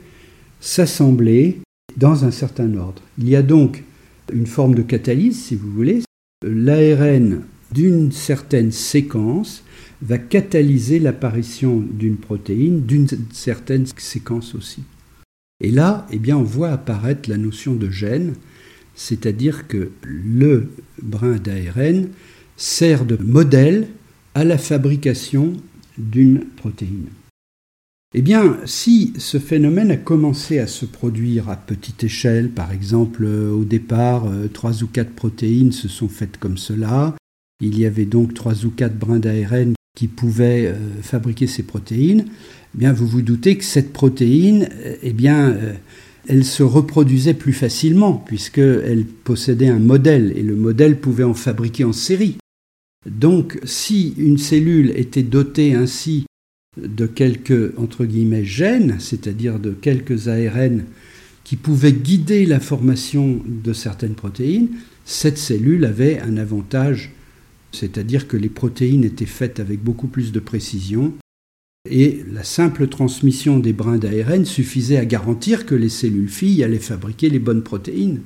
s'assembler 0.61 1.61
dans 1.97 2.25
un 2.25 2.31
certain 2.31 2.75
ordre. 2.77 3.03
Il 3.19 3.29
y 3.29 3.37
a 3.37 3.43
donc 3.43 3.85
une 4.33 4.47
forme 4.47 4.75
de 4.75 4.83
catalyse, 4.83 5.45
si 5.45 5.55
vous 5.55 5.71
voulez. 5.71 6.03
L'ARN 6.45 7.43
d'une 7.73 8.13
certaine 8.13 8.73
séquence 8.73 9.63
va 10.03 10.19
catalyser 10.19 10.99
l'apparition 10.99 11.81
d'une 11.81 12.17
protéine 12.17 12.83
d'une 12.85 13.09
certaine 13.33 13.87
séquence 13.97 14.55
aussi. 14.55 14.83
Et 15.61 15.71
là, 15.71 16.07
eh 16.11 16.19
bien, 16.19 16.37
on 16.37 16.43
voit 16.43 16.71
apparaître 16.71 17.31
la 17.31 17.39
notion 17.39 17.75
de 17.75 17.89
gène, 17.89 18.35
c'est-à-dire 18.95 19.69
que 19.69 19.91
le 20.03 20.69
brin 21.03 21.37
d'ARN 21.37 22.09
sert 22.57 23.05
de 23.05 23.17
modèle 23.17 23.89
à 24.37 24.45
la 24.45 24.59
fabrication 24.59 25.55
d'une 25.97 26.41
protéine. 26.41 27.07
Eh 28.15 28.21
bien, 28.21 28.59
si 28.67 29.15
ce 29.17 29.39
phénomène 29.39 29.91
a 29.91 29.97
commencé 29.97 30.59
à 30.59 30.67
se 30.67 30.85
produire 30.85 31.49
à 31.49 31.57
petite 31.57 32.05
échelle, 32.05 32.51
par 32.51 32.71
exemple 32.71 33.25
au 33.25 33.65
départ, 33.65 34.27
euh, 34.27 34.49
trois 34.49 34.83
ou 34.83 34.89
quatre 34.89 35.13
protéines 35.13 35.73
se 35.73 35.89
sont 35.89 36.11
faites 36.11 36.37
comme 36.37 36.59
cela, 36.59 37.17
il 37.63 37.79
y 37.79 37.87
avait 37.87 38.05
donc 38.05 38.35
trois 38.35 38.67
ou 38.67 38.71
quatre 38.71 38.99
brins 38.99 39.21
d'ARN 39.21 39.73
qui 39.97 40.07
pouvaient 40.07 40.67
euh, 40.67 40.75
fabriquer 41.01 41.47
ces 41.47 41.63
protéines, 41.63 42.27
eh 42.75 42.79
bien, 42.79 42.93
vous 42.93 43.07
vous 43.07 43.23
doutez 43.23 43.57
que 43.57 43.65
cette 43.65 43.95
protéine, 43.95 44.69
euh, 44.85 44.97
eh 45.03 45.15
bien, 45.15 45.57
elle 46.29 46.45
se 46.45 46.63
reproduisait 46.63 47.33
plus 47.33 47.55
facilement 47.55 48.13
puisqu'elle 48.13 49.07
possédait 49.07 49.69
un 49.69 49.79
modèle 49.79 50.35
et 50.37 50.43
le 50.43 50.57
modèle 50.57 51.01
pouvait 51.01 51.25
en 51.25 51.33
fabriquer 51.33 51.85
en 51.85 51.95
série. 51.95 52.37
Donc, 53.07 53.59
si 53.65 54.15
une 54.19 54.39
cellule 54.39 54.93
était 54.97 55.23
dotée 55.23 55.75
ainsi 55.75 56.27
de 56.77 57.07
quelques, 57.07 57.79
entre 57.79 58.05
guillemets, 58.05 58.45
gènes, 58.45 58.97
c'est-à-dire 58.99 59.59
de 59.59 59.71
quelques 59.71 60.29
ARN 60.29 60.85
qui 61.45 61.57
pouvaient 61.57 61.93
guider 61.93 62.45
la 62.45 62.59
formation 62.59 63.41
de 63.47 63.73
certaines 63.73 64.17
protéines, 64.17 64.71
cette 65.05 65.39
cellule 65.39 65.85
avait 65.85 66.19
un 66.21 66.37
avantage, 66.37 67.13
c'est-à-dire 67.71 68.27
que 68.27 68.37
les 68.37 68.49
protéines 68.49 69.05
étaient 69.05 69.25
faites 69.25 69.61
avec 69.61 69.83
beaucoup 69.83 70.09
plus 70.09 70.33
de 70.33 70.41
précision, 70.41 71.15
et 71.89 72.25
la 72.33 72.43
simple 72.43 72.89
transmission 72.89 73.61
des 73.61 73.73
brins 73.73 73.99
d'ARN 73.99 74.45
suffisait 74.45 74.97
à 74.97 75.05
garantir 75.05 75.67
que 75.67 75.77
les 75.77 75.89
cellules 75.89 76.29
filles 76.29 76.65
allaient 76.65 76.79
fabriquer 76.79 77.31
les 77.31 77.39
bonnes 77.39 77.63
protéines. 77.63 78.23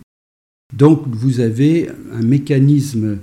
Donc 0.74 1.02
vous 1.06 1.40
avez 1.40 1.90
un 2.12 2.22
mécanisme 2.22 3.18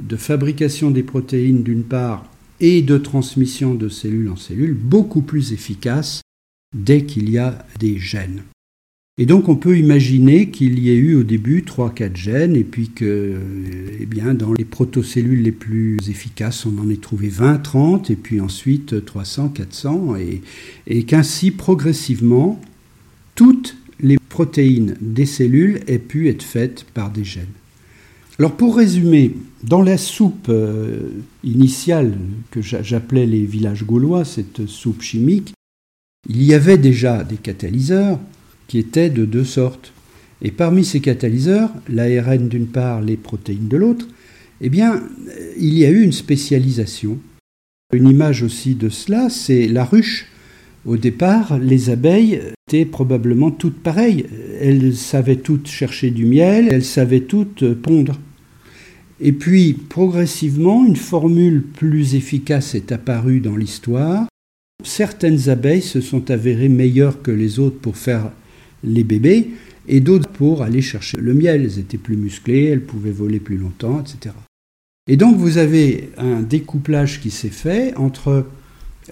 de 0.00 0.16
fabrication 0.16 0.90
des 0.90 1.02
protéines 1.02 1.62
d'une 1.62 1.84
part 1.84 2.30
et 2.60 2.82
de 2.82 2.98
transmission 2.98 3.74
de 3.74 3.88
cellule 3.88 4.30
en 4.30 4.36
cellule 4.36 4.74
beaucoup 4.74 5.22
plus 5.22 5.52
efficace 5.52 6.22
dès 6.74 7.04
qu'il 7.04 7.30
y 7.30 7.38
a 7.38 7.66
des 7.78 7.98
gènes. 7.98 8.42
Et 9.18 9.24
donc 9.24 9.48
on 9.48 9.56
peut 9.56 9.78
imaginer 9.78 10.50
qu'il 10.50 10.78
y 10.78 10.90
ait 10.90 10.96
eu 10.96 11.14
au 11.14 11.22
début 11.22 11.62
3-4 11.62 12.16
gènes 12.16 12.54
et 12.54 12.64
puis 12.64 12.90
que 12.90 13.40
eh 13.98 14.04
bien, 14.04 14.34
dans 14.34 14.52
les 14.52 14.66
protocellules 14.66 15.42
les 15.42 15.52
plus 15.52 15.96
efficaces 16.10 16.66
on 16.66 16.78
en 16.78 16.90
ait 16.90 16.96
trouvé 16.96 17.28
20, 17.28 17.58
30 17.58 18.10
et 18.10 18.16
puis 18.16 18.40
ensuite 18.40 19.02
300, 19.06 19.48
400 19.50 20.16
et, 20.16 20.42
et 20.86 21.04
qu'ainsi 21.04 21.50
progressivement 21.50 22.60
toutes 23.34 23.76
les 24.00 24.18
protéines 24.28 24.96
des 25.00 25.24
cellules 25.24 25.80
aient 25.86 25.98
pu 25.98 26.28
être 26.28 26.42
faites 26.42 26.84
par 26.92 27.10
des 27.10 27.24
gènes. 27.24 27.46
Alors 28.38 28.54
pour 28.54 28.76
résumer, 28.76 29.34
dans 29.64 29.80
la 29.80 29.96
soupe 29.96 30.48
euh, 30.50 31.08
initiale 31.42 32.18
que 32.50 32.60
j'appelais 32.60 33.24
les 33.24 33.44
villages 33.44 33.84
gaulois, 33.84 34.26
cette 34.26 34.66
soupe 34.66 35.00
chimique, 35.00 35.54
il 36.28 36.42
y 36.42 36.52
avait 36.52 36.76
déjà 36.76 37.24
des 37.24 37.36
catalyseurs 37.36 38.18
qui 38.68 38.78
étaient 38.78 39.08
de 39.08 39.24
deux 39.24 39.44
sortes. 39.44 39.92
Et 40.42 40.50
parmi 40.50 40.84
ces 40.84 41.00
catalyseurs, 41.00 41.70
l'ARN 41.88 42.48
d'une 42.48 42.66
part, 42.66 43.00
les 43.00 43.16
protéines 43.16 43.68
de 43.68 43.76
l'autre, 43.78 44.06
eh 44.60 44.68
bien, 44.68 45.02
il 45.58 45.78
y 45.78 45.86
a 45.86 45.90
eu 45.90 46.02
une 46.02 46.12
spécialisation. 46.12 47.18
Une 47.94 48.08
image 48.08 48.42
aussi 48.42 48.74
de 48.74 48.90
cela, 48.90 49.30
c'est 49.30 49.66
la 49.66 49.84
ruche. 49.84 50.26
Au 50.84 50.96
départ, 50.96 51.58
les 51.58 51.88
abeilles 51.88 52.40
étaient 52.68 52.84
probablement 52.84 53.50
toutes 53.50 53.78
pareilles. 53.78 54.26
Elles 54.60 54.94
savaient 54.94 55.36
toutes 55.36 55.68
chercher 55.68 56.10
du 56.10 56.26
miel, 56.26 56.68
elles 56.70 56.84
savaient 56.84 57.20
toutes 57.20 57.72
pondre. 57.74 58.18
Et 59.20 59.32
puis, 59.32 59.72
progressivement, 59.72 60.84
une 60.84 60.96
formule 60.96 61.62
plus 61.62 62.14
efficace 62.14 62.74
est 62.74 62.92
apparue 62.92 63.40
dans 63.40 63.56
l'histoire. 63.56 64.26
Certaines 64.84 65.48
abeilles 65.48 65.82
se 65.82 66.00
sont 66.00 66.30
avérées 66.30 66.68
meilleures 66.68 67.22
que 67.22 67.30
les 67.30 67.58
autres 67.58 67.78
pour 67.78 67.96
faire 67.96 68.30
les 68.84 69.04
bébés, 69.04 69.50
et 69.88 70.00
d'autres 70.00 70.28
pour 70.28 70.62
aller 70.62 70.82
chercher 70.82 71.16
le 71.18 71.32
miel. 71.32 71.62
Elles 71.62 71.78
étaient 71.78 71.96
plus 71.96 72.16
musclées, 72.16 72.64
elles 72.64 72.84
pouvaient 72.84 73.10
voler 73.10 73.40
plus 73.40 73.56
longtemps, 73.56 74.00
etc. 74.00 74.34
Et 75.08 75.16
donc 75.16 75.36
vous 75.36 75.58
avez 75.58 76.10
un 76.18 76.42
découplage 76.42 77.20
qui 77.20 77.30
s'est 77.30 77.48
fait 77.48 77.94
entre 77.96 78.46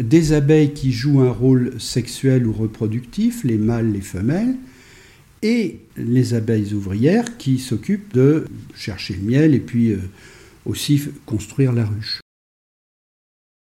des 0.00 0.32
abeilles 0.32 0.72
qui 0.72 0.92
jouent 0.92 1.20
un 1.20 1.30
rôle 1.30 1.80
sexuel 1.80 2.46
ou 2.46 2.52
reproductif, 2.52 3.44
les 3.44 3.58
mâles, 3.58 3.92
les 3.92 4.00
femelles, 4.00 4.56
et 5.44 5.80
les 5.98 6.32
abeilles 6.32 6.72
ouvrières 6.72 7.36
qui 7.36 7.58
s'occupent 7.58 8.14
de 8.14 8.46
chercher 8.74 9.14
le 9.14 9.22
miel 9.22 9.54
et 9.54 9.60
puis 9.60 9.90
euh, 9.90 9.98
aussi 10.64 11.02
construire 11.26 11.72
la 11.72 11.84
ruche. 11.84 12.20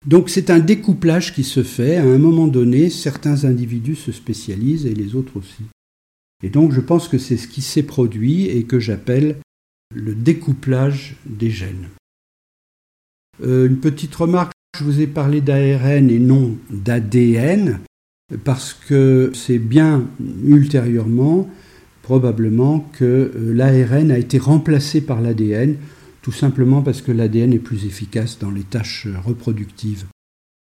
Donc 0.06 0.28
c'est 0.28 0.50
un 0.50 0.58
découplage 0.58 1.34
qui 1.34 1.44
se 1.44 1.62
fait. 1.62 1.96
À 1.96 2.04
un 2.04 2.18
moment 2.18 2.46
donné, 2.46 2.90
certains 2.90 3.44
individus 3.44 3.96
se 3.96 4.12
spécialisent 4.12 4.84
et 4.84 4.94
les 4.94 5.14
autres 5.14 5.38
aussi. 5.38 5.62
Et 6.44 6.50
donc 6.50 6.72
je 6.72 6.80
pense 6.80 7.08
que 7.08 7.16
c'est 7.16 7.38
ce 7.38 7.48
qui 7.48 7.62
s'est 7.62 7.84
produit 7.84 8.48
et 8.48 8.64
que 8.64 8.78
j'appelle 8.78 9.38
le 9.94 10.14
découplage 10.14 11.16
des 11.24 11.50
gènes. 11.50 11.88
Euh, 13.42 13.66
une 13.66 13.80
petite 13.80 14.14
remarque, 14.14 14.52
je 14.78 14.84
vous 14.84 15.00
ai 15.00 15.06
parlé 15.06 15.40
d'ARN 15.40 16.10
et 16.10 16.18
non 16.18 16.58
d'ADN, 16.68 17.80
parce 18.44 18.74
que 18.74 19.30
c'est 19.34 19.58
bien 19.58 20.04
ultérieurement 20.44 21.48
probablement 22.02 22.90
que 22.98 23.04
euh, 23.04 23.54
l'ARN 23.54 24.10
a 24.10 24.18
été 24.18 24.38
remplacé 24.38 25.00
par 25.00 25.20
l'ADN, 25.20 25.76
tout 26.20 26.32
simplement 26.32 26.82
parce 26.82 27.00
que 27.00 27.12
l'ADN 27.12 27.52
est 27.52 27.58
plus 27.58 27.86
efficace 27.86 28.38
dans 28.38 28.50
les 28.50 28.64
tâches 28.64 29.06
reproductives. 29.24 30.04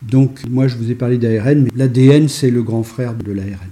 Donc 0.07 0.41
moi 0.49 0.67
je 0.67 0.77
vous 0.77 0.91
ai 0.91 0.95
parlé 0.95 1.17
d'ARN, 1.17 1.63
mais 1.63 1.69
l'ADN 1.75 2.29
c'est 2.29 2.51
le 2.51 2.63
grand 2.63 2.83
frère 2.83 3.15
de 3.15 3.31
l'ARN. 3.31 3.69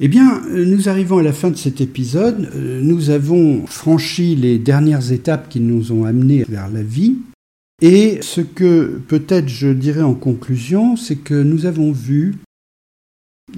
Eh 0.00 0.08
bien, 0.08 0.42
euh, 0.48 0.64
nous 0.64 0.88
arrivons 0.88 1.18
à 1.18 1.22
la 1.22 1.32
fin 1.32 1.50
de 1.50 1.56
cet 1.56 1.80
épisode. 1.80 2.50
Euh, 2.56 2.80
nous 2.82 3.10
avons 3.10 3.66
franchi 3.66 4.34
les 4.34 4.58
dernières 4.58 5.12
étapes 5.12 5.48
qui 5.48 5.60
nous 5.60 5.92
ont 5.92 6.04
amenés 6.04 6.44
vers 6.48 6.68
la 6.68 6.82
vie. 6.82 7.18
Et 7.82 8.22
ce 8.22 8.40
que 8.40 9.00
peut-être 9.08 9.48
je 9.48 9.66
dirais 9.66 10.02
en 10.02 10.14
conclusion, 10.14 10.94
c'est 10.96 11.16
que 11.16 11.34
nous 11.34 11.66
avons 11.66 11.90
vu 11.90 12.36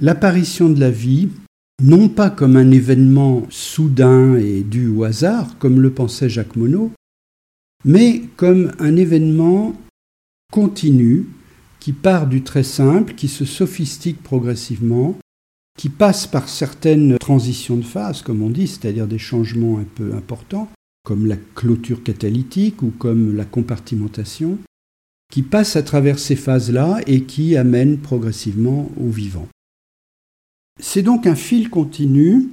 l'apparition 0.01 0.67
de 0.67 0.79
la 0.79 0.89
vie 0.89 1.29
non 1.83 2.09
pas 2.09 2.31
comme 2.31 2.57
un 2.57 2.71
événement 2.71 3.43
soudain 3.51 4.35
et 4.35 4.63
dû 4.63 4.87
au 4.87 5.03
hasard, 5.03 5.59
comme 5.59 5.79
le 5.79 5.91
pensait 5.91 6.29
Jacques 6.29 6.55
Monod, 6.55 6.89
mais 7.83 8.23
comme 8.35 8.71
un 8.79 8.95
événement 8.95 9.75
continu 10.51 11.27
qui 11.79 11.93
part 11.93 12.25
du 12.25 12.41
très 12.41 12.63
simple, 12.63 13.13
qui 13.13 13.27
se 13.27 13.45
sophistique 13.45 14.23
progressivement, 14.23 15.19
qui 15.77 15.89
passe 15.89 16.25
par 16.25 16.49
certaines 16.49 17.19
transitions 17.19 17.75
de 17.75 17.83
phase, 17.83 18.23
comme 18.23 18.41
on 18.41 18.49
dit, 18.49 18.67
c'est-à-dire 18.67 19.05
des 19.05 19.19
changements 19.19 19.77
un 19.77 19.83
peu 19.83 20.15
importants, 20.15 20.67
comme 21.05 21.27
la 21.27 21.37
clôture 21.53 22.03
catalytique 22.03 22.81
ou 22.81 22.89
comme 22.89 23.37
la 23.37 23.45
compartimentation, 23.45 24.57
qui 25.31 25.43
passe 25.43 25.77
à 25.77 25.83
travers 25.83 26.19
ces 26.19 26.35
phases-là 26.35 26.99
et 27.07 27.21
qui 27.21 27.55
amène 27.55 27.99
progressivement 27.99 28.91
au 28.99 29.09
vivant. 29.09 29.47
C'est 30.81 31.03
donc 31.03 31.25
un 31.27 31.35
fil 31.35 31.69
continu, 31.69 32.49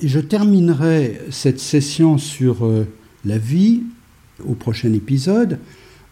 et 0.00 0.08
je 0.08 0.20
terminerai 0.20 1.20
cette 1.30 1.58
session 1.58 2.18
sur 2.18 2.64
euh, 2.64 2.86
la 3.24 3.38
vie 3.38 3.82
au 4.44 4.54
prochain 4.54 4.92
épisode 4.92 5.58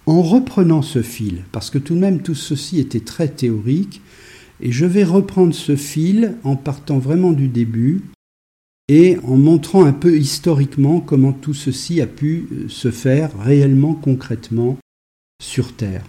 en 0.06 0.22
reprenant 0.22 0.82
ce 0.82 1.02
fil, 1.02 1.44
parce 1.52 1.70
que 1.70 1.78
tout 1.78 1.94
de 1.94 2.00
même 2.00 2.22
tout 2.22 2.34
ceci 2.34 2.80
était 2.80 3.00
très 3.00 3.28
théorique, 3.28 4.00
Et 4.64 4.70
je 4.70 4.86
vais 4.86 5.04
reprendre 5.04 5.54
ce 5.54 5.74
fil 5.74 6.36
en 6.44 6.54
partant 6.54 6.98
vraiment 6.98 7.32
du 7.32 7.48
début 7.48 8.02
et 8.88 9.16
en 9.24 9.36
montrant 9.36 9.84
un 9.84 9.92
peu 9.92 10.16
historiquement 10.16 11.00
comment 11.00 11.32
tout 11.32 11.54
ceci 11.54 12.00
a 12.00 12.06
pu 12.06 12.48
euh, 12.52 12.68
se 12.68 12.90
faire 12.90 13.30
réellement, 13.38 13.94
concrètement, 13.94 14.78
sur 15.42 15.72
Terre. 15.72 16.04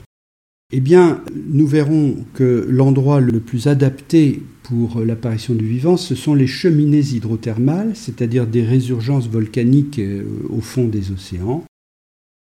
Eh 0.71 0.79
bien, 0.79 1.21
nous 1.51 1.67
verrons 1.67 2.15
que 2.33 2.65
l'endroit 2.67 3.19
le 3.19 3.39
plus 3.39 3.67
adapté 3.67 4.41
pour 4.63 5.01
l'apparition 5.01 5.53
du 5.53 5.67
vivant, 5.67 5.97
ce 5.97 6.15
sont 6.15 6.33
les 6.33 6.47
cheminées 6.47 7.13
hydrothermales, 7.13 7.95
c'est-à-dire 7.95 8.47
des 8.47 8.63
résurgences 8.63 9.27
volcaniques 9.27 9.99
euh, 9.99 10.23
au 10.49 10.61
fond 10.61 10.87
des 10.87 11.11
océans. 11.11 11.63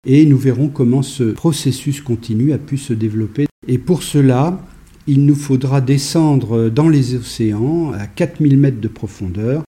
Et 0.08 0.24
nous 0.24 0.38
verrons 0.38 0.68
comment 0.68 1.02
ce 1.02 1.24
processus 1.24 2.00
continu 2.00 2.52
a 2.52 2.58
pu 2.58 2.78
se 2.78 2.92
développer. 2.92 3.46
Et 3.68 3.78
pour 3.78 4.02
cela, 4.02 4.64
il 5.06 5.24
nous 5.24 5.34
faudra 5.34 5.80
descendre 5.80 6.68
dans 6.68 6.88
les 6.88 7.14
océans 7.14 7.92
à 7.92 8.06
4000 8.06 8.56
mètres 8.56 8.80
de 8.80 8.88
profondeur, 8.88 9.64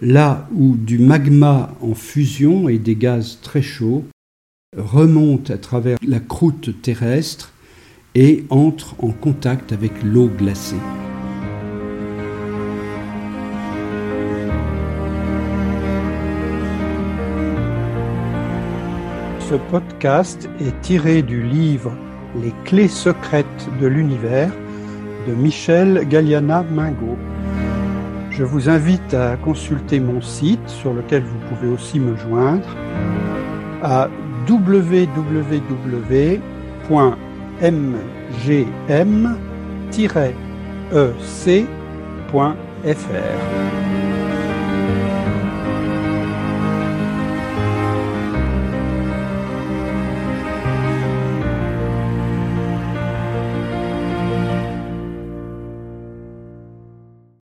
là 0.00 0.48
où 0.54 0.76
du 0.76 0.98
magma 0.98 1.74
en 1.80 1.94
fusion 1.94 2.68
et 2.68 2.78
des 2.78 2.96
gaz 2.96 3.38
très 3.42 3.62
chauds 3.62 4.04
remontent 4.76 5.52
à 5.52 5.58
travers 5.58 5.98
la 6.06 6.20
croûte 6.20 6.80
terrestre 6.82 7.52
et 8.14 8.44
entrent 8.50 8.94
en 8.98 9.10
contact 9.10 9.72
avec 9.72 9.92
l'eau 10.02 10.28
glacée. 10.28 10.76
Ce 19.40 19.56
podcast 19.70 20.48
est 20.60 20.80
tiré 20.80 21.22
du 21.22 21.42
livre 21.42 21.92
Les 22.40 22.52
clés 22.64 22.88
secrètes 22.88 23.68
de 23.80 23.86
l'univers 23.88 24.52
de 25.26 25.34
Michel 25.34 26.06
Galliana 26.08 26.62
Mingo. 26.62 27.18
Je 28.30 28.44
vous 28.44 28.68
invite 28.68 29.12
à 29.12 29.36
consulter 29.36 29.98
mon 29.98 30.20
site 30.20 30.68
sur 30.68 30.94
lequel 30.94 31.24
vous 31.24 31.38
pouvez 31.48 31.68
aussi 31.68 31.98
me 31.98 32.16
joindre 32.16 32.68
à 33.82 34.08
www.mgm-ec.fr. 34.48 35.10